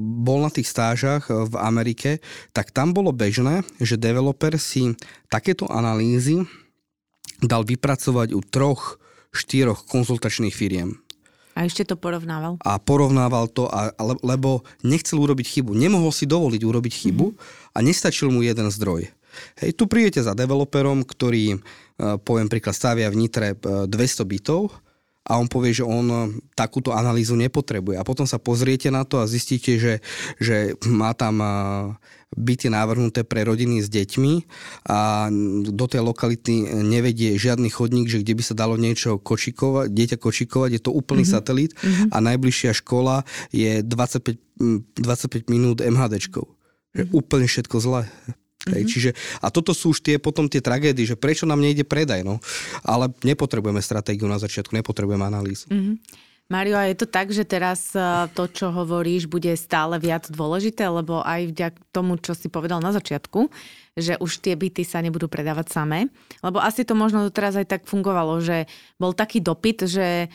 bol 0.00 0.40
na 0.40 0.50
tých 0.50 0.68
stážach 0.68 1.28
v 1.28 1.54
Amerike, 1.60 2.24
tak 2.56 2.72
tam 2.72 2.96
bolo 2.96 3.12
bežné, 3.12 3.62
že 3.80 4.00
developer 4.00 4.56
si 4.56 4.96
takéto 5.28 5.68
analýzy 5.68 6.44
dal 7.44 7.68
vypracovať 7.68 8.32
u 8.32 8.40
troch, 8.40 8.96
štyroch 9.32 9.84
konzultačných 9.84 10.56
firiem. 10.56 10.96
A 11.56 11.64
ešte 11.64 11.88
to 11.88 11.96
porovnával? 11.96 12.60
A 12.60 12.76
porovnával 12.76 13.48
to, 13.48 13.64
a, 13.72 13.88
lebo 14.20 14.60
nechcel 14.84 15.16
urobiť 15.16 15.56
chybu. 15.56 15.72
Nemohol 15.72 16.12
si 16.12 16.28
dovoliť 16.28 16.62
urobiť 16.68 16.92
chybu 16.92 17.32
mm-hmm. 17.32 17.72
a 17.72 17.78
nestačil 17.80 18.28
mu 18.28 18.44
jeden 18.44 18.68
zdroj. 18.68 19.08
Hej, 19.60 19.76
tu 19.76 19.88
prídete 19.88 20.20
za 20.20 20.36
developerom, 20.36 21.04
ktorý, 21.04 21.56
e, 21.56 21.58
poviem 22.20 22.52
príklad, 22.52 22.76
stavia 22.76 23.08
v 23.08 23.20
Nitre 23.24 23.56
200 23.56 23.88
e, 23.88 24.24
bytov 24.24 24.60
a 25.26 25.42
on 25.42 25.50
povie, 25.50 25.74
že 25.74 25.82
on 25.82 26.06
eh, 26.06 26.22
takúto 26.54 26.94
analýzu 26.94 27.34
nepotrebuje. 27.34 27.98
A 27.98 28.06
potom 28.06 28.24
sa 28.24 28.38
pozriete 28.38 28.94
na 28.94 29.02
to 29.02 29.18
a 29.18 29.26
zistíte, 29.26 29.74
že, 29.76 29.98
že 30.38 30.78
má 30.86 31.10
tam 31.18 31.42
eh, 31.42 31.50
byty 32.36 32.70
navrhnuté 32.70 33.26
pre 33.26 33.42
rodiny 33.42 33.82
s 33.82 33.90
deťmi 33.90 34.34
a 34.90 35.30
do 35.66 35.86
tej 35.86 36.02
lokality 36.02 36.68
nevedie 36.84 37.38
žiadny 37.38 37.70
chodník, 37.70 38.10
že 38.10 38.22
kde 38.22 38.34
by 38.38 38.42
sa 38.42 38.54
dalo 38.54 38.74
niečo 38.74 39.18
kočikovať, 39.18 39.90
dieťa 39.90 40.16
kočikovať, 40.18 40.70
je 40.78 40.82
to 40.82 40.90
úplný 40.90 41.22
mm-hmm. 41.22 41.38
satelit 41.38 41.72
mm-hmm. 41.78 42.10
a 42.12 42.16
najbližšia 42.22 42.72
škola 42.82 43.22
je 43.54 43.80
25, 43.82 44.36
25 44.98 45.54
minút 45.54 45.78
MHDčkou. 45.80 46.44
Mm-hmm. 46.44 47.14
Úplne 47.14 47.46
všetko 47.46 47.76
zle. 47.78 48.02
Mm-hmm. 48.66 48.90
čiže, 48.90 49.10
a 49.38 49.48
toto 49.54 49.70
sú 49.70 49.94
už 49.94 50.02
tie 50.02 50.18
potom 50.18 50.50
tie 50.50 50.58
tragédie, 50.58 51.06
že 51.06 51.14
prečo 51.14 51.46
nám 51.46 51.62
nejde 51.62 51.86
predaj, 51.86 52.26
no. 52.26 52.42
Ale 52.82 53.14
nepotrebujeme 53.22 53.78
stratégiu 53.78 54.26
na 54.26 54.42
začiatku, 54.42 54.74
nepotrebujeme 54.74 55.22
analýzu. 55.22 55.70
Mm-hmm. 55.70 56.26
Mario, 56.46 56.78
a 56.78 56.86
je 56.86 56.94
to 56.94 57.10
tak, 57.10 57.34
že 57.34 57.42
teraz 57.42 57.90
e, 57.90 57.98
to, 58.30 58.46
čo 58.46 58.70
hovoríš, 58.70 59.26
bude 59.26 59.50
stále 59.58 59.98
viac 59.98 60.30
dôležité, 60.30 60.86
lebo 60.86 61.18
aj 61.26 61.50
vďak 61.50 61.74
tomu, 61.90 62.22
čo 62.22 62.38
si 62.38 62.46
povedal 62.46 62.78
na 62.78 62.94
začiatku, 62.94 63.50
že 63.98 64.14
už 64.22 64.46
tie 64.46 64.54
byty 64.54 64.86
sa 64.86 65.02
nebudú 65.02 65.26
predávať 65.26 65.74
samé. 65.74 66.06
Lebo 66.46 66.62
asi 66.62 66.86
to 66.86 66.94
možno 66.94 67.26
teraz 67.34 67.58
aj 67.58 67.66
tak 67.66 67.82
fungovalo, 67.90 68.38
že 68.38 68.70
bol 68.94 69.10
taký 69.10 69.42
dopyt, 69.42 69.90
že 69.90 70.30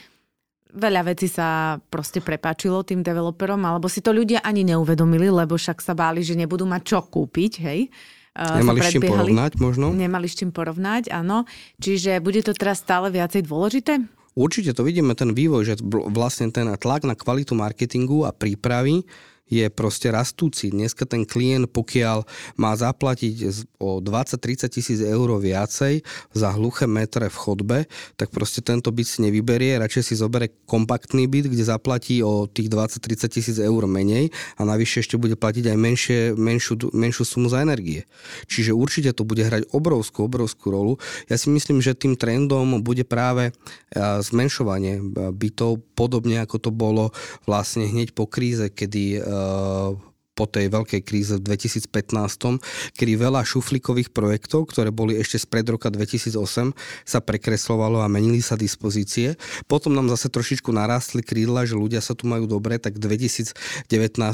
veľa 0.75 1.15
vecí 1.15 1.31
sa 1.31 1.79
proste 1.87 2.19
prepáčilo 2.19 2.83
tým 2.83 3.03
developerom, 3.03 3.63
alebo 3.63 3.87
si 3.87 4.03
to 4.03 4.11
ľudia 4.11 4.43
ani 4.43 4.67
neuvedomili, 4.67 5.31
lebo 5.31 5.55
však 5.55 5.79
sa 5.79 5.95
báli, 5.95 6.27
že 6.27 6.35
nebudú 6.35 6.67
mať 6.67 6.81
čo 6.91 6.99
kúpiť, 7.07 7.51
hej. 7.63 7.87
Nemali 8.31 8.79
s 8.79 8.95
čím 8.95 9.03
porovnať 9.03 9.51
možno? 9.59 9.91
Nemali 9.91 10.27
s 10.31 10.39
čím 10.39 10.55
porovnať, 10.55 11.11
áno. 11.11 11.43
Čiže 11.83 12.23
bude 12.23 12.39
to 12.39 12.55
teraz 12.55 12.79
stále 12.79 13.11
viacej 13.11 13.43
dôležité? 13.43 13.99
Určite 14.31 14.71
to 14.71 14.87
vidíme, 14.87 15.11
ten 15.11 15.35
vývoj, 15.35 15.67
že 15.67 15.75
vlastne 16.07 16.47
ten 16.55 16.71
tlak 16.79 17.03
na 17.03 17.19
kvalitu 17.19 17.51
marketingu 17.51 18.23
a 18.23 18.31
prípravy 18.31 19.03
je 19.51 19.67
proste 19.67 20.07
rastúci. 20.07 20.71
Dneska 20.71 21.03
ten 21.03 21.27
klient, 21.27 21.67
pokiaľ 21.67 22.23
má 22.55 22.71
zaplatiť 22.71 23.67
o 23.83 23.99
20-30 23.99 24.71
tisíc 24.71 24.99
eur 25.03 25.27
viacej 25.35 26.07
za 26.31 26.49
hluché 26.55 26.87
metre 26.87 27.27
v 27.27 27.35
chodbe, 27.35 27.77
tak 28.15 28.31
proste 28.31 28.63
tento 28.63 28.95
byt 28.95 29.03
si 29.03 29.19
nevyberie, 29.27 29.75
radšej 29.75 30.03
si 30.07 30.13
zoberie 30.15 30.55
kompaktný 30.63 31.27
byt, 31.27 31.51
kde 31.51 31.67
zaplatí 31.67 32.23
o 32.23 32.47
tých 32.47 32.71
20-30 32.71 33.27
tisíc 33.27 33.57
eur 33.59 33.83
menej 33.91 34.31
a 34.55 34.63
navyše 34.63 35.03
ešte 35.03 35.19
bude 35.19 35.35
platiť 35.35 35.67
aj 35.67 35.77
menšie, 35.77 36.19
menšiu, 36.39 36.95
menšiu 36.95 37.27
sumu 37.27 37.51
za 37.51 37.59
energie. 37.59 38.07
Čiže 38.47 38.71
určite 38.71 39.11
to 39.11 39.27
bude 39.27 39.43
hrať 39.43 39.67
obrovskú, 39.75 40.31
obrovskú 40.31 40.71
rolu. 40.71 40.95
Ja 41.27 41.35
si 41.35 41.51
myslím, 41.51 41.83
že 41.83 41.91
tým 41.91 42.15
trendom 42.15 42.79
bude 42.79 43.03
práve 43.03 43.51
zmenšovanie 43.97 45.03
bytov, 45.35 45.83
podobne 45.91 46.39
ako 46.39 46.55
to 46.61 46.71
bolo 46.71 47.11
vlastne 47.43 47.83
hneď 47.89 48.15
po 48.15 48.23
kríze, 48.29 48.71
kedy 48.71 49.19
uh, 49.41 50.10
po 50.41 50.49
tej 50.49 50.73
veľkej 50.73 51.05
kríze 51.05 51.37
v 51.37 51.53
2015, 51.53 52.97
kedy 52.97 53.13
veľa 53.13 53.45
šuflíkových 53.45 54.09
projektov, 54.09 54.73
ktoré 54.73 54.89
boli 54.89 55.21
ešte 55.21 55.37
spred 55.37 55.69
roka 55.69 55.93
2008, 55.93 56.73
sa 57.05 57.19
prekreslovalo 57.21 58.01
a 58.01 58.09
menili 58.09 58.41
sa 58.41 58.57
dispozície. 58.57 59.37
Potom 59.69 59.93
nám 59.93 60.09
zase 60.09 60.33
trošičku 60.33 60.73
narástli 60.73 61.21
krídla, 61.21 61.69
že 61.69 61.77
ľudia 61.77 62.01
sa 62.01 62.17
tu 62.17 62.25
majú 62.25 62.49
dobre, 62.49 62.81
tak 62.81 62.97
v 62.97 63.05
2019 63.13 63.53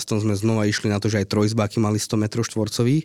sme 0.07 0.31
znova 0.39 0.63
išli 0.63 0.87
na 0.87 1.03
to, 1.03 1.11
že 1.11 1.27
aj 1.27 1.27
trojzbáky 1.27 1.83
mali 1.83 1.99
100 1.99 2.15
m 2.15 2.25
štvorcových. 2.31 3.03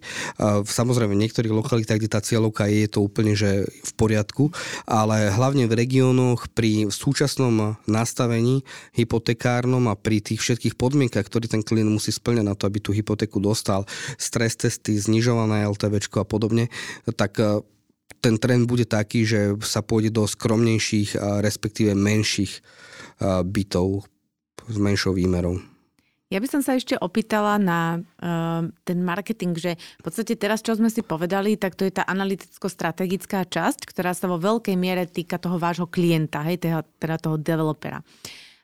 Samozrejme, 0.63 1.19
v 1.19 1.23
niektorých 1.27 1.51
lokalitách, 1.51 1.99
kde 1.99 2.15
tá 2.15 2.23
cieľovka 2.23 2.71
je, 2.71 2.87
je 2.87 2.91
to 2.95 3.03
úplne 3.03 3.35
že 3.35 3.67
v 3.67 3.93
poriadku, 3.99 4.55
ale 4.87 5.33
hlavne 5.35 5.67
v 5.67 5.75
regiónoch 5.75 6.55
pri 6.55 6.87
súčasnom 6.93 7.81
nastavení 7.91 8.63
hypotekárnom 8.95 9.91
a 9.91 9.99
pri 9.99 10.23
tých 10.23 10.45
všetkých 10.45 10.79
podmienkach, 10.79 11.27
ktoré 11.27 11.49
ten 11.49 11.65
klient 11.65 11.89
musí 11.89 12.13
splňať 12.13 12.45
na 12.45 12.53
to, 12.53 12.69
aby 12.69 12.85
hypotéku 12.93 13.41
dostal, 13.41 13.89
stres 14.17 14.57
testy, 14.57 14.97
znižované 14.97 15.67
LTV 15.67 15.99
a 16.21 16.25
podobne, 16.25 16.69
tak 17.17 17.41
e, 17.41 17.61
ten 18.23 18.39
trend 18.39 18.71
bude 18.71 18.87
taký, 18.87 19.27
že 19.27 19.59
sa 19.65 19.83
pôjde 19.83 20.15
do 20.15 20.29
skromnejších, 20.29 21.19
respektíve 21.43 21.97
menších 21.99 22.53
e, 22.55 22.61
bytov 23.43 24.07
s 24.69 24.77
menšou 24.79 25.17
výmerou. 25.17 25.59
Ja 26.33 26.41
by 26.41 26.49
som 26.49 26.65
sa 26.65 26.81
ešte 26.81 26.97
opýtala 26.97 27.61
na 27.61 28.01
uh, 28.01 28.65
ten 28.89 29.05
marketing, 29.05 29.53
že 29.53 29.77
v 29.77 30.03
podstate 30.09 30.33
teraz, 30.33 30.65
čo 30.65 30.73
sme 30.73 30.89
si 30.89 31.05
povedali, 31.05 31.61
tak 31.61 31.77
to 31.77 31.85
je 31.85 31.93
tá 31.93 32.09
analyticko-strategická 32.09 33.45
časť, 33.45 33.85
ktorá 33.85 34.17
sa 34.17 34.33
vo 34.33 34.41
veľkej 34.41 34.73
miere 34.81 35.05
týka 35.05 35.37
toho 35.37 35.61
vášho 35.61 35.85
klienta, 35.93 36.41
hej, 36.49 36.57
teda, 36.57 36.89
teda 36.97 37.21
toho 37.21 37.37
developera. 37.37 38.01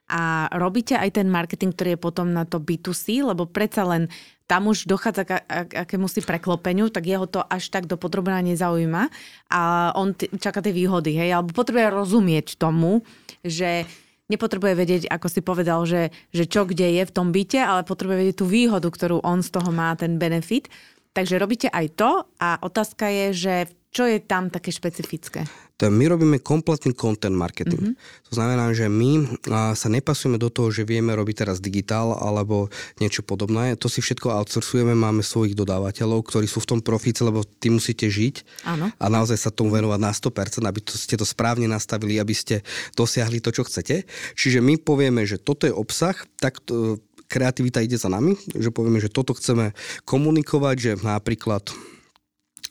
A 0.09 0.49
robíte 0.57 0.97
aj 0.97 1.21
ten 1.21 1.29
marketing, 1.29 1.77
ktorý 1.77 1.91
je 1.95 2.01
potom 2.01 2.33
na 2.33 2.49
to 2.49 2.57
B2C, 2.59 3.21
lebo 3.21 3.45
predsa 3.45 3.85
len 3.85 4.09
tam 4.49 4.73
už 4.73 4.89
dochádza 4.89 5.29
k 5.29 5.73
akému 5.85 6.09
si 6.09 6.25
preklopeniu, 6.25 6.89
tak 6.89 7.05
jeho 7.05 7.29
to 7.29 7.45
až 7.45 7.69
tak 7.69 7.85
do 7.85 8.01
podrobná 8.01 8.41
nezaujíma 8.41 9.13
a 9.53 9.93
on 9.93 10.17
t- 10.17 10.33
čaká 10.41 10.65
tie 10.65 10.73
výhody, 10.73 11.13
hej, 11.13 11.37
alebo 11.37 11.53
potrebuje 11.53 11.93
rozumieť 11.93 12.57
tomu, 12.57 13.05
že 13.45 13.85
nepotrebuje 14.33 14.73
vedieť, 14.73 15.03
ako 15.13 15.29
si 15.29 15.41
povedal, 15.45 15.85
že, 15.85 16.09
že 16.33 16.49
čo 16.49 16.65
kde 16.65 16.97
je 16.97 17.05
v 17.05 17.13
tom 17.13 17.29
byte, 17.29 17.61
ale 17.61 17.85
potrebuje 17.85 18.17
vedieť 18.25 18.37
tú 18.41 18.49
výhodu, 18.49 18.89
ktorú 18.89 19.21
on 19.21 19.45
z 19.45 19.53
toho 19.53 19.69
má, 19.69 19.93
ten 20.01 20.17
benefit. 20.17 20.73
Takže 21.13 21.37
robíte 21.37 21.69
aj 21.69 21.87
to 22.01 22.11
a 22.41 22.57
otázka 22.65 23.05
je, 23.09 23.27
že 23.37 23.55
čo 23.93 24.09
je 24.09 24.21
tam 24.21 24.49
také 24.49 24.73
špecifické? 24.73 25.45
My 25.87 26.11
robíme 26.11 26.43
kompletný 26.43 26.91
content 26.91 27.39
marketing. 27.39 27.95
Mm-hmm. 27.95 28.27
To 28.29 28.33
znamená, 28.35 28.75
že 28.75 28.91
my 28.91 29.39
sa 29.79 29.87
nepasujeme 29.87 30.35
do 30.35 30.51
toho, 30.51 30.75
že 30.75 30.83
vieme 30.83 31.15
robiť 31.15 31.47
teraz 31.47 31.63
digitál 31.63 32.19
alebo 32.19 32.67
niečo 32.99 33.23
podobné. 33.23 33.79
To 33.79 33.87
si 33.87 34.03
všetko 34.03 34.35
outsourcujeme, 34.35 34.91
máme 34.99 35.23
svojich 35.23 35.55
dodávateľov, 35.55 36.27
ktorí 36.27 36.51
sú 36.51 36.59
v 36.67 36.75
tom 36.75 36.81
profíce, 36.83 37.23
lebo 37.23 37.47
ty 37.47 37.71
musíte 37.71 38.11
žiť 38.11 38.67
Áno. 38.67 38.91
a 38.91 39.07
naozaj 39.07 39.39
sa 39.39 39.55
tomu 39.55 39.71
venovať 39.71 40.01
na 40.03 40.11
100%, 40.11 40.67
aby 40.67 40.81
to, 40.83 40.99
ste 40.99 41.15
to 41.15 41.23
správne 41.23 41.71
nastavili, 41.71 42.19
aby 42.19 42.35
ste 42.35 42.67
dosiahli 42.99 43.39
to, 43.39 43.55
čo 43.55 43.63
chcete. 43.63 44.03
Čiže 44.35 44.59
my 44.59 44.83
povieme, 44.83 45.23
že 45.23 45.39
toto 45.39 45.71
je 45.71 45.75
obsah, 45.75 46.19
tak 46.43 46.59
to, 46.67 46.99
kreativita 47.29 47.85
ide 47.85 48.01
za 48.01 48.09
nami, 48.09 48.41
že 48.57 48.73
povieme, 48.73 48.99
že 48.99 49.13
toto 49.13 49.37
chceme 49.37 49.77
komunikovať, 50.09 50.77
že 50.81 50.93
napríklad 51.05 51.71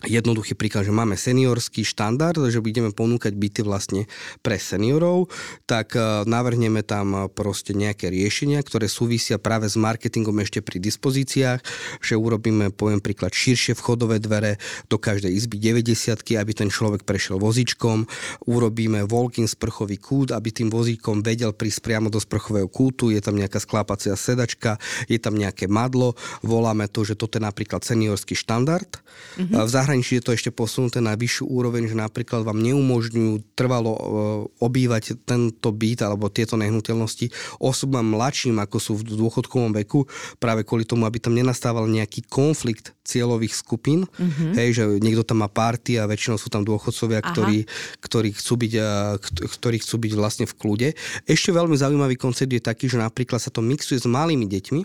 jednoduchý 0.05 0.53
príklad, 0.53 0.85
že 0.85 0.93
máme 0.93 1.17
seniorský 1.17 1.81
štandard, 1.81 2.37
že 2.53 2.61
budeme 2.61 2.93
ponúkať 2.93 3.33
byty 3.33 3.65
vlastne 3.65 4.05
pre 4.45 4.61
seniorov, 4.61 5.33
tak 5.65 5.97
e, 5.97 6.21
navrhneme 6.29 6.85
tam 6.85 7.25
proste 7.33 7.73
nejaké 7.73 8.13
riešenia, 8.13 8.61
ktoré 8.61 8.85
súvisia 8.85 9.41
práve 9.41 9.65
s 9.65 9.73
marketingom 9.73 10.37
ešte 10.37 10.61
pri 10.61 10.77
dispozíciách, 10.77 11.59
že 11.97 12.13
urobíme, 12.13 12.69
poviem 12.69 13.01
príklad, 13.01 13.33
širšie 13.33 13.73
vchodové 13.73 14.21
dvere 14.21 14.61
do 14.85 15.01
každej 15.01 15.33
izby 15.33 15.57
90 15.57 16.37
aby 16.37 16.51
ten 16.53 16.69
človek 16.69 17.01
prešiel 17.01 17.41
vozíčkom, 17.41 18.05
urobíme 18.45 19.09
walk-in 19.09 19.49
sprchový 19.49 19.97
kút, 19.97 20.29
aby 20.29 20.53
tým 20.53 20.69
vozíkom 20.69 21.25
vedel 21.25 21.55
prísť 21.55 21.81
priamo 21.81 22.13
do 22.13 22.21
sprchového 22.21 22.69
kútu, 22.69 23.09
je 23.09 23.21
tam 23.23 23.33
nejaká 23.33 23.57
sklápacia 23.57 24.13
sedačka, 24.13 24.77
je 25.09 25.17
tam 25.17 25.33
nejaké 25.33 25.65
madlo, 25.65 26.13
voláme 26.45 26.85
to, 26.85 27.01
že 27.01 27.17
toto 27.17 27.41
je 27.41 27.43
napríklad 27.47 27.81
seniorský 27.81 28.37
štandard. 28.37 29.01
Mm-hmm. 29.37 29.55
Zahraničí 29.87 30.19
je 30.19 30.25
to 30.27 30.35
ešte 30.35 30.51
posunuté 30.51 30.99
na 30.99 31.15
vyššiu 31.15 31.47
úroveň, 31.47 31.87
že 31.87 31.95
napríklad 31.95 32.43
vám 32.43 32.59
neumožňujú 32.59 33.55
trvalo 33.55 33.95
e, 33.95 34.01
obývať 34.59 35.15
tento 35.23 35.71
byt 35.71 36.03
alebo 36.03 36.27
tieto 36.27 36.59
nehnuteľnosti 36.59 37.31
osobám 37.63 38.03
mladším, 38.03 38.59
ako 38.59 38.83
sú 38.83 38.99
v 38.99 39.15
dôchodkovom 39.15 39.71
veku, 39.79 40.03
práve 40.43 40.67
kvôli 40.67 40.83
tomu, 40.83 41.07
aby 41.07 41.23
tam 41.23 41.31
nenastával 41.31 41.87
nejaký 41.87 42.27
konflikt 42.27 42.91
cieľových 43.07 43.55
skupín. 43.55 44.03
Mm-hmm. 44.19 44.51
Hej, 44.59 44.69
že 44.75 44.83
niekto 44.99 45.23
tam 45.23 45.39
má 45.39 45.47
party 45.47 46.03
a 46.03 46.03
väčšinou 46.03 46.35
sú 46.35 46.51
tam 46.51 46.67
dôchodcovia, 46.67 47.23
ktorí, 47.23 47.63
ktorí, 48.03 48.35
chcú 48.35 48.53
byť, 48.59 48.73
e, 48.75 48.83
ktorí 49.39 49.77
chcú 49.87 49.95
byť 50.03 50.11
vlastne 50.19 50.43
v 50.51 50.57
kľude. 50.59 50.87
Ešte 51.23 51.55
veľmi 51.55 51.79
zaujímavý 51.79 52.19
koncept 52.19 52.51
je 52.51 52.59
taký, 52.59 52.91
že 52.91 52.99
napríklad 52.99 53.39
sa 53.39 53.55
to 53.55 53.63
mixuje 53.63 54.03
s 54.03 54.03
malými 54.03 54.51
deťmi, 54.51 54.81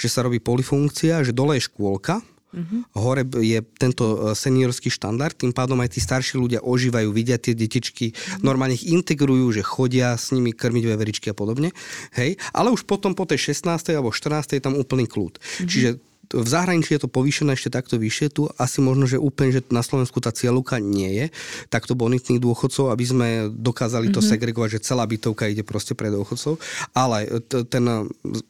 že 0.00 0.08
sa 0.08 0.24
robí 0.24 0.40
polifunkcia, 0.40 1.28
že 1.28 1.36
dole 1.36 1.60
je 1.60 1.68
škôlka, 1.68 2.24
Uh-huh. 2.56 2.80
Hore 2.96 3.28
je 3.44 3.60
tento 3.76 4.32
e, 4.32 4.32
seniorský 4.32 4.88
štandard, 4.88 5.36
tým 5.36 5.52
pádom 5.52 5.76
aj 5.84 5.92
tí 5.92 6.00
starší 6.00 6.40
ľudia 6.40 6.64
ožívajú, 6.64 7.12
vidia 7.12 7.36
tie 7.36 7.52
detičky, 7.52 8.16
uh-huh. 8.16 8.40
normálne 8.40 8.72
ich 8.72 8.88
integrujú, 8.88 9.52
že 9.52 9.60
chodia 9.60 10.16
s 10.16 10.32
nimi 10.32 10.56
krmiť 10.56 10.84
veveričky 10.88 11.28
a 11.30 11.36
podobne. 11.36 11.76
Hej, 12.16 12.40
ale 12.56 12.72
už 12.72 12.88
potom 12.88 13.12
po 13.12 13.28
tej 13.28 13.52
16. 13.52 13.92
alebo 13.92 14.08
14. 14.08 14.56
je 14.56 14.62
tam 14.64 14.72
úplný 14.72 15.04
kľud. 15.04 15.36
Uh-huh. 15.36 15.68
Čiže 15.68 16.00
v 16.32 16.48
zahraničí 16.48 16.98
je 16.98 17.06
to 17.06 17.10
povýšené 17.10 17.54
ešte 17.54 17.70
takto 17.70 17.96
vyššie, 17.96 18.26
tu 18.34 18.42
asi 18.58 18.82
možno, 18.82 19.06
že 19.06 19.16
úplne, 19.16 19.54
že 19.54 19.62
na 19.70 19.80
Slovensku 19.80 20.18
tá 20.18 20.34
cieľovka 20.34 20.82
nie 20.82 21.08
je 21.14 21.26
takto 21.70 21.94
bonitných 21.94 22.42
dôchodcov, 22.42 22.90
aby 22.90 23.04
sme 23.06 23.28
dokázali 23.50 24.10
to 24.10 24.18
mm-hmm. 24.20 24.30
segregovať, 24.34 24.68
že 24.78 24.84
celá 24.92 25.06
bytovka 25.06 25.46
ide 25.46 25.62
proste 25.62 25.94
pre 25.94 26.10
dôchodcov, 26.10 26.58
ale 26.94 27.42
t- 27.46 27.64
ten 27.66 27.84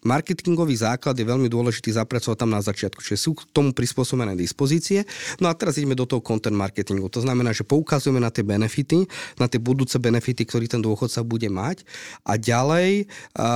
marketingový 0.03 0.75
základ 0.77 1.15
je 1.17 1.29
veľmi 1.29 1.47
dôležitý 1.53 1.93
zapracovať 1.93 2.37
tam 2.41 2.51
na 2.51 2.65
začiatku, 2.65 3.05
čiže 3.05 3.19
sú 3.21 3.37
k 3.37 3.45
tomu 3.53 3.77
prispôsobené 3.77 4.33
dispozície. 4.35 5.05
No 5.39 5.53
a 5.53 5.55
teraz 5.55 5.77
ideme 5.77 5.95
do 5.95 6.09
toho 6.09 6.25
content 6.25 6.57
marketingu. 6.57 7.13
To 7.13 7.21
znamená, 7.21 7.53
že 7.53 7.67
poukazujeme 7.67 8.19
na 8.19 8.33
tie 8.33 8.43
benefity, 8.43 9.05
na 9.37 9.47
tie 9.47 9.61
budúce 9.61 10.01
benefity, 10.01 10.49
ktorý 10.49 10.67
ten 10.67 10.81
dôchodca 10.81 11.21
bude 11.23 11.53
mať 11.53 11.85
a 12.25 12.41
ďalej 12.41 13.07
a, 13.37 13.47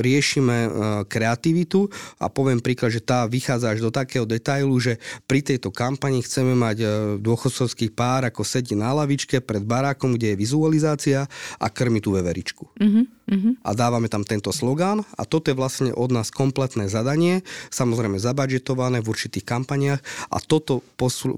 riešime 0.00 0.56
a, 0.56 0.68
kreativitu 1.04 1.90
a 2.16 2.26
poviem 2.32 2.62
príklad, 2.62 2.94
že 2.94 3.04
tá 3.04 3.28
vychádza 3.28 3.49
vychádza 3.50 3.74
až 3.74 3.82
do 3.82 3.90
takého 3.90 4.22
detailu, 4.22 4.78
že 4.78 5.02
pri 5.26 5.42
tejto 5.42 5.74
kampani 5.74 6.22
chceme 6.22 6.54
mať 6.54 6.76
e, 6.78 6.86
dôchodcovský 7.18 7.90
pár, 7.90 8.22
ako 8.22 8.46
sedí 8.46 8.78
na 8.78 8.94
lavičke 8.94 9.42
pred 9.42 9.66
barákom, 9.66 10.14
kde 10.14 10.30
je 10.30 10.36
vizualizácia 10.38 11.26
a 11.58 11.66
krmi 11.66 11.98
tú 11.98 12.14
veveričku. 12.14 12.70
Uh-huh. 12.70 13.50
A 13.66 13.70
dávame 13.74 14.06
tam 14.06 14.22
tento 14.22 14.54
slogán 14.54 15.02
a 15.18 15.26
toto 15.26 15.50
je 15.50 15.58
vlastne 15.58 15.90
od 15.90 16.14
nás 16.14 16.30
kompletné 16.30 16.86
zadanie, 16.86 17.42
samozrejme 17.74 18.22
zabadžetované 18.22 19.02
v 19.02 19.10
určitých 19.10 19.42
kampaniach 19.42 19.98
a 20.30 20.38
toto 20.38 20.86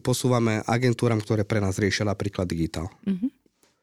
posúvame 0.05 0.61
agentúram, 0.69 1.25
ktoré 1.25 1.49
pre 1.49 1.65
nás 1.65 1.81
riešia 1.81 2.05
napríklad 2.05 2.45
digitál. 2.45 2.93
Uh-huh. 3.09 3.33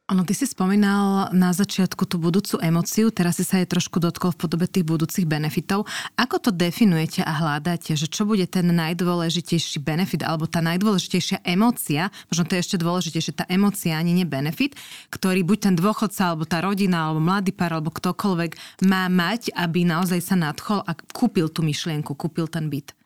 Ono, 0.10 0.26
ty 0.26 0.34
si 0.34 0.50
spomínal 0.50 1.30
na 1.38 1.54
začiatku 1.54 2.02
tú 2.10 2.18
budúcu 2.18 2.58
emociu, 2.66 3.14
teraz 3.14 3.38
si 3.38 3.46
sa 3.46 3.62
jej 3.62 3.70
trošku 3.70 4.02
dotkol 4.02 4.34
v 4.34 4.42
podobe 4.42 4.66
tých 4.66 4.82
budúcich 4.82 5.30
benefitov. 5.30 5.86
Ako 6.18 6.42
to 6.42 6.50
definujete 6.50 7.22
a 7.22 7.30
hľadáte, 7.30 7.94
že 7.94 8.10
čo 8.10 8.26
bude 8.26 8.50
ten 8.50 8.74
najdôležitejší 8.74 9.78
benefit 9.86 10.26
alebo 10.26 10.50
tá 10.50 10.66
najdôležitejšia 10.66 11.46
emócia, 11.46 12.10
možno 12.26 12.50
to 12.50 12.58
je 12.58 12.62
ešte 12.66 12.82
dôležitejšie, 12.82 13.38
tá 13.38 13.46
emócia 13.54 13.94
ani 13.94 14.18
nie 14.18 14.26
benefit, 14.26 14.74
ktorý 15.14 15.46
buď 15.46 15.58
ten 15.70 15.76
dôchodca 15.78 16.34
alebo 16.34 16.50
tá 16.50 16.58
rodina 16.66 17.06
alebo 17.06 17.22
mladý 17.22 17.54
pár 17.54 17.78
alebo 17.78 17.94
ktokoľvek 17.94 18.82
má 18.90 19.06
mať, 19.14 19.54
aby 19.54 19.86
naozaj 19.86 20.26
sa 20.26 20.34
nadchol 20.34 20.82
a 20.90 20.98
kúpil 21.14 21.54
tú 21.54 21.62
myšlienku, 21.62 22.18
kúpil 22.18 22.50
ten 22.50 22.66
byt? 22.66 22.98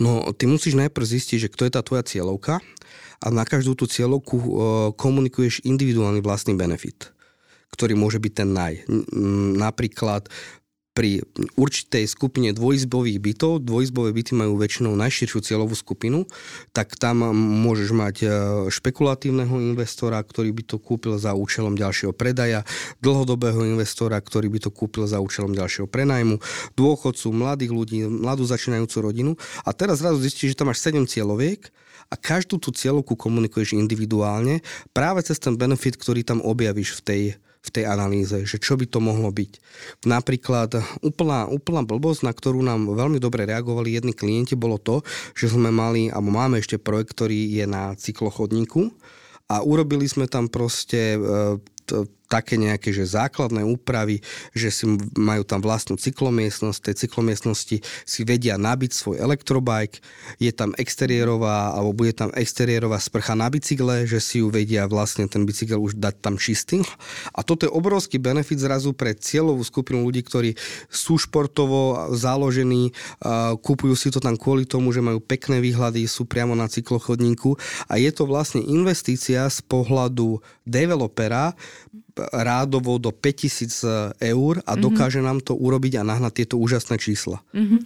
No, 0.00 0.32
ty 0.32 0.48
musíš 0.48 0.80
najprv 0.80 1.04
zistiť, 1.04 1.38
že 1.44 1.52
kto 1.52 1.68
je 1.68 1.72
tá 1.76 1.84
tvoja 1.84 2.08
cieľovka 2.08 2.64
a 3.22 3.30
na 3.30 3.46
každú 3.46 3.78
tú 3.78 3.86
cieľovku 3.86 4.34
e, 4.36 4.46
komunikuješ 4.98 5.62
individuálny 5.62 6.18
vlastný 6.18 6.58
benefit, 6.58 7.14
ktorý 7.70 7.94
môže 7.94 8.18
byť 8.18 8.32
ten 8.34 8.50
naj. 8.50 8.74
Napríklad 9.56 10.26
pri 10.92 11.24
určitej 11.56 12.04
skupine 12.04 12.52
dvojizbových 12.52 13.16
bytov, 13.16 13.64
dvojizbové 13.64 14.12
byty 14.12 14.36
majú 14.36 14.60
väčšinou 14.60 14.92
najširšiu 14.92 15.40
cieľovú 15.40 15.72
skupinu, 15.72 16.28
tak 16.76 17.00
tam 17.00 17.24
môžeš 17.64 17.90
mať 17.96 18.16
e, 18.20 18.26
špekulatívneho 18.68 19.56
investora, 19.72 20.20
ktorý 20.20 20.52
by 20.52 20.62
to 20.68 20.76
kúpil 20.76 21.16
za 21.16 21.32
účelom 21.32 21.80
ďalšieho 21.80 22.12
predaja, 22.12 22.68
dlhodobého 23.00 23.64
investora, 23.64 24.20
ktorý 24.20 24.52
by 24.52 24.68
to 24.68 24.70
kúpil 24.74 25.08
za 25.08 25.24
účelom 25.24 25.56
ďalšieho 25.56 25.88
prenajmu, 25.88 26.36
dôchodcu, 26.76 27.26
mladých 27.32 27.72
ľudí, 27.72 27.98
mladú 28.04 28.44
začínajúcu 28.44 28.96
rodinu. 29.00 29.32
A 29.64 29.72
teraz 29.72 30.04
zrazu 30.04 30.20
zistíš, 30.20 30.52
že 30.52 30.60
tam 30.60 30.68
máš 30.68 30.84
7 30.84 31.08
cieľoviek 31.08 31.72
a 32.08 32.14
každú 32.18 32.58
tú 32.58 32.74
cieľovku 32.74 33.14
komunikuješ 33.14 33.78
individuálne 33.78 34.64
práve 34.90 35.22
cez 35.22 35.38
ten 35.38 35.54
benefit, 35.54 36.00
ktorý 36.00 36.26
tam 36.26 36.42
objavíš 36.42 36.98
v 36.98 37.02
tej 37.02 37.22
v 37.62 37.70
tej 37.70 37.86
analýze, 37.86 38.42
že 38.42 38.58
čo 38.58 38.74
by 38.74 38.90
to 38.90 38.98
mohlo 38.98 39.30
byť. 39.30 39.62
Napríklad 40.02 40.82
úplná, 40.98 41.46
úplná 41.46 41.86
blbosť, 41.86 42.26
na 42.26 42.34
ktorú 42.34 42.58
nám 42.58 42.90
veľmi 42.90 43.22
dobre 43.22 43.46
reagovali 43.46 43.94
jedni 43.94 44.10
klienti, 44.10 44.58
bolo 44.58 44.82
to, 44.82 45.06
že 45.38 45.54
sme 45.54 45.70
mali, 45.70 46.10
alebo 46.10 46.34
máme 46.34 46.58
ešte 46.58 46.82
projekt, 46.82 47.14
ktorý 47.14 47.62
je 47.62 47.64
na 47.70 47.94
cyklochodníku 47.94 48.90
a 49.46 49.62
urobili 49.62 50.10
sme 50.10 50.26
tam 50.26 50.50
proste 50.50 51.14
e, 51.14 51.18
také 52.32 52.56
nejaké 52.56 52.96
že 52.96 53.04
základné 53.04 53.60
úpravy, 53.60 54.24
že 54.56 54.72
si 54.72 54.88
majú 55.20 55.44
tam 55.44 55.60
vlastnú 55.60 56.00
cyklomiestnosť, 56.00 56.80
tej 56.80 56.96
cyklomiestnosti 57.04 57.84
si 57.84 58.20
vedia 58.24 58.56
nabiť 58.56 58.90
svoj 58.96 59.20
elektrobike, 59.20 60.00
je 60.40 60.48
tam 60.48 60.72
exteriérová, 60.80 61.76
alebo 61.76 61.92
bude 61.92 62.16
tam 62.16 62.32
exteriérová 62.32 62.96
sprcha 62.96 63.36
na 63.36 63.52
bicykle, 63.52 64.08
že 64.08 64.16
si 64.24 64.40
ju 64.40 64.48
vedia 64.48 64.88
vlastne 64.88 65.28
ten 65.28 65.44
bicykel 65.44 65.76
už 65.76 66.00
dať 66.00 66.14
tam 66.24 66.40
čistý. 66.40 66.80
A 67.36 67.44
toto 67.44 67.68
je 67.68 67.74
obrovský 67.76 68.16
benefit 68.16 68.64
zrazu 68.64 68.96
pre 68.96 69.12
cieľovú 69.12 69.60
skupinu 69.60 70.00
ľudí, 70.08 70.24
ktorí 70.24 70.56
sú 70.88 71.20
športovo 71.20 72.14
založení, 72.16 72.94
kúpujú 73.60 73.92
si 73.98 74.08
to 74.08 74.22
tam 74.22 74.38
kvôli 74.38 74.64
tomu, 74.64 74.94
že 74.94 75.04
majú 75.04 75.18
pekné 75.20 75.58
výhľady, 75.58 76.06
sú 76.06 76.24
priamo 76.24 76.56
na 76.56 76.70
cyklochodníku 76.70 77.58
a 77.90 77.98
je 77.98 78.08
to 78.14 78.24
vlastne 78.24 78.62
investícia 78.62 79.50
z 79.50 79.58
pohľadu 79.66 80.38
developera, 80.62 81.58
rádovo 82.16 83.00
do 83.00 83.10
5000 83.10 84.20
eur 84.20 84.54
a 84.68 84.72
mhm. 84.76 84.80
dokáže 84.80 85.20
nám 85.24 85.40
to 85.40 85.56
urobiť 85.56 86.00
a 86.00 86.02
nahnať 86.04 86.44
tieto 86.44 86.56
úžasné 86.60 87.00
čísla. 87.00 87.40
Mm-hmm. 87.56 87.80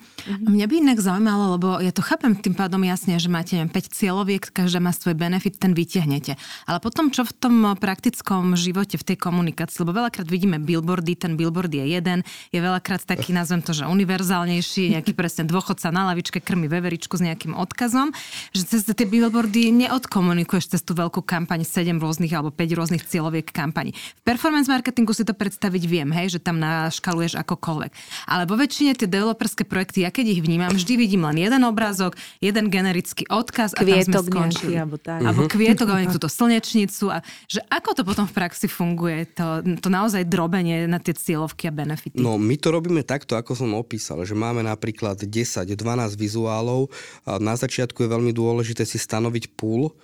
Mňa 0.51 0.67
by 0.67 0.75
inak 0.83 0.99
zaujímalo, 0.99 1.45
lebo 1.59 1.69
ja 1.79 1.93
to 1.95 2.03
chápem 2.03 2.35
tým 2.35 2.55
pádom 2.59 2.83
jasne, 2.83 3.19
že 3.19 3.31
máte 3.31 3.55
neviem, 3.59 3.71
5 3.71 3.95
cieľoviek, 3.95 4.43
každá 4.51 4.83
má 4.83 4.91
svoj 4.91 5.15
benefit, 5.15 5.59
ten 5.59 5.73
vytiahnete. 5.75 6.35
Ale 6.67 6.79
potom 6.83 7.11
čo 7.11 7.23
v 7.23 7.33
tom 7.37 7.55
praktickom 7.79 8.59
živote, 8.59 8.99
v 8.99 9.15
tej 9.15 9.17
komunikácii, 9.19 9.83
lebo 9.87 10.03
veľakrát 10.03 10.27
vidíme 10.27 10.59
billboardy, 10.59 11.15
ten 11.15 11.39
billboard 11.39 11.71
je 11.71 11.85
jeden, 11.87 12.27
je 12.51 12.59
veľakrát 12.59 13.03
taký, 13.07 13.31
nazvem 13.39 13.63
to, 13.63 13.75
že 13.75 13.87
univerzálnejší, 13.87 14.99
nejaký 14.99 15.15
presne 15.15 15.47
dôchodca 15.47 15.91
na 15.95 16.11
lavičke 16.13 16.43
krmi 16.43 16.67
veveričku 16.67 17.15
s 17.19 17.23
nejakým 17.23 17.55
odkazom, 17.55 18.11
že 18.55 18.67
cez 18.67 18.83
tie 18.87 19.07
billboardy 19.07 19.71
neodkomunikuješ 19.87 20.77
cez 20.77 20.83
tú 20.83 20.97
veľkú 20.99 21.23
kampaň 21.23 21.63
7 21.63 21.99
rôznych 21.99 22.33
alebo 22.35 22.51
5 22.51 22.79
rôznych 22.79 23.05
cieľoviek 23.07 23.49
kampaní. 23.51 23.95
Performance 24.27 24.67
marketingu 24.67 25.15
si 25.15 25.23
to 25.23 25.39
predstaviť 25.39 25.83
viem, 25.87 26.11
hej, 26.11 26.35
že 26.35 26.41
tam 26.43 26.59
naškaluješ 26.59 27.39
akokoľvek. 27.47 27.91
Ale 28.27 28.43
vo 28.51 28.59
väčšine 28.59 28.99
tie 28.99 29.07
developerské 29.07 29.63
projekty, 29.63 30.03
ja 30.03 30.11
keď 30.11 30.35
ich 30.35 30.43
vnímam, 30.43 30.75
vždy 30.75 30.99
vidím 30.99 31.23
len 31.31 31.39
jeden 31.39 31.63
obrázok, 31.63 32.19
jeden 32.43 32.67
generický 32.67 33.23
odkaz 33.31 33.79
kvietok 33.79 33.87
a 33.87 34.19
tam 34.19 34.27
sme 34.27 34.31
skončili. 34.35 34.73
Nejaký, 34.75 34.83
alebo 34.83 34.97
tak. 34.99 35.19
Alebo 35.23 35.41
kvietok, 35.47 35.87
alebo 35.95 36.11
túto 36.11 36.27
slnečnicu. 36.27 37.15
A 37.15 37.23
že 37.47 37.63
ako 37.71 37.91
to 37.95 38.03
potom 38.03 38.27
v 38.27 38.35
praxi 38.35 38.67
funguje, 38.67 39.31
to, 39.31 39.63
to 39.79 39.87
naozaj 39.87 40.27
drobenie 40.27 40.91
na 40.91 40.99
tie 40.99 41.15
cieľovky 41.15 41.71
a 41.71 41.73
benefity? 41.73 42.19
No, 42.19 42.35
my 42.35 42.59
to 42.59 42.75
robíme 42.75 43.07
takto, 43.07 43.39
ako 43.39 43.55
som 43.55 43.79
opísal, 43.79 44.27
že 44.27 44.35
máme 44.35 44.67
napríklad 44.67 45.23
10-12 45.23 45.71
vizuálov. 46.19 46.91
A 47.31 47.39
na 47.39 47.55
začiatku 47.55 48.03
je 48.03 48.11
veľmi 48.11 48.35
dôležité 48.35 48.83
si 48.83 48.99
stanoviť 48.99 49.55
pool, 49.55 49.95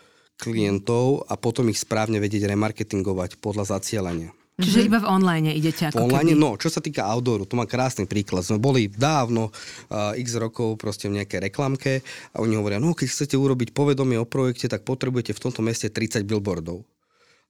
klientov 0.43 1.31
a 1.31 1.39
potom 1.39 1.71
ich 1.71 1.79
správne 1.79 2.19
vedieť 2.19 2.51
remarketingovať 2.51 3.39
podľa 3.39 3.79
zacielenia. 3.79 4.35
Čiže 4.59 4.85
iba 4.85 5.01
v 5.01 5.09
online 5.09 5.57
idete 5.57 5.89
ako 5.89 6.13
online, 6.13 6.37
keby... 6.37 6.43
no, 6.43 6.51
čo 6.61 6.69
sa 6.69 6.85
týka 6.85 7.09
outdooru, 7.09 7.49
to 7.49 7.57
má 7.57 7.65
krásny 7.65 8.05
príklad. 8.05 8.45
Sme 8.45 8.61
boli 8.61 8.85
dávno, 8.85 9.49
uh, 9.49 10.13
x 10.13 10.37
rokov 10.37 10.77
proste 10.77 11.09
v 11.09 11.23
nejakej 11.23 11.49
reklamke 11.49 12.05
a 12.37 12.37
oni 12.45 12.61
hovoria, 12.61 12.77
no 12.77 12.93
keď 12.93 13.09
chcete 13.11 13.35
urobiť 13.39 13.73
povedomie 13.73 14.21
o 14.21 14.29
projekte, 14.29 14.69
tak 14.69 14.85
potrebujete 14.85 15.33
v 15.33 15.41
tomto 15.41 15.65
meste 15.65 15.89
30 15.89 16.29
billboardov. 16.29 16.85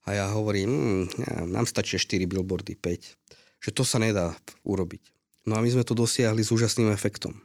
A 0.07 0.15
ja 0.15 0.25
hovorím, 0.31 1.05
ja, 1.19 1.43
nám 1.43 1.67
stačia 1.67 1.99
4 1.99 2.23
billboardy, 2.23 2.79
5. 2.79 3.63
Že 3.67 3.71
to 3.75 3.83
sa 3.83 3.99
nedá 3.99 4.35
urobiť. 4.63 5.03
No 5.43 5.59
a 5.59 5.63
my 5.63 5.67
sme 5.67 5.83
to 5.83 5.95
dosiahli 5.95 6.39
s 6.39 6.55
úžasným 6.55 6.91
efektom 6.91 7.35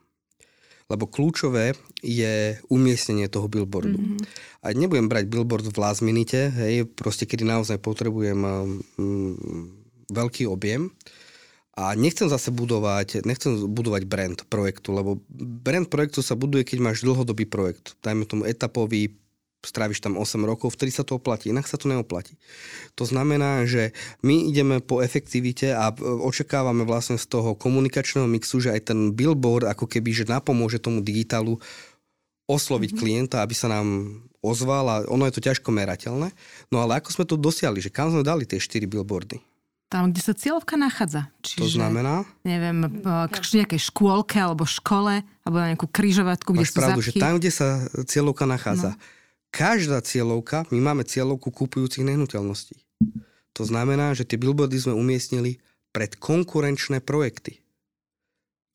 lebo 0.88 1.04
kľúčové 1.04 1.76
je 2.00 2.56
umiestnenie 2.72 3.28
toho 3.28 3.44
billboardu. 3.46 4.00
Mm-hmm. 4.00 4.20
A 4.64 4.72
nebudem 4.72 5.06
brať 5.06 5.28
billboard 5.28 5.68
v 5.68 5.76
last 5.76 6.00
minute, 6.00 6.36
hej, 6.36 6.88
proste 6.88 7.28
kedy 7.28 7.44
naozaj 7.44 7.76
potrebujem 7.78 8.40
mm, 8.96 10.08
veľký 10.08 10.48
objem. 10.48 10.88
A 11.78 11.94
nechcem 11.94 12.26
zase 12.26 12.50
budovať, 12.50 13.22
nechcem 13.22 13.70
budovať 13.70 14.02
brand 14.10 14.38
projektu, 14.50 14.90
lebo 14.90 15.22
brand 15.62 15.86
projektu 15.86 16.26
sa 16.26 16.34
buduje, 16.34 16.66
keď 16.66 16.82
máš 16.82 17.06
dlhodobý 17.06 17.46
projekt. 17.46 17.94
Dajme 18.02 18.26
tomu 18.26 18.42
etapový, 18.50 19.14
stráviš 19.66 19.98
tam 19.98 20.14
8 20.14 20.38
rokov, 20.46 20.78
vtedy 20.78 20.94
sa 20.94 21.02
to 21.02 21.18
oplatí, 21.18 21.50
inak 21.50 21.66
sa 21.66 21.74
to 21.74 21.90
neoplatí. 21.90 22.38
To 22.94 23.02
znamená, 23.02 23.66
že 23.66 23.90
my 24.22 24.46
ideme 24.46 24.78
po 24.78 25.02
efektivite 25.02 25.74
a 25.74 25.90
e, 25.90 25.94
očakávame 25.98 26.86
vlastne 26.86 27.18
z 27.18 27.26
toho 27.26 27.58
komunikačného 27.58 28.30
mixu, 28.30 28.62
že 28.62 28.70
aj 28.70 28.94
ten 28.94 29.10
billboard 29.10 29.66
ako 29.66 29.90
keby, 29.90 30.14
že 30.14 30.30
napomôže 30.30 30.78
tomu 30.78 31.02
digitálu 31.02 31.58
osloviť 32.46 32.90
mm-hmm. 32.94 33.02
klienta, 33.02 33.42
aby 33.42 33.54
sa 33.58 33.66
nám 33.66 34.18
ozval 34.38 34.84
a 34.86 34.96
ono 35.10 35.26
je 35.26 35.34
to 35.34 35.44
ťažko 35.50 35.74
merateľné. 35.74 36.30
No 36.70 36.76
ale 36.78 37.02
ako 37.02 37.10
sme 37.10 37.24
to 37.26 37.34
dosiahli, 37.34 37.82
že 37.82 37.90
kam 37.90 38.14
sme 38.14 38.22
dali 38.22 38.46
tie 38.46 38.62
4 38.62 38.86
billboardy? 38.86 39.42
Tam, 39.88 40.12
kde 40.12 40.20
sa 40.20 40.36
cieľovka 40.36 40.76
nachádza. 40.76 41.32
Čiže, 41.40 41.64
to 41.64 41.66
znamená? 41.80 42.20
Neviem, 42.44 43.00
k 43.32 43.36
nejakej 43.40 43.88
škôlke 43.88 44.36
alebo 44.36 44.68
škole, 44.68 45.24
alebo 45.24 45.56
na 45.56 45.72
nejakú 45.72 45.88
kryžovatku, 45.88 46.52
kde 46.52 46.60
Máš 46.68 46.76
sú 46.76 46.78
pravdu, 46.78 47.00
zapchy. 47.00 47.16
že 47.16 47.24
tam, 47.24 47.32
kde 47.40 47.50
sa 47.50 47.68
cieľovka 48.04 48.44
nachádza. 48.44 48.92
No 48.94 49.16
každá 49.50 50.00
cieľovka, 50.04 50.68
my 50.70 50.80
máme 50.80 51.02
cieľovku 51.04 51.50
kúpujúcich 51.50 52.04
nehnuteľností. 52.04 52.78
To 53.58 53.62
znamená, 53.66 54.14
že 54.14 54.22
tie 54.22 54.38
billboardy 54.38 54.78
sme 54.78 54.94
umiestnili 54.94 55.58
pred 55.90 56.14
konkurenčné 56.14 57.02
projekty. 57.02 57.58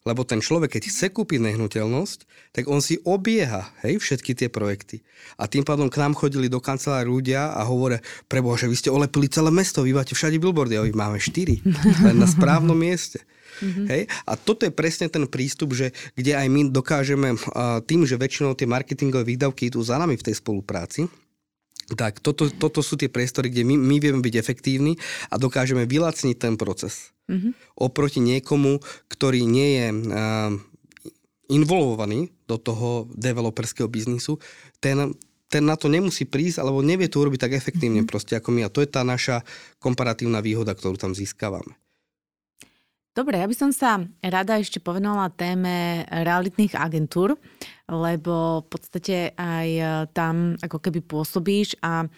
Lebo 0.03 0.27
ten 0.27 0.43
človek, 0.43 0.75
keď 0.75 0.83
chce 0.91 1.07
kúpiť 1.15 1.39
nehnuteľnosť, 1.39 2.51
tak 2.51 2.67
on 2.67 2.83
si 2.83 2.99
obieha 3.07 3.71
hej, 3.87 4.03
všetky 4.03 4.35
tie 4.35 4.51
projekty. 4.51 4.99
A 5.39 5.47
tým 5.47 5.63
pádom 5.63 5.87
k 5.87 6.03
nám 6.03 6.11
chodili 6.11 6.51
do 6.51 6.59
kancelári 6.59 7.07
ľudia 7.07 7.55
a 7.55 7.63
hovoria, 7.63 8.03
preboha, 8.27 8.59
že 8.59 8.67
vy 8.67 8.75
ste 8.75 8.91
olepili 8.91 9.31
celé 9.31 9.47
mesto, 9.47 9.87
vy 9.87 9.95
máte 9.95 10.11
všade 10.11 10.35
billboardy, 10.43 10.75
a 10.75 10.83
vy 10.83 10.91
máme 10.91 11.23
štyri, 11.23 11.63
len 12.03 12.19
na 12.19 12.27
správnom 12.27 12.75
mieste. 12.75 13.23
Mm-hmm. 13.63 13.85
Hej? 13.87 14.01
A 14.27 14.35
toto 14.35 14.67
je 14.67 14.75
presne 14.75 15.07
ten 15.07 15.23
prístup, 15.23 15.71
že 15.71 15.95
kde 16.19 16.35
aj 16.35 16.47
my 16.51 16.67
dokážeme 16.67 17.39
tým, 17.87 18.03
že 18.03 18.19
väčšinou 18.19 18.59
tie 18.59 18.67
marketingové 18.67 19.23
výdavky 19.23 19.71
idú 19.71 19.79
za 19.79 19.95
nami 19.95 20.19
v 20.19 20.25
tej 20.27 20.43
spolupráci, 20.43 21.07
tak 21.91 22.23
toto, 22.23 22.47
toto 22.47 22.79
sú 22.79 22.95
tie 22.95 23.11
priestory, 23.11 23.51
kde 23.51 23.67
my, 23.67 23.75
my 23.75 23.95
vieme 23.99 24.23
byť 24.23 24.35
efektívni 24.39 24.95
a 25.27 25.35
dokážeme 25.35 25.83
vylacniť 25.83 26.35
ten 26.39 26.55
proces. 26.55 27.11
Mm-hmm. 27.27 27.51
Oproti 27.79 28.19
niekomu, 28.23 28.79
ktorý 29.11 29.43
nie 29.43 29.69
je 29.79 29.87
uh, 29.91 30.51
involvovaný 31.51 32.31
do 32.47 32.55
toho 32.55 33.11
developerského 33.11 33.91
biznisu, 33.91 34.39
ten, 34.79 35.11
ten 35.51 35.63
na 35.63 35.75
to 35.75 35.91
nemusí 35.91 36.23
prísť, 36.23 36.63
alebo 36.63 36.79
nevie 36.79 37.11
to 37.11 37.19
urobiť 37.19 37.47
tak 37.47 37.53
efektívne 37.59 38.03
mm-hmm. 38.03 38.11
proste 38.11 38.39
ako 38.39 38.55
my. 38.55 38.61
A 38.63 38.73
to 38.73 38.79
je 38.79 38.89
tá 38.89 39.03
naša 39.03 39.43
komparatívna 39.83 40.39
výhoda, 40.39 40.71
ktorú 40.71 40.95
tam 40.95 41.11
získavame. 41.11 41.75
Dobre, 43.13 43.37
ja 43.37 43.45
by 43.45 43.53
som 43.53 43.69
sa 43.69 44.01
rada 44.25 44.57
ešte 44.57 44.81
povenovala 44.81 45.29
téme 45.37 46.01
realitných 46.09 46.73
agentúr, 46.73 47.37
lebo 47.85 48.65
v 48.65 48.67
podstate 48.73 49.37
aj 49.37 49.69
e, 49.69 49.85
tam 50.17 50.57
ako 50.57 50.81
keby 50.81 51.05
pôsobíš 51.05 51.77
a 51.85 52.09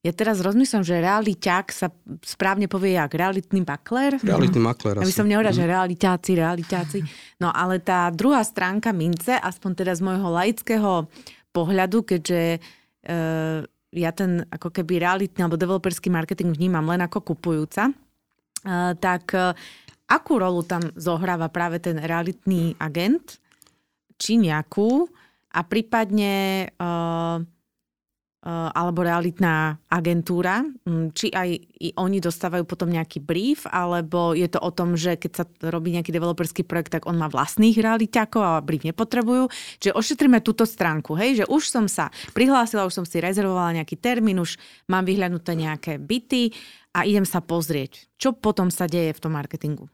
ja 0.00 0.12
teraz 0.14 0.40
rozmýšľam, 0.40 0.88
že 0.88 1.04
realiťák 1.04 1.66
sa 1.68 1.92
správne 2.24 2.64
povie 2.64 2.96
jak 2.96 3.12
realitný 3.12 3.60
makler. 3.60 4.16
Realitný 4.24 4.62
makler. 4.62 4.96
Ja 4.96 5.04
by 5.04 5.12
som 5.12 5.28
nehovorila, 5.28 5.52
že 5.52 5.68
mhm. 5.68 5.72
realitáci, 5.74 6.30
realitáci. 6.32 6.98
No 7.42 7.52
ale 7.52 7.84
tá 7.84 8.08
druhá 8.08 8.40
stránka 8.40 8.94
mince, 8.96 9.36
aspoň 9.36 9.84
teda 9.84 9.92
z 9.92 10.00
môjho 10.00 10.32
laického 10.32 11.12
pohľadu, 11.52 12.08
keďže 12.08 12.56
e, 12.56 12.58
ja 14.00 14.10
ten 14.16 14.48
ako 14.48 14.72
keby 14.72 14.96
realitný 14.96 15.44
alebo 15.44 15.60
developerský 15.60 16.08
marketing 16.08 16.56
vnímam 16.56 16.88
len 16.88 17.04
ako 17.04 17.36
kupujúca, 17.36 17.92
tak 19.00 19.24
e, 19.32 19.56
akú 20.08 20.40
rolu 20.40 20.64
tam 20.64 20.84
zohráva 20.96 21.48
práve 21.52 21.80
ten 21.80 21.96
realitný 22.00 22.76
agent, 22.80 23.40
či 24.18 24.40
nejakú, 24.40 25.06
a 25.48 25.60
prípadne 25.64 26.68
uh, 26.76 27.40
uh, 27.40 28.70
alebo 28.72 29.00
realitná 29.00 29.80
agentúra, 29.88 30.60
um, 30.84 31.08
či 31.12 31.32
aj 31.32 31.56
oni 31.96 32.18
dostávajú 32.20 32.68
potom 32.68 32.92
nejaký 32.92 33.24
brief, 33.24 33.64
alebo 33.64 34.36
je 34.36 34.48
to 34.48 34.60
o 34.60 34.70
tom, 34.70 34.94
že 34.94 35.16
keď 35.16 35.32
sa 35.32 35.44
robí 35.72 35.92
nejaký 35.96 36.12
developerský 36.12 36.62
projekt, 36.68 36.92
tak 36.92 37.08
on 37.08 37.16
má 37.16 37.32
vlastných 37.32 37.80
realiťakov 37.80 38.42
a 38.44 38.64
brief 38.64 38.84
nepotrebujú. 38.84 39.48
Čiže 39.80 39.96
ošetríme 39.96 40.44
túto 40.44 40.68
stránku, 40.68 41.16
hej, 41.16 41.42
že 41.42 41.44
už 41.48 41.68
som 41.68 41.88
sa 41.88 42.12
prihlásila, 42.36 42.86
už 42.86 43.02
som 43.02 43.06
si 43.08 43.18
rezervovala 43.18 43.82
nejaký 43.82 43.96
termín, 43.96 44.40
už 44.44 44.60
mám 44.86 45.08
vyhľadnuté 45.08 45.56
nejaké 45.56 45.96
byty 45.96 46.52
a 46.92 47.04
idem 47.04 47.24
sa 47.24 47.44
pozrieť, 47.44 48.08
čo 48.16 48.32
potom 48.34 48.72
sa 48.72 48.88
deje 48.88 49.12
v 49.14 49.22
tom 49.22 49.36
marketingu. 49.36 49.86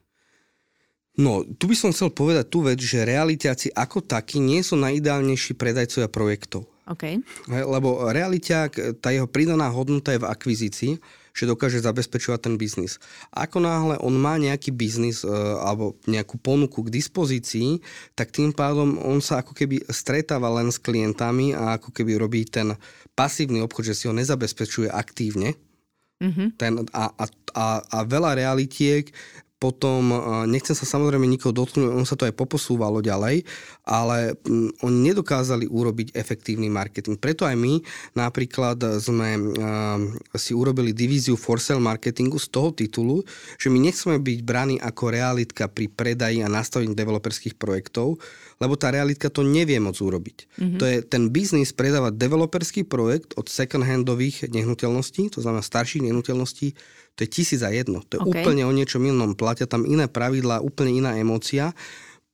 No, 1.15 1.47
tu 1.47 1.71
by 1.71 1.77
som 1.79 1.95
chcel 1.95 2.11
povedať 2.11 2.51
tú 2.51 2.67
vec, 2.67 2.83
že 2.83 3.07
realitáci 3.07 3.71
ako 3.71 4.03
takí 4.03 4.43
nie 4.43 4.67
sú 4.67 4.75
najideálnejší 4.75 5.55
predajcovia 5.55 6.11
projektov. 6.11 6.67
Okay. 6.85 7.23
Lebo 7.49 8.13
realiťák, 8.13 9.01
tá 9.01 9.09
jeho 9.15 9.25
pridaná 9.25 9.71
hodnota 9.73 10.13
je 10.13 10.21
v 10.21 10.29
akvizícii, 10.29 10.93
že 11.35 11.51
dokáže 11.51 11.83
zabezpečovať 11.83 12.41
ten 12.45 12.55
biznis. 12.55 13.03
Ako 13.35 13.59
náhle 13.59 13.97
on 13.99 14.15
má 14.15 14.37
nejaký 14.37 14.71
biznis 14.71 15.27
e, 15.27 15.31
alebo 15.59 15.99
nejakú 16.07 16.39
ponuku 16.39 16.87
k 16.87 16.95
dispozícii, 16.95 17.83
tak 18.15 18.31
tým 18.31 18.55
pádom 18.55 19.01
on 19.03 19.19
sa 19.19 19.43
ako 19.43 19.57
keby 19.57 19.83
stretáva 19.91 20.47
len 20.55 20.71
s 20.71 20.79
klientami 20.79 21.57
a 21.57 21.81
ako 21.81 21.91
keby 21.91 22.21
robí 22.21 22.47
ten 22.47 22.79
pasívny 23.19 23.65
obchod, 23.65 23.91
že 23.91 23.99
si 23.99 24.05
ho 24.07 24.15
nezabezpečuje 24.15 24.93
aktívne, 24.93 25.59
Mm-hmm. 26.25 26.49
Ten, 26.57 26.73
a, 26.97 27.05
a, 27.13 27.25
a, 27.53 27.67
a 27.85 27.99
veľa 28.09 28.33
realitiek 28.33 29.13
potom, 29.55 30.13
nechcem 30.45 30.77
sa 30.77 30.85
samozrejme 30.85 31.25
nikoho 31.25 31.55
dotknúť, 31.55 31.89
on 31.97 32.05
sa 32.05 32.21
to 32.21 32.29
aj 32.29 32.37
poposúvalo 32.37 33.01
ďalej, 33.01 33.49
ale 33.89 34.37
oni 34.85 34.99
nedokázali 35.09 35.65
urobiť 35.71 36.13
efektívny 36.13 36.69
marketing. 36.69 37.17
Preto 37.17 37.49
aj 37.49 37.57
my 37.57 37.81
napríklad 38.13 38.77
sme 39.01 39.41
si 40.37 40.53
urobili 40.53 40.93
divíziu 40.93 41.41
for 41.41 41.63
sale 41.63 41.81
marketingu 41.81 42.37
z 42.37 42.53
toho 42.53 42.77
titulu, 42.77 43.25
že 43.57 43.73
my 43.73 43.81
nechceme 43.81 44.21
byť 44.21 44.39
braní 44.45 44.77
ako 44.77 45.05
realitka 45.09 45.65
pri 45.71 45.89
predaji 45.89 46.45
a 46.45 46.53
nastavení 46.53 46.93
developerských 46.93 47.57
projektov, 47.57 48.21
lebo 48.61 48.77
tá 48.77 48.93
realitka 48.93 49.33
to 49.33 49.41
nevie 49.41 49.81
moc 49.81 49.97
urobiť. 49.97 50.37
Mm-hmm. 50.61 50.79
To 50.79 50.85
je 50.85 50.97
ten 51.03 51.33
biznis 51.33 51.73
predávať 51.73 52.21
developerský 52.21 52.85
projekt 52.85 53.33
od 53.41 53.49
second-handových 53.49 54.53
nehnuteľností, 54.53 55.33
to 55.33 55.41
znamená 55.41 55.65
starších 55.65 56.05
nehnuteľností, 56.05 56.77
to 57.15 57.23
je 57.23 57.29
tisíc 57.31 57.63
a 57.63 57.71
jedno. 57.71 58.03
To 58.11 58.19
je 58.19 58.21
okay. 58.21 58.43
úplne 58.43 58.63
o 58.67 58.73
niečom 58.75 59.03
inom. 59.07 59.39
Platia 59.39 59.71
tam 59.71 59.87
iné 59.87 60.11
pravidlá, 60.11 60.59
úplne 60.59 60.99
iná 60.99 61.15
emócia. 61.15 61.71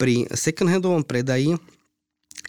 Pri 0.00 0.24
second-handovom 0.32 1.04
predaji 1.04 1.60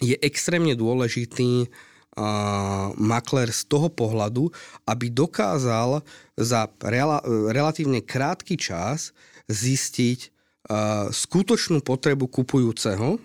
je 0.00 0.16
extrémne 0.24 0.72
dôležitý 0.72 1.68
uh, 1.68 2.96
makler 2.96 3.52
z 3.52 3.68
toho 3.68 3.92
pohľadu, 3.92 4.48
aby 4.88 5.12
dokázal 5.12 6.00
za 6.40 6.72
rela, 6.80 7.20
relatívne 7.52 8.00
krátky 8.00 8.56
čas 8.56 9.12
zistiť 9.52 10.32
uh, 10.72 11.12
skutočnú 11.12 11.84
potrebu 11.84 12.32
kupujúceho, 12.32 13.20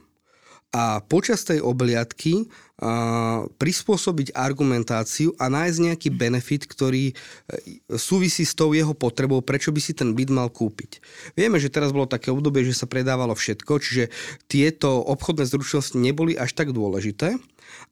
a 0.76 1.00
počas 1.00 1.48
tej 1.48 1.64
obliadky 1.64 2.48
prispôsobiť 3.58 4.38
argumentáciu 4.38 5.34
a 5.42 5.50
nájsť 5.50 5.78
nejaký 5.82 6.10
benefit, 6.14 6.70
ktorý 6.70 7.10
e, 7.10 7.14
súvisí 7.98 8.46
s 8.46 8.54
tou 8.54 8.70
jeho 8.78 8.94
potrebou, 8.94 9.42
prečo 9.42 9.74
by 9.74 9.82
si 9.82 9.98
ten 9.98 10.14
byt 10.14 10.30
mal 10.30 10.54
kúpiť. 10.54 11.02
Vieme, 11.34 11.58
že 11.58 11.74
teraz 11.74 11.90
bolo 11.90 12.06
také 12.06 12.30
obdobie, 12.30 12.62
že 12.62 12.78
sa 12.78 12.86
predávalo 12.86 13.34
všetko, 13.34 13.82
čiže 13.82 14.14
tieto 14.46 15.02
obchodné 15.10 15.50
zručnosti 15.50 15.98
neboli 15.98 16.38
až 16.38 16.54
tak 16.54 16.70
dôležité, 16.70 17.42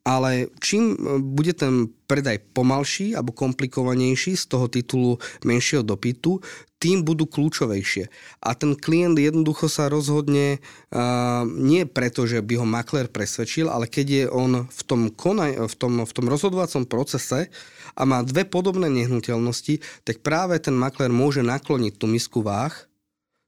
ale 0.05 0.53
čím 0.61 0.93
e, 0.93 1.17
bude 1.17 1.57
ten 1.57 1.89
predaj 2.05 2.45
pomalší 2.53 3.17
alebo 3.17 3.33
komplikovanejší 3.33 4.37
z 4.37 4.45
toho 4.45 4.69
titulu 4.69 5.17
menšieho 5.41 5.81
dopytu, 5.81 6.45
tým 6.85 7.01
budú 7.01 7.25
kľúčovejšie. 7.25 8.13
A 8.45 8.53
ten 8.53 8.77
klient 8.77 9.17
jednoducho 9.17 9.65
sa 9.65 9.89
rozhodne 9.89 10.61
uh, 10.93 11.41
nie 11.49 11.89
preto, 11.89 12.29
že 12.29 12.45
by 12.45 12.61
ho 12.61 12.65
makler 12.69 13.09
presvedčil, 13.09 13.73
ale 13.73 13.89
keď 13.89 14.05
je 14.05 14.23
on 14.29 14.69
v 14.69 14.81
tom, 14.85 15.09
konaj, 15.09 15.65
v 15.65 15.75
tom, 15.81 16.05
v 16.05 16.11
tom 16.13 16.25
rozhodovacom 16.29 16.85
procese 16.85 17.49
a 17.97 18.01
má 18.05 18.21
dve 18.21 18.45
podobné 18.45 18.93
nehnuteľnosti, 18.93 20.05
tak 20.05 20.21
práve 20.21 20.61
ten 20.61 20.77
makler 20.77 21.09
môže 21.09 21.41
nakloniť 21.41 21.97
tú 21.97 22.05
misku 22.05 22.45
váh 22.45 22.85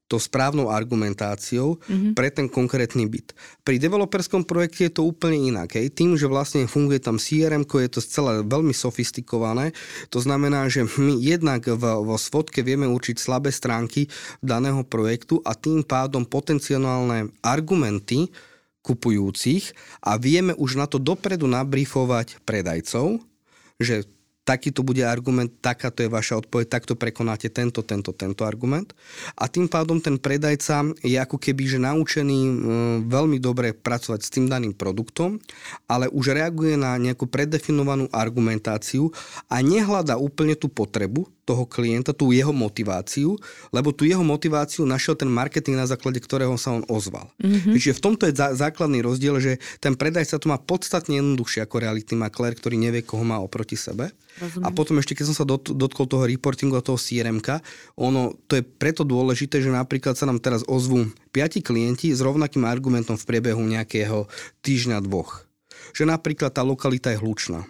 tou 0.08 0.16
správnou 0.16 0.72
argumentáciou 0.72 1.76
mm-hmm. 1.76 2.12
pre 2.16 2.32
ten 2.32 2.48
konkrétny 2.48 3.04
byt. 3.04 3.36
Pri 3.60 3.76
developerskom 3.76 4.48
projekte 4.48 4.88
je 4.88 4.92
to 4.96 5.04
úplne 5.04 5.52
inak. 5.52 5.76
Hej. 5.76 5.92
Tým, 5.92 6.16
že 6.16 6.24
vlastne 6.24 6.64
funguje 6.64 6.98
tam 6.98 7.20
CRM, 7.20 7.68
je 7.68 7.92
to 7.92 8.00
celé 8.00 8.40
veľmi 8.40 8.72
sofistikované. 8.72 9.76
To 10.08 10.18
znamená, 10.18 10.66
že 10.72 10.88
my 10.88 11.20
jednak 11.20 11.68
v, 11.68 11.84
vo 11.84 12.16
svodke 12.16 12.64
vieme 12.64 12.88
určiť 12.88 13.20
slabé 13.20 13.52
stránky 13.52 14.08
daného 14.40 14.80
projektu 14.88 15.44
a 15.44 15.52
tým 15.52 15.84
pádom 15.84 16.24
potenciálne 16.24 17.28
argumenty 17.44 18.32
kupujúcich 18.80 19.76
a 20.00 20.16
vieme 20.16 20.56
už 20.56 20.80
na 20.80 20.88
to 20.88 20.96
dopredu 20.96 21.44
nabrifovať 21.44 22.40
predajcov, 22.48 23.20
že 23.76 24.08
takýto 24.48 24.80
bude 24.80 25.04
argument, 25.04 25.52
takáto 25.60 26.00
je 26.00 26.08
vaša 26.08 26.40
odpoveď, 26.40 26.72
takto 26.72 26.96
prekonáte 26.96 27.52
tento, 27.52 27.84
tento, 27.84 28.16
tento 28.16 28.48
argument. 28.48 28.96
A 29.36 29.44
tým 29.44 29.68
pádom 29.68 30.00
ten 30.00 30.16
predajca 30.16 30.96
je 31.04 31.20
ako 31.20 31.36
keby 31.36 31.68
že 31.68 31.76
naučený 31.76 32.38
veľmi 33.04 33.36
dobre 33.36 33.76
pracovať 33.76 34.20
s 34.24 34.32
tým 34.32 34.48
daným 34.48 34.72
produktom, 34.72 35.36
ale 35.84 36.08
už 36.08 36.32
reaguje 36.32 36.80
na 36.80 36.96
nejakú 36.96 37.28
predefinovanú 37.28 38.08
argumentáciu 38.08 39.12
a 39.52 39.60
nehľada 39.60 40.16
úplne 40.16 40.56
tú 40.56 40.72
potrebu, 40.72 41.28
toho 41.48 41.64
klienta, 41.64 42.12
tú 42.12 42.36
jeho 42.36 42.52
motiváciu, 42.52 43.40
lebo 43.72 43.88
tú 43.96 44.04
jeho 44.04 44.20
motiváciu 44.20 44.84
našiel 44.84 45.16
ten 45.16 45.32
marketing, 45.32 45.80
na 45.80 45.88
základe 45.88 46.20
ktorého 46.20 46.60
sa 46.60 46.76
on 46.76 46.84
ozval. 46.92 47.32
Mm-hmm. 47.40 47.72
Čiže 47.72 47.96
v 47.96 48.04
tomto 48.04 48.28
je 48.28 48.36
zá, 48.36 48.52
základný 48.52 49.00
rozdiel, 49.00 49.40
že 49.40 49.56
ten 49.80 49.96
predajca 49.96 50.36
to 50.36 50.52
má 50.52 50.60
podstatne 50.60 51.16
jednoduchšie 51.16 51.64
ako 51.64 51.80
realitný 51.80 52.20
maklér, 52.20 52.52
ktorý 52.52 52.76
nevie, 52.76 53.00
koho 53.00 53.24
má 53.24 53.40
oproti 53.40 53.80
sebe. 53.80 54.12
Rozumiem. 54.36 54.68
A 54.68 54.68
potom 54.68 55.00
ešte, 55.00 55.16
keď 55.16 55.24
som 55.32 55.36
sa 55.40 55.48
dot, 55.48 55.72
dotkol 55.72 56.04
toho 56.04 56.28
reportingu 56.28 56.76
a 56.76 56.84
toho 56.84 57.00
crm 57.00 57.40
ono, 57.96 58.36
to 58.46 58.60
je 58.60 58.62
preto 58.62 59.02
dôležité, 59.02 59.64
že 59.64 59.72
napríklad 59.72 60.14
sa 60.14 60.28
nám 60.28 60.38
teraz 60.38 60.62
ozvú 60.68 61.08
piati 61.32 61.64
klienti 61.64 62.12
s 62.12 62.20
rovnakým 62.20 62.68
argumentom 62.68 63.16
v 63.16 63.24
priebehu 63.24 63.64
nejakého 63.64 64.28
týždňa, 64.60 65.00
dvoch. 65.02 65.48
Že 65.96 66.12
napríklad 66.12 66.52
tá 66.52 66.60
lokalita 66.60 67.08
je 67.14 67.18
hlučná 67.18 67.64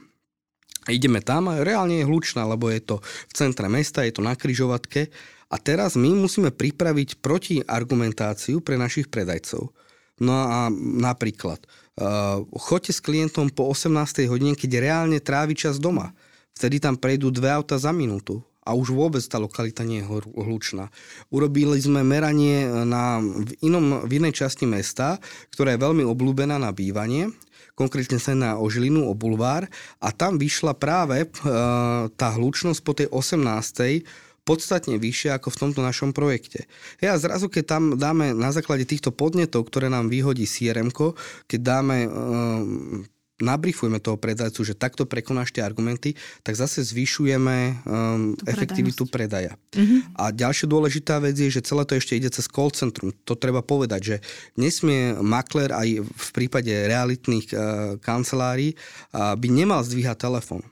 ideme 0.93 1.21
tam 1.21 1.53
a 1.53 1.61
reálne 1.61 2.01
je 2.01 2.09
hlučná, 2.09 2.45
lebo 2.49 2.73
je 2.73 2.81
to 2.81 2.97
v 3.03 3.33
centre 3.33 3.69
mesta, 3.69 4.05
je 4.05 4.17
to 4.17 4.23
na 4.25 4.35
kryžovatke 4.35 5.13
a 5.49 5.57
teraz 5.57 5.97
my 5.97 6.13
musíme 6.13 6.53
pripraviť 6.53 7.25
protiargumentáciu 7.25 8.61
pre 8.61 8.77
našich 8.77 9.09
predajcov. 9.09 9.73
No 10.19 10.35
a 10.35 10.69
napríklad, 10.75 11.63
uh, 11.63 12.43
choďte 12.59 12.93
s 12.93 13.01
klientom 13.01 13.49
po 13.55 13.71
18. 13.71 14.27
hodine, 14.29 14.59
keď 14.59 14.83
reálne 14.83 15.19
trávi 15.23 15.55
čas 15.55 15.79
doma. 15.79 16.13
Vtedy 16.59 16.83
tam 16.83 16.99
prejdú 16.99 17.31
dve 17.31 17.55
auta 17.55 17.79
za 17.79 17.95
minútu 17.95 18.43
a 18.67 18.75
už 18.77 18.93
vôbec 18.93 19.25
tá 19.25 19.41
lokalita 19.41 19.87
nie 19.87 20.05
je 20.05 20.09
hlučná. 20.37 20.93
Urobili 21.33 21.81
sme 21.81 22.05
meranie 22.05 22.67
na, 22.85 23.23
v, 23.23 23.57
inom, 23.65 24.05
v 24.05 24.21
inej 24.21 24.45
časti 24.45 24.69
mesta, 24.69 25.17
ktorá 25.55 25.73
je 25.73 25.81
veľmi 25.81 26.05
obľúbená 26.05 26.61
na 26.61 26.75
bývanie 26.75 27.33
konkrétne 27.79 28.19
sa 28.19 28.35
na 28.35 28.59
o 28.59 28.67
o 28.67 29.15
bulvár 29.15 29.71
a 30.03 30.11
tam 30.11 30.35
vyšla 30.35 30.75
práve 30.75 31.23
e, 31.23 31.27
tá 32.11 32.29
hlučnosť 32.35 32.81
po 32.83 32.93
tej 32.99 33.07
18 33.15 34.03
podstatne 34.43 34.97
vyššia 34.97 35.37
ako 35.37 35.53
v 35.53 35.61
tomto 35.61 35.81
našom 35.85 36.17
projekte. 36.17 36.65
Ja 37.05 37.21
zrazu, 37.21 37.53
keď 37.53 37.65
tam 37.69 37.83
dáme 38.01 38.33
na 38.33 38.49
základe 38.49 38.89
týchto 38.89 39.13
podnetov, 39.13 39.69
ktoré 39.69 39.93
nám 39.93 40.09
vyhodí 40.09 40.49
CRM, 40.49 40.89
keď 41.47 41.61
dáme 41.61 41.97
e, 42.05 42.11
nabrifujeme 43.39 44.03
toho 44.03 44.19
predajcu, 44.19 44.61
že 44.67 44.79
takto 44.79 45.07
prekonáš 45.07 45.55
tie 45.55 45.63
argumenty, 45.63 46.19
tak 46.43 46.59
zase 46.59 46.83
zvyšujeme 46.83 47.57
um, 47.87 48.35
efektivitu 48.47 49.07
predaja. 49.07 49.55
Mm-hmm. 49.75 50.19
A 50.19 50.35
ďalšia 50.35 50.67
dôležitá 50.67 51.23
vec 51.23 51.39
je, 51.39 51.51
že 51.51 51.65
celé 51.65 51.87
to 51.87 51.95
ešte 51.99 52.19
ide 52.19 52.31
cez 52.31 52.51
call 52.51 52.75
centrum. 52.75 53.15
To 53.27 53.39
treba 53.39 53.63
povedať, 53.63 54.01
že 54.03 54.17
nesmie 54.59 55.15
makler 55.23 55.71
aj 55.71 56.03
v 56.03 56.29
prípade 56.35 56.71
realitných 56.71 57.47
uh, 57.55 57.59
kancelárií 58.03 58.75
uh, 58.75 59.39
by 59.39 59.49
nemal 59.49 59.83
zdvíhať 59.87 60.19
telefón 60.19 60.67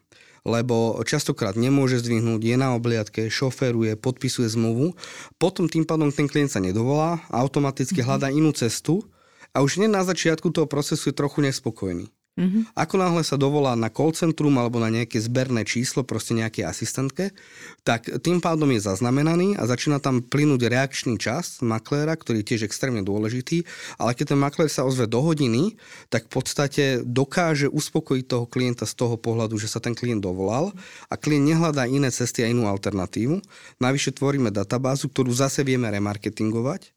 lebo 0.46 1.02
častokrát 1.02 1.58
nemôže 1.58 1.98
zdvihnúť, 1.98 2.38
je 2.38 2.54
na 2.54 2.78
obliadke, 2.78 3.26
šoferuje, 3.26 3.98
podpisuje 3.98 4.46
zmluvu, 4.46 4.94
potom 5.42 5.66
tým 5.66 5.82
pádom 5.82 6.14
ten 6.14 6.30
klient 6.30 6.54
sa 6.54 6.62
nedovolá, 6.62 7.18
automaticky 7.34 7.98
mm-hmm. 7.98 8.06
hľadá 8.06 8.30
inú 8.30 8.54
cestu 8.54 9.02
a 9.50 9.66
už 9.66 9.82
nie 9.82 9.90
na 9.90 10.06
začiatku 10.06 10.54
toho 10.54 10.70
procesu 10.70 11.10
je 11.10 11.18
trochu 11.18 11.42
nespokojný. 11.42 12.06
Mm-hmm. 12.36 12.76
Ako 12.76 13.00
náhle 13.00 13.24
sa 13.24 13.40
dovolá 13.40 13.72
na 13.72 13.88
call 13.88 14.12
centrum 14.12 14.52
alebo 14.60 14.76
na 14.76 14.92
nejaké 14.92 15.16
zberné 15.16 15.64
číslo, 15.64 16.04
proste 16.04 16.36
nejaké 16.36 16.68
asistentke, 16.68 17.32
tak 17.80 18.12
tým 18.20 18.44
pádom 18.44 18.68
je 18.76 18.84
zaznamenaný 18.84 19.56
a 19.56 19.64
začína 19.64 20.04
tam 20.04 20.20
plynúť 20.20 20.68
reakčný 20.68 21.16
čas 21.16 21.64
makléra, 21.64 22.12
ktorý 22.12 22.44
je 22.44 22.48
tiež 22.52 22.68
extrémne 22.68 23.00
dôležitý, 23.00 23.64
ale 23.96 24.12
keď 24.12 24.36
ten 24.36 24.40
maklér 24.40 24.68
sa 24.68 24.84
ozve 24.84 25.08
do 25.08 25.24
hodiny, 25.24 25.80
tak 26.12 26.28
v 26.28 26.32
podstate 26.36 26.84
dokáže 27.08 27.72
uspokojiť 27.72 28.24
toho 28.28 28.44
klienta 28.44 28.84
z 28.84 28.92
toho 28.92 29.16
pohľadu, 29.16 29.56
že 29.56 29.72
sa 29.72 29.80
ten 29.80 29.96
klient 29.96 30.20
dovolal 30.20 30.76
a 31.08 31.14
klient 31.16 31.48
nehľadá 31.48 31.88
iné 31.88 32.12
cesty 32.12 32.44
a 32.44 32.52
inú 32.52 32.68
alternatívu. 32.68 33.40
Navyše 33.80 34.12
tvoríme 34.12 34.52
databázu, 34.52 35.08
ktorú 35.08 35.32
zase 35.32 35.64
vieme 35.64 35.88
remarketingovať 35.88 36.95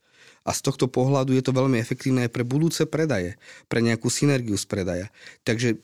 a 0.49 0.51
z 0.51 0.65
tohto 0.65 0.89
pohľadu 0.89 1.37
je 1.37 1.45
to 1.45 1.53
veľmi 1.53 1.77
efektívne 1.77 2.25
aj 2.25 2.33
pre 2.33 2.41
budúce 2.41 2.89
predaje, 2.89 3.37
pre 3.69 3.85
nejakú 3.85 4.09
synergiu 4.09 4.57
z 4.57 4.65
predaja. 4.65 5.07
Takže 5.45 5.77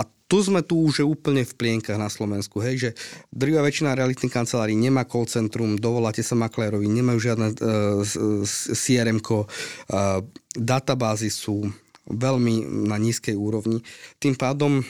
a 0.00 0.08
tu 0.08 0.40
sme 0.40 0.64
tu 0.64 0.80
už 0.80 1.04
úplne 1.04 1.44
v 1.44 1.52
plienkach 1.52 2.00
na 2.00 2.08
Slovensku, 2.08 2.64
hej, 2.64 2.76
že 2.80 2.90
drvá 3.28 3.60
väčšina 3.60 3.92
realitných 3.92 4.32
kancelárií 4.32 4.72
nemá 4.72 5.04
call 5.04 5.28
centrum, 5.28 5.76
dovoláte 5.76 6.24
sa 6.24 6.32
maklérovi, 6.32 6.88
nemajú 6.88 7.18
žiadne 7.20 7.46
uh, 7.52 8.40
crm 8.72 9.20
uh, 9.20 9.44
databázy 10.56 11.28
sú 11.28 11.68
veľmi 12.08 12.88
na 12.88 12.96
nízkej 12.96 13.36
úrovni. 13.36 13.84
Tým 14.16 14.32
pádom 14.40 14.80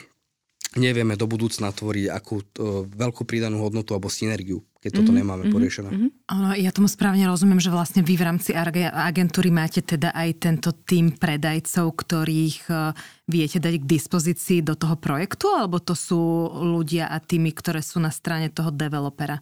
nevieme 0.79 1.19
do 1.19 1.27
budúcna 1.27 1.75
tvoriť 1.75 2.07
akú 2.15 2.39
uh, 2.39 2.87
veľkú 2.87 3.27
pridanú 3.27 3.67
hodnotu 3.67 3.99
alebo 3.99 4.07
synergiu 4.07 4.63
keď 4.83 4.91
toto 4.99 5.14
mm-hmm, 5.14 5.22
nemáme 5.22 5.43
mm-hmm, 5.47 5.55
poriešené. 5.55 5.91
Mm-hmm. 5.95 6.59
Ja 6.59 6.74
tomu 6.74 6.91
správne 6.91 7.22
rozumiem, 7.30 7.62
že 7.62 7.70
vlastne 7.70 8.03
vy 8.03 8.18
v 8.18 8.26
rámci 8.26 8.51
agentúry 8.51 9.55
máte 9.55 9.78
teda 9.78 10.11
aj 10.11 10.43
tento 10.43 10.74
tým 10.74 11.14
predajcov, 11.14 11.87
ktorých 11.95 12.66
e, 12.66 12.74
viete 13.30 13.62
dať 13.62 13.78
k 13.78 13.87
dispozícii 13.87 14.59
do 14.66 14.74
toho 14.74 14.99
projektu, 14.99 15.55
alebo 15.55 15.78
to 15.78 15.95
sú 15.95 16.51
ľudia 16.51 17.07
a 17.07 17.22
týmy, 17.22 17.55
ktoré 17.55 17.78
sú 17.78 18.03
na 18.03 18.11
strane 18.11 18.51
toho 18.51 18.74
developera? 18.74 19.39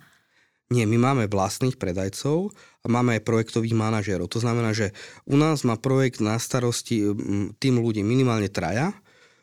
Nie, 0.71 0.85
my 0.85 1.01
máme 1.01 1.25
vlastných 1.27 1.81
predajcov 1.81 2.53
a 2.85 2.87
máme 2.87 3.17
aj 3.19 3.27
projektových 3.27 3.75
manažérov. 3.75 4.29
To 4.31 4.45
znamená, 4.45 4.77
že 4.77 4.93
u 5.25 5.41
nás 5.41 5.65
má 5.65 5.81
projekt 5.81 6.21
na 6.21 6.37
starosti 6.37 7.11
tým 7.59 7.75
ľudí 7.81 8.07
minimálne 8.07 8.47
traja. 8.47 8.95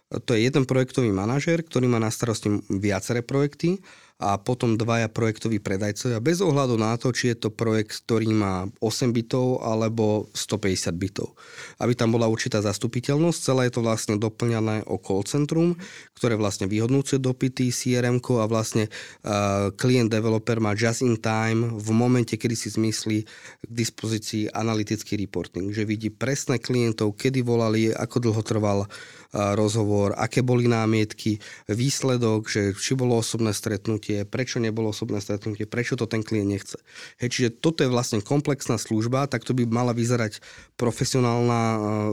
To 0.07 0.31
je 0.31 0.47
jeden 0.47 0.63
projektový 0.63 1.11
manažér, 1.11 1.67
ktorý 1.67 1.91
má 1.91 1.99
na 1.99 2.07
starosti 2.07 2.63
viaceré 2.71 3.27
projekty 3.27 3.83
a 4.17 4.41
potom 4.41 4.81
dvaja 4.81 5.13
projektoví 5.13 5.61
predajcovia 5.61 6.17
bez 6.17 6.41
ohľadu 6.41 6.73
na 6.73 6.97
to, 6.97 7.13
či 7.13 7.33
je 7.33 7.37
to 7.37 7.49
projekt, 7.53 8.01
ktorý 8.01 8.33
má 8.33 8.65
8 8.81 9.13
bytov 9.13 9.61
alebo 9.61 10.25
150 10.33 10.89
bytov. 10.97 11.37
Aby 11.77 11.93
tam 11.93 12.17
bola 12.17 12.25
určitá 12.25 12.57
zastupiteľnosť, 12.65 13.37
celé 13.37 13.69
je 13.69 13.77
to 13.77 13.85
vlastne 13.85 14.17
doplňané 14.17 14.89
o 14.89 14.97
call 14.97 15.21
centrum, 15.21 15.77
ktoré 16.17 16.33
vlastne 16.33 16.65
vyhodnúce 16.65 17.21
dopity 17.21 17.69
CRM 17.69 18.17
a 18.17 18.45
vlastne 18.49 18.89
uh, 18.89 19.69
klient 19.77 20.09
developer 20.09 20.57
má 20.57 20.73
just 20.73 21.05
in 21.05 21.21
time 21.21 21.77
v 21.77 21.89
momente, 21.93 22.33
kedy 22.33 22.57
si 22.57 22.73
zmyslí 22.73 23.21
k 23.21 23.69
dispozícii 23.69 24.49
analytický 24.49 25.13
reporting, 25.13 25.69
že 25.69 25.85
vidí 25.85 26.09
presné 26.09 26.57
klientov, 26.57 27.13
kedy 27.13 27.45
volali, 27.45 27.93
ako 27.93 28.17
dlho 28.17 28.41
trval 28.41 28.89
rozhovor, 29.33 30.15
aké 30.15 30.39
boli 30.43 30.67
námietky, 30.69 31.39
výsledok, 31.67 32.47
že 32.47 32.61
či 32.77 32.95
bolo 32.95 33.19
osobné 33.19 33.51
stretnutie, 33.51 34.23
prečo 34.23 34.61
nebolo 34.63 34.91
osobné 34.91 35.19
stretnutie, 35.19 35.67
prečo 35.67 35.99
to 35.99 36.07
ten 36.07 36.23
klient 36.23 36.47
nechce. 36.47 36.77
Hej, 37.19 37.29
čiže 37.33 37.49
toto 37.59 37.83
je 37.83 37.91
vlastne 37.91 38.23
komplexná 38.23 38.79
služba, 38.79 39.27
tak 39.27 39.43
to 39.43 39.51
by 39.51 39.67
mala 39.67 39.91
vyzerať 39.91 40.39
profesionálna 40.79 41.61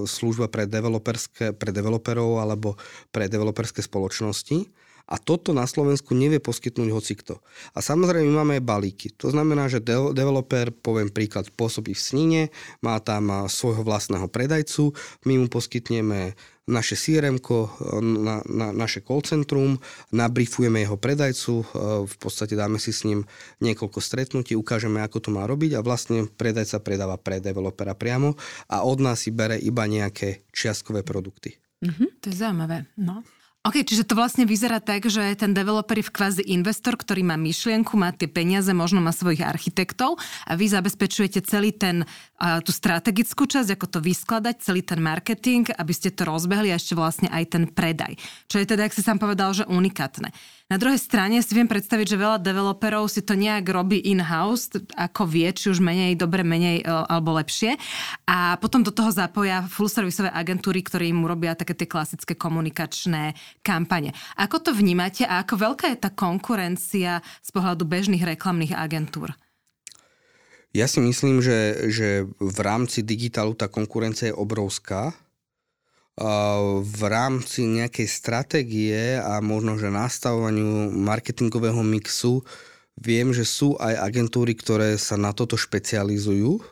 služba 0.09 0.51
pre, 0.51 0.67
pre 1.55 1.71
developerov 1.71 2.43
alebo 2.43 2.75
pre 3.15 3.31
developerské 3.31 3.85
spoločnosti. 3.85 4.67
A 5.05 5.21
toto 5.21 5.53
na 5.53 5.69
Slovensku 5.69 6.17
nevie 6.17 6.41
poskytnúť 6.41 6.89
hocikto. 6.89 7.45
A 7.77 7.85
samozrejme 7.85 8.25
my 8.25 8.35
máme 8.41 8.53
aj 8.57 8.65
balíky. 8.65 9.12
To 9.21 9.29
znamená, 9.29 9.69
že 9.69 9.85
de- 9.85 10.17
developer, 10.17 10.73
poviem 10.73 11.12
príklad, 11.12 11.53
pôsobí 11.53 11.93
v 11.93 12.01
Snine, 12.01 12.43
má 12.81 12.97
tam 13.05 13.45
svojho 13.45 13.85
vlastného 13.85 14.25
predajcu, 14.33 14.97
my 15.29 15.45
mu 15.45 15.47
poskytneme 15.53 16.33
naše 16.65 16.97
CRM, 16.97 17.37
na, 18.01 18.41
na, 18.49 18.73
naše 18.73 19.05
call 19.05 19.21
centrum, 19.21 19.77
nabrifujeme 20.12 20.81
jeho 20.81 20.97
predajcu, 20.97 21.55
e, 21.61 21.65
v 22.09 22.17
podstate 22.17 22.57
dáme 22.57 22.81
si 22.81 22.93
s 22.93 23.05
ním 23.05 23.29
niekoľko 23.61 24.01
stretnutí, 24.01 24.57
ukážeme, 24.57 25.05
ako 25.05 25.19
to 25.21 25.31
má 25.33 25.45
robiť 25.45 25.77
a 25.77 25.85
vlastne 25.85 26.25
predajca 26.25 26.81
predáva 26.81 27.21
pre 27.21 27.41
developera 27.45 27.93
priamo 27.93 28.37
a 28.73 28.81
od 28.81 28.99
nás 29.05 29.29
si 29.29 29.31
bere 29.31 29.61
iba 29.61 29.85
nejaké 29.85 30.49
čiastkové 30.57 31.05
produkty. 31.05 31.61
Mm-hmm, 31.85 32.09
to 32.25 32.27
je 32.33 32.37
zaujímavé. 32.41 32.89
No. 32.97 33.21
OK, 33.65 33.81
čiže 33.81 34.05
to 34.05 34.12
vlastne 34.12 34.45
vyzerá 34.45 34.77
tak, 34.77 35.09
že 35.09 35.25
ten 35.41 35.57
developer 35.57 35.97
je 35.97 36.05
v 36.05 36.12
kvázi 36.12 36.45
investor, 36.53 37.01
ktorý 37.01 37.25
má 37.25 37.41
myšlienku, 37.41 37.97
má 37.97 38.12
tie 38.12 38.29
peniaze, 38.29 38.69
možno 38.77 39.01
má 39.01 39.09
svojich 39.09 39.41
architektov 39.41 40.21
a 40.45 40.53
vy 40.53 40.69
zabezpečujete 40.69 41.41
celý 41.49 41.73
ten, 41.73 42.05
tú 42.37 42.71
strategickú 42.77 43.49
časť, 43.49 43.73
ako 43.73 43.87
to 43.89 43.99
vyskladať, 44.05 44.61
celý 44.61 44.85
ten 44.85 45.01
marketing, 45.01 45.73
aby 45.81 45.93
ste 45.97 46.12
to 46.12 46.29
rozbehli 46.29 46.69
a 46.69 46.77
ešte 46.77 46.93
vlastne 46.93 47.33
aj 47.33 47.57
ten 47.57 47.65
predaj. 47.65 48.21
Čo 48.53 48.61
je 48.61 48.69
teda, 48.69 48.85
ak 48.85 48.93
si 48.93 49.01
sám 49.01 49.17
povedal, 49.17 49.57
že 49.57 49.65
unikátne. 49.65 50.29
Na 50.65 50.81
druhej 50.81 50.97
strane 50.97 51.45
si 51.45 51.53
viem 51.53 51.69
predstaviť, 51.69 52.17
že 52.17 52.17
veľa 52.17 52.39
developerov 52.41 53.05
si 53.12 53.21
to 53.21 53.37
nejak 53.37 53.69
robí 53.69 54.01
in-house, 54.01 54.73
ako 54.97 55.29
vie, 55.29 55.53
či 55.53 55.69
už 55.69 55.85
menej 55.85 56.17
dobre, 56.17 56.41
menej 56.41 56.81
e, 56.81 56.89
alebo 56.89 57.37
lepšie. 57.37 57.77
A 58.25 58.57
potom 58.57 58.81
do 58.81 58.89
toho 58.89 59.12
zapoja 59.12 59.69
full 59.69 59.93
serviceové 59.93 60.33
agentúry, 60.33 60.81
ktoré 60.81 61.12
im 61.12 61.21
urobia 61.21 61.53
také 61.53 61.77
tie 61.77 61.85
klasické 61.85 62.33
komunikačné 62.33 63.37
kampane. 63.61 64.17
Ako 64.41 64.65
to 64.65 64.73
vnímate 64.73 65.29
a 65.29 65.45
ako 65.45 65.69
veľká 65.69 65.93
je 65.93 65.99
tá 66.01 66.09
konkurencia 66.09 67.21
z 67.45 67.51
pohľadu 67.53 67.85
bežných 67.85 68.25
reklamných 68.25 68.73
agentúr? 68.73 69.37
Ja 70.73 70.89
si 70.89 71.05
myslím, 71.05 71.45
že, 71.45 71.93
že 71.93 72.25
v 72.41 72.59
rámci 72.65 73.05
digitálu 73.05 73.53
tá 73.53 73.69
konkurencia 73.69 74.33
je 74.33 74.35
obrovská 74.35 75.12
v 76.85 77.03
rámci 77.11 77.67
nejakej 77.67 78.07
stratégie 78.07 79.19
a 79.19 79.43
možno, 79.43 79.75
že 79.75 79.91
nastavovaniu 79.91 80.95
marketingového 80.95 81.83
mixu 81.83 82.47
viem, 82.95 83.35
že 83.35 83.43
sú 83.43 83.75
aj 83.83 83.99
agentúry, 83.99 84.55
ktoré 84.55 84.95
sa 84.95 85.19
na 85.19 85.35
toto 85.35 85.59
špecializujú 85.59 86.62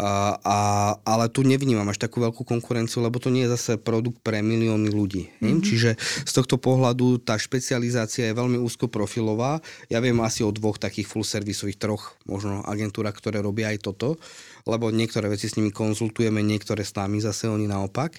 a, 0.00 0.40
a, 0.40 0.58
ale 1.04 1.28
tu 1.28 1.44
nevnímam 1.44 1.84
až 1.84 2.00
takú 2.00 2.24
veľkú 2.24 2.48
konkurenciu, 2.48 3.04
lebo 3.04 3.20
to 3.20 3.28
nie 3.28 3.44
je 3.44 3.52
zase 3.52 3.72
produkt 3.76 4.24
pre 4.24 4.40
milióny 4.40 4.88
ľudí. 4.88 5.28
Mm-hmm. 5.36 5.60
Čiže 5.60 5.90
z 6.00 6.32
tohto 6.32 6.56
pohľadu 6.56 7.20
tá 7.20 7.36
špecializácia 7.36 8.32
je 8.32 8.38
veľmi 8.38 8.56
úzko 8.56 8.88
profilová. 8.88 9.60
Ja 9.92 10.00
viem 10.00 10.16
asi 10.24 10.40
o 10.40 10.50
dvoch 10.50 10.80
takých 10.80 11.12
full 11.12 11.28
servisových, 11.28 11.76
troch 11.76 12.16
možno 12.24 12.64
agentúrach, 12.64 13.12
ktoré 13.12 13.44
robia 13.44 13.68
aj 13.68 13.84
toto, 13.84 14.16
lebo 14.64 14.88
niektoré 14.88 15.28
veci 15.28 15.52
s 15.52 15.60
nimi 15.60 15.68
konzultujeme, 15.68 16.40
niektoré 16.40 16.88
s 16.88 16.96
nami 16.96 17.20
zase 17.20 17.52
oni 17.52 17.68
naopak. 17.68 18.16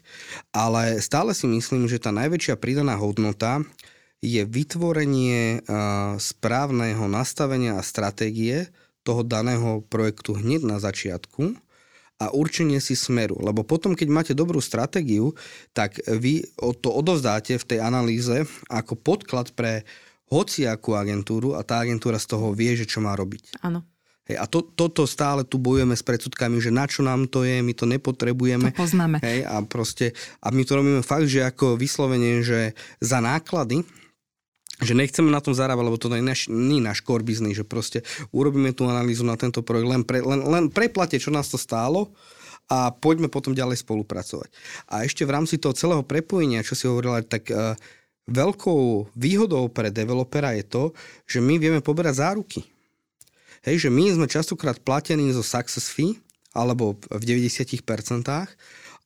Ale 0.53 1.01
stále 1.01 1.33
si 1.33 1.49
myslím, 1.49 1.89
že 1.89 1.97
tá 1.97 2.13
najväčšia 2.13 2.53
pridaná 2.61 3.01
hodnota 3.01 3.65
je 4.23 4.45
vytvorenie 4.45 5.65
správneho 6.15 7.11
nastavenia 7.11 7.75
a 7.75 7.83
stratégie 7.83 8.71
toho 9.03 9.21
daného 9.21 9.83
projektu 9.91 10.33
hneď 10.35 10.63
na 10.63 10.79
začiatku 10.79 11.55
a 12.23 12.31
určenie 12.31 12.79
si 12.79 12.95
smeru. 12.95 13.35
Lebo 13.43 13.67
potom, 13.67 13.93
keď 13.93 14.07
máte 14.07 14.33
dobrú 14.33 14.63
stratégiu, 14.63 15.35
tak 15.75 15.99
vy 16.07 16.47
to 16.79 16.89
odovzdáte 16.89 17.59
v 17.59 17.67
tej 17.67 17.79
analýze 17.83 18.47
ako 18.71 18.95
podklad 18.95 19.51
pre 19.51 19.83
hociakú 20.31 20.95
agentúru 20.95 21.53
a 21.53 21.61
tá 21.61 21.83
agentúra 21.83 22.17
z 22.17 22.31
toho 22.31 22.55
vie, 22.55 22.73
že 22.73 22.87
čo 22.87 23.03
má 23.03 23.13
robiť. 23.13 23.59
Áno. 23.61 23.83
Hej, 24.23 24.39
a 24.39 24.47
to, 24.47 24.63
toto 24.63 25.03
stále 25.03 25.43
tu 25.43 25.59
bojujeme 25.59 25.91
s 25.91 25.99
predsudkami, 25.99 26.55
že 26.63 26.71
na 26.71 26.87
čo 26.87 27.03
nám 27.03 27.27
to 27.27 27.43
je, 27.43 27.59
my 27.59 27.75
to 27.75 27.83
nepotrebujeme. 27.83 28.71
To 28.71 28.79
poznáme. 28.79 29.19
Hej, 29.19 29.43
a, 29.43 29.59
proste, 29.67 30.15
a 30.39 30.47
my 30.47 30.63
to 30.63 30.79
robíme 30.79 31.03
fakt, 31.03 31.27
že 31.27 31.43
ako 31.43 31.75
vyslovene, 31.75 32.39
že 32.39 32.71
za 33.03 33.19
náklady, 33.19 33.83
že 34.81 34.97
nechceme 34.97 35.29
na 35.29 35.43
tom 35.43 35.53
zarábať, 35.53 35.85
lebo 35.85 36.01
to 36.01 36.09
nie 36.09 36.23
je 36.23 36.29
náš, 36.29 36.41
náš 36.81 36.99
core 37.05 37.21
business, 37.21 37.61
že 37.61 37.65
proste 37.67 38.01
urobíme 38.33 38.73
tú 38.73 38.89
analýzu 38.89 39.21
na 39.21 39.37
tento 39.37 39.61
projekt, 39.61 39.89
len, 39.89 40.01
pre, 40.01 40.25
len, 40.25 40.41
len 40.41 40.65
preplate, 40.73 41.21
čo 41.21 41.29
nás 41.29 41.51
to 41.51 41.61
stálo 41.61 42.09
a 42.71 42.89
poďme 42.89 43.29
potom 43.29 43.53
ďalej 43.53 43.83
spolupracovať. 43.85 44.49
A 44.89 45.05
ešte 45.05 45.27
v 45.27 45.33
rámci 45.35 45.61
toho 45.61 45.75
celého 45.75 46.01
prepojenia, 46.01 46.65
čo 46.65 46.73
si 46.73 46.87
hovorila, 46.89 47.21
tak 47.21 47.51
uh, 47.51 47.77
veľkou 48.25 49.13
výhodou 49.13 49.67
pre 49.69 49.91
developera 49.91 50.55
je 50.55 50.63
to, 50.65 50.83
že 51.27 51.43
my 51.43 51.59
vieme 51.59 51.83
poberať 51.83 52.23
záruky. 52.23 52.61
Hej, 53.63 53.87
že 53.87 53.89
my 53.91 54.11
sme 54.11 54.27
častokrát 54.27 54.79
platení 54.79 55.31
zo 55.31 55.43
success 55.43 55.87
fee, 55.91 56.19
alebo 56.51 56.99
v 57.09 57.23
90% 57.23 57.79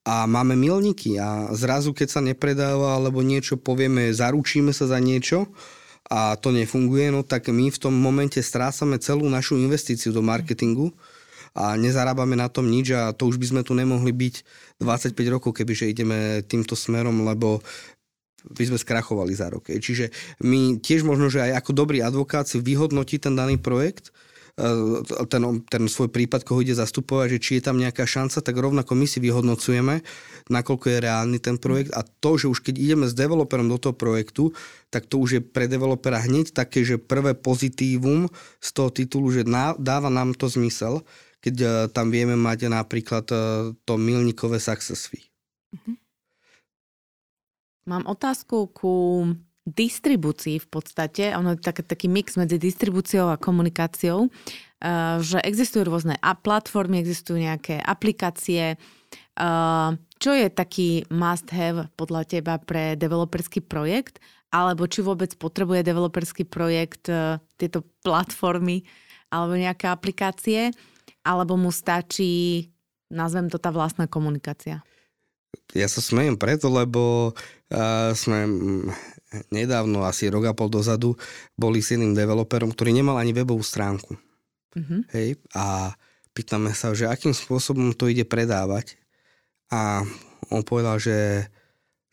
a 0.08 0.24
máme 0.24 0.56
milníky 0.56 1.20
a 1.20 1.52
zrazu, 1.52 1.92
keď 1.92 2.08
sa 2.08 2.22
nepredáva 2.24 2.96
alebo 2.96 3.20
niečo 3.20 3.60
povieme, 3.60 4.16
zaručíme 4.16 4.72
sa 4.72 4.88
za 4.88 5.04
niečo 5.04 5.52
a 6.08 6.40
to 6.40 6.56
nefunguje, 6.56 7.12
no 7.12 7.28
tak 7.28 7.52
my 7.52 7.68
v 7.68 7.76
tom 7.76 7.92
momente 7.92 8.40
strácame 8.40 9.04
celú 9.04 9.28
našu 9.28 9.60
investíciu 9.60 10.16
do 10.16 10.24
marketingu 10.24 10.96
a 11.52 11.76
nezarábame 11.76 12.40
na 12.40 12.48
tom 12.48 12.72
nič 12.72 12.96
a 12.96 13.12
to 13.12 13.28
už 13.28 13.36
by 13.36 13.46
sme 13.52 13.62
tu 13.68 13.76
nemohli 13.76 14.16
byť 14.16 14.36
25 14.80 15.12
rokov, 15.28 15.52
kebyže 15.52 15.92
ideme 15.92 16.40
týmto 16.48 16.80
smerom, 16.80 17.28
lebo 17.28 17.60
by 18.48 18.64
sme 18.64 18.80
skrachovali 18.80 19.36
za 19.36 19.52
rok. 19.52 19.68
Čiže 19.68 20.08
my 20.40 20.80
tiež 20.80 21.04
možno, 21.04 21.28
že 21.28 21.44
aj 21.52 21.60
ako 21.60 21.72
dobrý 21.76 22.00
advokát 22.00 22.48
si 22.48 22.64
vyhodnotí 22.64 23.20
ten 23.20 23.36
daný 23.36 23.60
projekt, 23.60 24.16
ten, 25.30 25.42
ten 25.70 25.84
svoj 25.86 26.10
prípad, 26.10 26.42
koho 26.42 26.66
ide 26.66 26.74
zastupovať, 26.74 27.38
že 27.38 27.40
či 27.40 27.52
je 27.62 27.70
tam 27.70 27.78
nejaká 27.78 28.10
šanca, 28.10 28.42
tak 28.42 28.58
rovnako 28.58 28.98
my 28.98 29.06
si 29.06 29.22
vyhodnocujeme, 29.22 30.02
nakoľko 30.50 30.86
je 30.90 30.98
reálny 30.98 31.38
ten 31.38 31.62
projekt 31.62 31.94
a 31.94 32.02
to, 32.02 32.42
že 32.42 32.50
už 32.50 32.66
keď 32.66 32.76
ideme 32.82 33.06
s 33.06 33.14
developerom 33.14 33.70
do 33.70 33.78
toho 33.78 33.94
projektu, 33.94 34.58
tak 34.90 35.06
to 35.06 35.22
už 35.22 35.30
je 35.38 35.42
pre 35.46 35.70
developera 35.70 36.18
hneď 36.18 36.58
také, 36.58 36.82
že 36.82 36.98
prvé 36.98 37.38
pozitívum 37.38 38.26
z 38.58 38.70
toho 38.74 38.90
titulu, 38.90 39.30
že 39.30 39.46
dáva 39.78 40.10
nám 40.10 40.34
to 40.34 40.50
zmysel, 40.50 41.06
keď 41.38 41.56
e, 41.62 41.68
tam 41.94 42.10
vieme 42.10 42.34
mať 42.34 42.66
napríklad 42.74 43.30
e, 43.30 43.38
to 43.86 43.94
milníkové 43.94 44.58
success 44.58 45.06
fee. 45.06 45.30
Mhm. 45.78 45.94
Mám 47.88 48.04
otázku 48.10 48.68
ku 48.74 49.24
distribúcii 49.68 50.64
v 50.64 50.68
podstate, 50.72 51.36
ono 51.36 51.54
je 51.54 51.60
tak, 51.60 51.84
taký 51.84 52.08
mix 52.08 52.40
medzi 52.40 52.56
distribúciou 52.56 53.28
a 53.28 53.36
komunikáciou, 53.36 54.32
eh, 54.80 55.20
že 55.20 55.44
existujú 55.44 55.84
rôzne 55.84 56.16
platformy, 56.40 57.04
existujú 57.04 57.36
nejaké 57.44 57.84
aplikácie, 57.84 58.80
čo 60.18 60.32
je 60.34 60.48
taký 60.50 61.06
must 61.14 61.54
have 61.54 61.94
podľa 61.94 62.26
teba 62.26 62.58
pre 62.58 62.98
developerský 62.98 63.62
projekt? 63.62 64.18
Alebo 64.50 64.90
či 64.90 65.06
vôbec 65.06 65.36
potrebuje 65.38 65.86
developerský 65.86 66.48
projekt 66.48 67.12
uh, 67.12 67.38
tieto 67.60 67.84
platformy 68.02 68.88
alebo 69.30 69.54
nejaké 69.60 69.92
aplikácie? 69.92 70.74
Alebo 71.22 71.60
mu 71.60 71.70
stačí, 71.70 72.66
nazvem 73.12 73.52
to 73.52 73.60
tá 73.60 73.70
vlastná 73.70 74.08
komunikácia? 74.08 74.82
Ja 75.76 75.88
sa 75.92 76.00
smejem 76.00 76.40
preto, 76.40 76.72
lebo 76.72 77.34
uh, 77.36 78.12
sme 78.16 78.48
nedávno, 79.52 80.08
asi 80.08 80.32
rok 80.32 80.48
a 80.48 80.56
pol 80.56 80.72
dozadu, 80.72 81.20
boli 81.60 81.84
s 81.84 81.92
jedným 81.92 82.16
developerom, 82.16 82.72
ktorý 82.72 82.96
nemal 82.96 83.20
ani 83.20 83.36
webovú 83.36 83.62
stránku. 83.62 84.16
Mm-hmm. 84.78 85.02
Hej, 85.12 85.28
a 85.52 85.96
pýtame 86.32 86.72
sa, 86.72 86.96
že 86.96 87.10
akým 87.10 87.36
spôsobom 87.36 87.92
to 87.92 88.08
ide 88.08 88.24
predávať. 88.24 88.96
A 89.68 90.08
on 90.48 90.64
povedal, 90.64 90.96
že 91.02 91.48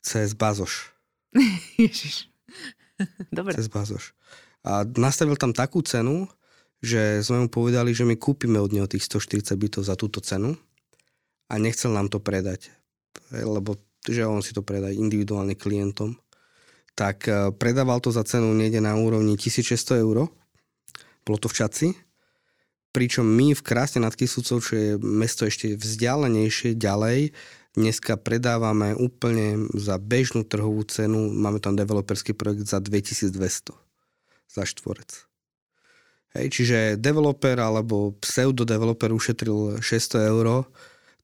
cez 0.02 0.34
bazoš. 0.34 0.90
Ježiš. 1.80 2.26
Dobre. 3.36 3.54
Cez 3.54 3.70
bazoš. 3.70 4.16
A 4.64 4.82
nastavil 4.96 5.38
tam 5.38 5.54
takú 5.54 5.84
cenu, 5.84 6.26
že 6.82 7.22
sme 7.22 7.46
mu 7.46 7.48
povedali, 7.48 7.94
že 7.94 8.04
my 8.04 8.18
kúpime 8.18 8.58
od 8.58 8.74
neho 8.74 8.88
tých 8.90 9.06
140 9.06 9.54
bytov 9.56 9.82
za 9.86 9.94
túto 9.94 10.18
cenu 10.20 10.58
a 11.48 11.54
nechcel 11.60 11.92
nám 11.92 12.10
to 12.10 12.18
predať, 12.20 12.73
lebo 13.30 13.78
že 14.04 14.28
on 14.28 14.44
si 14.44 14.52
to 14.52 14.60
predá 14.60 14.92
individuálne 14.92 15.56
klientom. 15.56 16.12
Tak 16.92 17.16
e, 17.24 17.32
predával 17.56 18.04
to 18.04 18.12
za 18.12 18.20
cenu 18.22 18.52
niekde 18.52 18.84
na 18.84 18.94
úrovni 18.94 19.40
1600 19.40 20.04
eur. 20.04 20.28
Bolo 21.24 21.38
to 21.40 21.48
v 21.48 21.56
Čaci. 21.56 21.88
Pričom 22.94 23.24
my 23.26 23.56
v 23.56 23.64
Krásne 23.64 24.04
nad 24.04 24.14
Kisúcov, 24.14 24.62
čo 24.62 24.74
je 24.76 24.90
mesto 25.00 25.48
ešte 25.48 25.74
vzdialenejšie 25.74 26.78
ďalej, 26.78 27.34
dneska 27.74 28.14
predávame 28.14 28.94
úplne 28.94 29.66
za 29.74 29.98
bežnú 29.98 30.46
trhovú 30.46 30.86
cenu, 30.86 31.26
máme 31.34 31.58
tam 31.58 31.74
developerský 31.74 32.38
projekt 32.38 32.70
za 32.70 32.78
2200 32.78 33.74
za 34.46 34.62
štvorec. 34.62 35.10
Hej, 36.38 36.46
čiže 36.54 36.78
developer 36.98 37.58
alebo 37.58 38.14
pseudo-developer 38.22 39.10
ušetril 39.10 39.82
600 39.82 40.30
eur, 40.30 40.66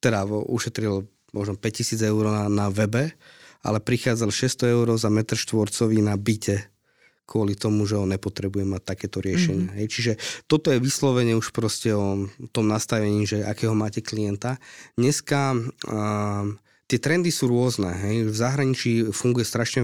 teda 0.03 0.27
ušetril 0.27 1.07
možno 1.31 1.55
5000 1.55 1.99
eur 2.07 2.25
na, 2.31 2.45
na 2.47 2.67
webe, 2.67 3.15
ale 3.63 3.79
prichádzal 3.79 4.31
600 4.31 4.75
eur 4.75 4.87
za 4.99 5.09
metr 5.11 5.39
štvorcový 5.39 6.03
na 6.03 6.15
byte 6.15 6.71
kvôli 7.31 7.55
tomu, 7.55 7.87
že 7.87 7.95
on 7.95 8.11
nepotrebuje 8.11 8.67
mať 8.67 8.81
takéto 8.83 9.23
riešenie. 9.23 9.71
Mm-hmm. 9.71 9.79
Hej. 9.79 9.87
Čiže 9.87 10.11
toto 10.51 10.67
je 10.67 10.83
vyslovene 10.83 11.31
už 11.39 11.55
proste 11.55 11.95
o 11.95 12.27
tom 12.51 12.67
nastavení, 12.67 13.23
že 13.23 13.47
akého 13.47 13.71
máte 13.71 14.03
klienta. 14.03 14.59
Dneska 14.99 15.55
uh, 15.55 16.51
tie 16.91 16.99
trendy 16.99 17.31
sú 17.31 17.47
rôzne. 17.47 17.87
Hej. 17.87 18.27
V 18.27 18.35
zahraničí 18.35 18.91
funguje 19.15 19.47
strašne, 19.47 19.81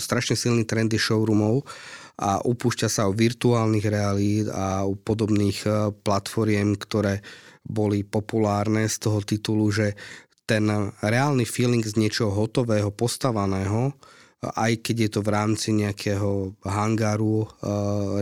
strašne 0.00 0.40
silný 0.40 0.64
trend 0.64 0.96
showroomov 0.96 1.68
a 2.16 2.40
upúšťa 2.40 2.88
sa 2.88 3.04
o 3.04 3.12
virtuálnych 3.12 3.84
realít 3.84 4.48
a 4.48 4.88
u 4.88 4.96
podobných 4.96 5.68
platformiem, 6.00 6.80
ktoré 6.80 7.20
boli 7.60 8.06
populárne 8.06 8.88
z 8.88 8.96
toho 9.04 9.20
titulu, 9.20 9.68
že 9.68 9.92
ten 10.46 10.94
reálny 11.02 11.42
feeling 11.42 11.82
z 11.82 11.98
niečoho 11.98 12.30
hotového, 12.30 12.94
postavaného, 12.94 13.92
aj 14.46 14.78
keď 14.84 14.96
je 14.96 15.10
to 15.10 15.20
v 15.26 15.32
rámci 15.32 15.68
nejakého 15.74 16.54
hangáru 16.62 17.42
uh, 17.42 17.48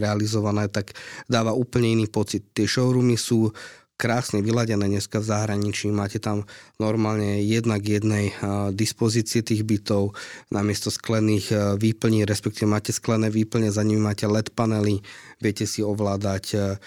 realizované, 0.00 0.72
tak 0.72 0.96
dáva 1.28 1.52
úplne 1.52 1.92
iný 2.00 2.08
pocit. 2.08 2.54
Tie 2.56 2.64
showroomy 2.64 3.18
sú 3.18 3.52
krásne 3.94 4.42
vyladené 4.42 4.90
dneska 4.90 5.22
v 5.22 5.30
zahraničí. 5.30 5.86
Máte 5.94 6.18
tam 6.18 6.50
normálne 6.82 7.38
jednak 7.46 7.86
jednej 7.86 8.34
dispozície 8.74 9.46
tých 9.46 9.62
bytov 9.62 10.18
namiesto 10.50 10.90
sklených 10.90 11.78
výplní, 11.78 12.26
respektíve 12.26 12.66
máte 12.66 12.90
sklené 12.90 13.30
výplne, 13.30 13.70
za 13.70 13.86
nimi 13.86 14.02
máte 14.02 14.26
LED 14.26 14.50
panely, 14.50 14.98
viete 15.38 15.62
si 15.62 15.86
ovládať 15.86 16.78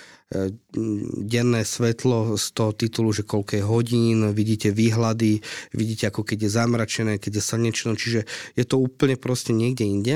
denné 1.23 1.63
svetlo 1.63 2.35
z 2.35 2.45
toho 2.51 2.75
titulu, 2.75 3.15
že 3.15 3.23
koľko 3.23 3.51
je 3.55 3.63
hodín, 3.63 4.17
vidíte 4.35 4.75
výhľady, 4.75 5.39
vidíte 5.71 6.11
ako 6.11 6.27
keď 6.27 6.37
je 6.43 6.51
zamračené, 6.51 7.13
keď 7.15 7.39
je 7.39 7.43
slnečno, 7.47 7.95
čiže 7.95 8.27
je 8.59 8.63
to 8.67 8.75
úplne 8.75 9.15
proste 9.15 9.55
niekde 9.55 9.87
inde. 9.87 10.15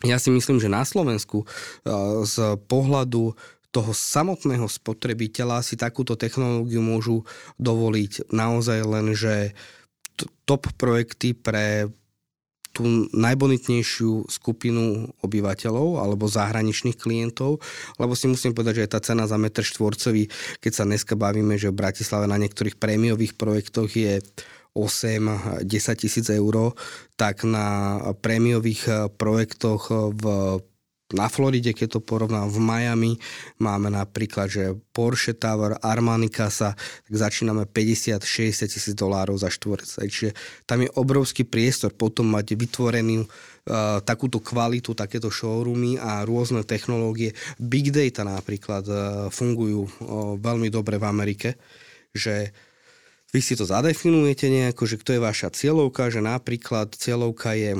Ja 0.00 0.16
si 0.16 0.32
myslím, 0.32 0.56
že 0.56 0.72
na 0.72 0.80
Slovensku 0.88 1.44
z 2.24 2.36
pohľadu 2.72 3.36
toho 3.70 3.94
samotného 3.94 4.66
spotrebiteľa 4.66 5.62
si 5.62 5.78
takúto 5.78 6.18
technológiu 6.18 6.82
môžu 6.82 7.22
dovoliť. 7.62 8.34
Naozaj 8.34 8.78
len, 8.82 9.14
že 9.14 9.54
top 10.44 10.68
projekty 10.74 11.32
pre 11.32 11.86
tú 12.70 13.10
najbonitnejšiu 13.10 14.30
skupinu 14.30 15.10
obyvateľov 15.26 15.98
alebo 16.06 16.30
zahraničných 16.30 16.94
klientov, 16.94 17.58
lebo 17.98 18.14
si 18.14 18.30
musím 18.30 18.54
povedať, 18.54 18.82
že 18.82 18.84
aj 18.86 18.92
tá 18.94 19.00
cena 19.02 19.26
za 19.26 19.34
metr 19.34 19.66
štvorcový, 19.66 20.30
keď 20.62 20.72
sa 20.72 20.84
dneska 20.86 21.18
bavíme, 21.18 21.58
že 21.58 21.74
v 21.74 21.80
Bratislave 21.82 22.30
na 22.30 22.38
niektorých 22.38 22.78
prémiových 22.78 23.34
projektoch 23.34 23.90
je 23.90 24.22
8-10 24.78 25.66
tisíc 25.98 26.26
eur, 26.30 26.78
tak 27.18 27.42
na 27.42 27.98
prémiových 28.22 29.10
projektoch 29.18 30.14
v 30.14 30.24
na 31.12 31.26
Floride, 31.26 31.74
keď 31.74 31.98
to 31.98 32.00
porovnám 32.00 32.50
v 32.50 32.58
Miami, 32.62 33.12
máme 33.58 33.90
napríklad, 33.90 34.46
že 34.46 34.64
Porsche 34.94 35.34
Tower, 35.34 35.78
Armani 35.82 36.30
Casa, 36.30 36.74
tak 36.76 37.14
začíname 37.14 37.66
50-60 37.66 38.70
tisíc 38.70 38.94
dolárov 38.94 39.38
za 39.38 39.50
štvorec. 39.50 39.86
Čiže 39.86 40.32
tam 40.66 40.86
je 40.86 40.90
obrovský 40.94 41.46
priestor 41.46 41.94
potom 41.94 42.30
mať 42.30 42.54
vytvorenú 42.54 43.26
Uh, 43.60 44.00
takúto 44.00 44.40
kvalitu, 44.40 44.96
takéto 44.96 45.28
showroomy 45.28 46.00
a 46.00 46.24
rôzne 46.24 46.64
technológie. 46.64 47.36
Big 47.60 47.92
data 47.92 48.24
napríklad 48.24 48.84
uh, 48.88 48.98
fungujú 49.28 49.84
uh, 49.84 49.92
veľmi 50.40 50.72
dobre 50.72 50.96
v 50.96 51.04
Amerike, 51.04 51.60
že 52.16 52.56
vy 53.30 53.40
si 53.44 53.54
to 53.54 53.68
zadefinujete 53.68 54.50
nejako, 54.50 54.88
že 54.88 54.98
kto 54.98 55.10
je 55.14 55.20
vaša 55.22 55.48
cieľovka, 55.54 56.10
že 56.10 56.18
napríklad 56.18 56.96
cieľovka 56.96 57.54
je 57.54 57.78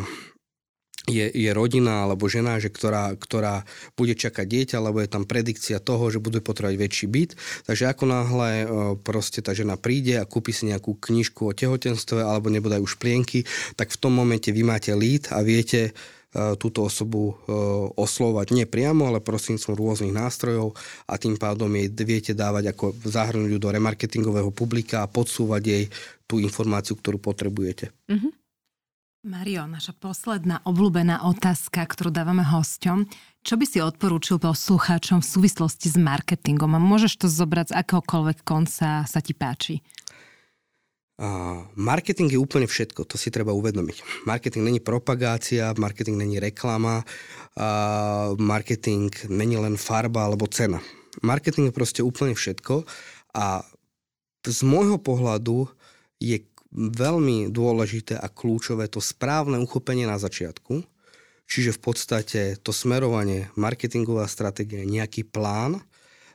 je, 1.09 1.32
je 1.32 1.51
rodina 1.57 2.05
alebo 2.05 2.28
žena, 2.28 2.61
že 2.61 2.68
ktorá, 2.68 3.16
ktorá 3.16 3.64
bude 3.96 4.12
čakať 4.12 4.44
dieťa, 4.44 4.76
lebo 4.84 5.01
je 5.01 5.09
tam 5.09 5.24
predikcia 5.24 5.80
toho, 5.80 6.12
že 6.12 6.20
bude 6.20 6.44
potrebovať 6.44 6.76
väčší 6.76 7.07
byt. 7.09 7.30
Takže 7.64 7.84
ako 7.88 8.05
náhle 8.05 8.51
e, 8.61 8.64
proste 9.01 9.40
tá 9.40 9.57
žena 9.57 9.80
príde 9.80 10.20
a 10.20 10.28
kúpi 10.28 10.53
si 10.53 10.68
nejakú 10.68 11.01
knižku 11.01 11.48
o 11.48 11.57
tehotenstve 11.57 12.20
alebo 12.20 12.53
nebudajú 12.53 12.84
už 12.84 13.01
plienky, 13.01 13.48
tak 13.80 13.88
v 13.88 14.01
tom 14.01 14.12
momente 14.12 14.53
vy 14.53 14.61
máte 14.61 14.92
lead 14.92 15.32
a 15.32 15.40
viete 15.40 15.90
e, 15.90 15.92
túto 16.61 16.84
osobu 16.84 17.32
e, 17.32 17.55
oslovať 17.96 18.53
nie 18.53 18.66
priamo, 18.68 19.09
ale 19.09 19.24
prostredníctvom 19.24 19.80
rôznych 19.80 20.12
nástrojov 20.12 20.76
a 21.09 21.16
tým 21.16 21.40
pádom 21.40 21.72
jej 21.72 21.88
viete 22.05 22.32
dávať 22.36 22.76
ako 22.76 22.92
zahrnúť 23.09 23.57
do 23.57 23.68
remarketingového 23.72 24.53
publika 24.53 25.01
a 25.01 25.11
podsúvať 25.11 25.62
jej 25.64 25.84
tú 26.28 26.38
informáciu, 26.38 26.94
ktorú 26.94 27.18
potrebujete. 27.18 27.90
Mm-hmm. 28.07 28.39
Mario, 29.21 29.68
naša 29.68 29.93
posledná 29.93 30.64
obľúbená 30.64 31.29
otázka, 31.29 31.85
ktorú 31.85 32.09
dávame 32.09 32.41
hosťom. 32.41 33.05
Čo 33.45 33.61
by 33.61 33.64
si 33.68 33.77
odporúčil 33.85 34.41
poslucháčom 34.41 35.21
v 35.21 35.29
súvislosti 35.29 35.93
s 35.93 36.01
marketingom? 36.01 36.73
A 36.73 36.81
môžeš 36.81 37.21
to 37.21 37.27
zobrať 37.29 37.68
z 37.68 37.85
akéhokoľvek 37.85 38.41
konca 38.49 39.05
sa 39.05 39.21
ti 39.21 39.37
páči. 39.37 39.85
Marketing 41.77 42.33
je 42.33 42.41
úplne 42.41 42.64
všetko, 42.64 43.05
to 43.05 43.21
si 43.21 43.29
treba 43.29 43.53
uvedomiť. 43.53 44.25
Marketing 44.25 44.64
není 44.64 44.81
propagácia, 44.81 45.77
marketing 45.77 46.16
není 46.16 46.41
reklama, 46.41 47.05
marketing 48.41 49.12
není 49.29 49.61
len 49.61 49.77
farba 49.77 50.33
alebo 50.33 50.49
cena. 50.49 50.81
Marketing 51.21 51.68
je 51.68 51.77
proste 51.77 52.01
úplne 52.01 52.33
všetko 52.33 52.89
a 53.37 53.68
z 54.49 54.61
môjho 54.64 54.97
pohľadu 54.97 55.68
je 56.25 56.41
veľmi 56.75 57.51
dôležité 57.51 58.14
a 58.14 58.31
kľúčové 58.31 58.87
to 58.87 59.03
správne 59.03 59.59
uchopenie 59.59 60.07
na 60.07 60.18
začiatku, 60.18 60.87
čiže 61.51 61.75
v 61.75 61.81
podstate 61.83 62.41
to 62.62 62.71
smerovanie, 62.71 63.51
marketingová 63.59 64.31
stratégia, 64.31 64.87
nejaký 64.87 65.27
plán, 65.27 65.83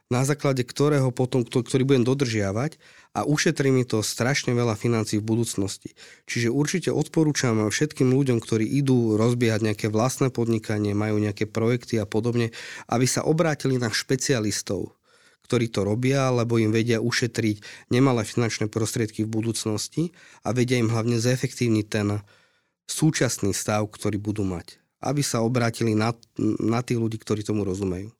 na 0.05 0.21
základe 0.21 0.61
ktorého 0.61 1.09
potom, 1.09 1.41
ktorý 1.41 1.81
budem 1.81 2.05
dodržiavať 2.05 2.77
a 3.17 3.25
ušetrí 3.25 3.73
mi 3.73 3.87
to 3.89 4.05
strašne 4.05 4.53
veľa 4.53 4.77
financí 4.77 5.17
v 5.17 5.25
budúcnosti. 5.25 5.97
Čiže 6.29 6.53
určite 6.53 6.89
odporúčam 6.93 7.57
všetkým 7.65 8.13
ľuďom, 8.13 8.37
ktorí 8.37 8.69
idú 8.69 9.17
rozbiehať 9.17 9.65
nejaké 9.65 9.87
vlastné 9.89 10.29
podnikanie, 10.29 10.93
majú 10.93 11.17
nejaké 11.17 11.49
projekty 11.49 11.97
a 11.97 12.05
podobne, 12.05 12.53
aby 12.85 13.05
sa 13.09 13.25
obrátili 13.25 13.81
na 13.81 13.89
špecialistov, 13.89 14.93
ktorí 15.45 15.69
to 15.69 15.85
robia, 15.85 16.33
lebo 16.33 16.57
im 16.57 16.73
vedia 16.73 16.97
ušetriť 16.97 17.87
nemalé 17.93 18.25
finančné 18.25 18.65
prostriedky 18.65 19.21
v 19.21 19.29
budúcnosti 19.29 20.09
a 20.41 20.49
vedia 20.49 20.81
im 20.81 20.89
hlavne 20.89 21.21
zefektívniť 21.21 21.85
ten 21.85 22.17
súčasný 22.89 23.53
stav, 23.53 23.85
ktorý 23.93 24.17
budú 24.17 24.41
mať. 24.41 24.81
Aby 25.05 25.21
sa 25.21 25.45
obrátili 25.45 25.93
na, 25.93 26.17
na 26.57 26.81
tých 26.81 26.97
ľudí, 26.97 27.21
ktorí 27.21 27.45
tomu 27.45 27.61
rozumejú. 27.61 28.14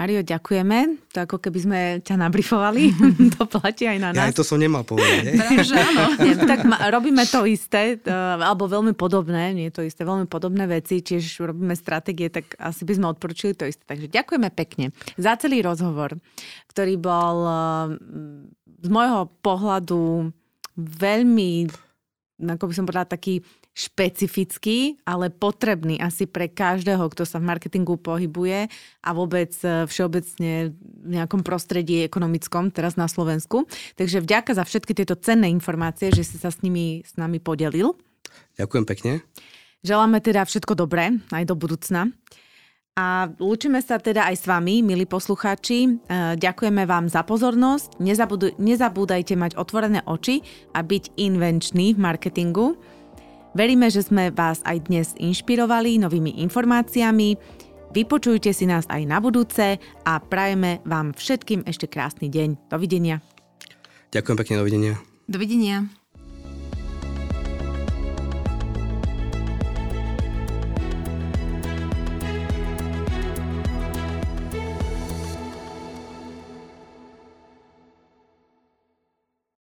Mario, 0.00 0.24
ďakujeme. 0.24 1.12
To 1.12 1.28
ako 1.28 1.36
keby 1.44 1.58
sme 1.60 1.78
ťa 2.00 2.16
nabrifovali. 2.16 2.88
to 3.36 3.44
platí 3.44 3.84
aj 3.84 4.00
na 4.00 4.16
nás. 4.16 4.32
Ja 4.32 4.40
to 4.40 4.48
som 4.48 4.56
nemal 4.56 4.80
povedať. 4.80 5.36
že 5.60 5.76
áno. 5.76 6.16
tak 6.56 6.64
ma, 6.64 6.88
robíme 6.88 7.20
to 7.28 7.44
isté, 7.44 8.00
alebo 8.40 8.64
veľmi 8.64 8.96
podobné, 8.96 9.52
nie 9.52 9.68
je 9.68 9.76
to 9.76 9.82
isté, 9.84 10.08
veľmi 10.08 10.24
podobné 10.24 10.64
veci, 10.64 11.04
tiež 11.04 11.44
robíme 11.44 11.76
stratégie, 11.76 12.32
tak 12.32 12.56
asi 12.56 12.88
by 12.88 12.96
sme 12.96 13.06
odporučili 13.12 13.52
to 13.52 13.68
isté. 13.68 13.84
Takže 13.84 14.08
ďakujeme 14.08 14.48
pekne 14.56 14.96
za 15.20 15.36
celý 15.36 15.60
rozhovor, 15.60 16.16
ktorý 16.72 16.96
bol 16.96 17.36
z 18.80 18.88
môjho 18.88 19.28
pohľadu 19.44 20.32
veľmi, 20.80 21.68
ako 22.40 22.64
by 22.64 22.72
som 22.72 22.88
povedala, 22.88 23.04
taký 23.04 23.44
špecifický, 23.80 25.00
ale 25.08 25.32
potrebný 25.32 25.96
asi 25.96 26.28
pre 26.28 26.52
každého, 26.52 27.00
kto 27.08 27.24
sa 27.24 27.40
v 27.40 27.48
marketingu 27.48 27.96
pohybuje 27.96 28.68
a 29.00 29.10
vôbec 29.16 29.56
e, 29.64 29.88
všeobecne 29.88 30.76
v 30.76 31.08
nejakom 31.08 31.40
prostredí 31.40 32.04
ekonomickom, 32.04 32.68
teraz 32.68 33.00
na 33.00 33.08
Slovensku. 33.08 33.64
Takže 33.96 34.20
vďaka 34.20 34.52
za 34.52 34.68
všetky 34.68 34.92
tieto 34.92 35.16
cenné 35.16 35.48
informácie, 35.48 36.12
že 36.12 36.28
si 36.28 36.36
sa 36.36 36.52
s 36.52 36.60
nimi 36.60 37.00
s 37.00 37.16
nami 37.16 37.40
podelil. 37.40 37.96
Ďakujem 38.60 38.84
pekne. 38.84 39.12
Želáme 39.80 40.20
teda 40.20 40.44
všetko 40.44 40.76
dobré 40.76 41.16
aj 41.32 41.48
do 41.48 41.56
budúcna. 41.56 42.12
A 43.00 43.32
lúčime 43.40 43.80
sa 43.80 43.96
teda 43.96 44.28
aj 44.28 44.36
s 44.36 44.44
vami, 44.44 44.84
milí 44.84 45.08
poslucháči. 45.08 45.88
E, 45.88 45.90
ďakujeme 46.36 46.84
vám 46.84 47.08
za 47.08 47.24
pozornosť. 47.24 47.96
nezabúdajte 48.60 49.40
mať 49.40 49.56
otvorené 49.56 50.04
oči 50.04 50.44
a 50.76 50.84
byť 50.84 51.16
invenčný 51.16 51.96
v 51.96 51.98
marketingu. 52.02 52.76
Veríme, 53.50 53.90
že 53.90 54.06
sme 54.06 54.30
vás 54.30 54.62
aj 54.62 54.86
dnes 54.86 55.08
inšpirovali 55.18 55.98
novými 55.98 56.38
informáciami. 56.46 57.34
Vypočujte 57.90 58.54
si 58.54 58.70
nás 58.70 58.86
aj 58.86 59.02
na 59.02 59.18
budúce 59.18 59.82
a 60.06 60.12
prajeme 60.22 60.78
vám 60.86 61.10
všetkým 61.10 61.66
ešte 61.66 61.90
krásny 61.90 62.30
deň. 62.30 62.70
Dovidenia. 62.70 63.18
Ďakujem 64.14 64.36
pekne, 64.38 64.54
dovidenia. 64.62 64.94
Dovidenia. 65.26 65.99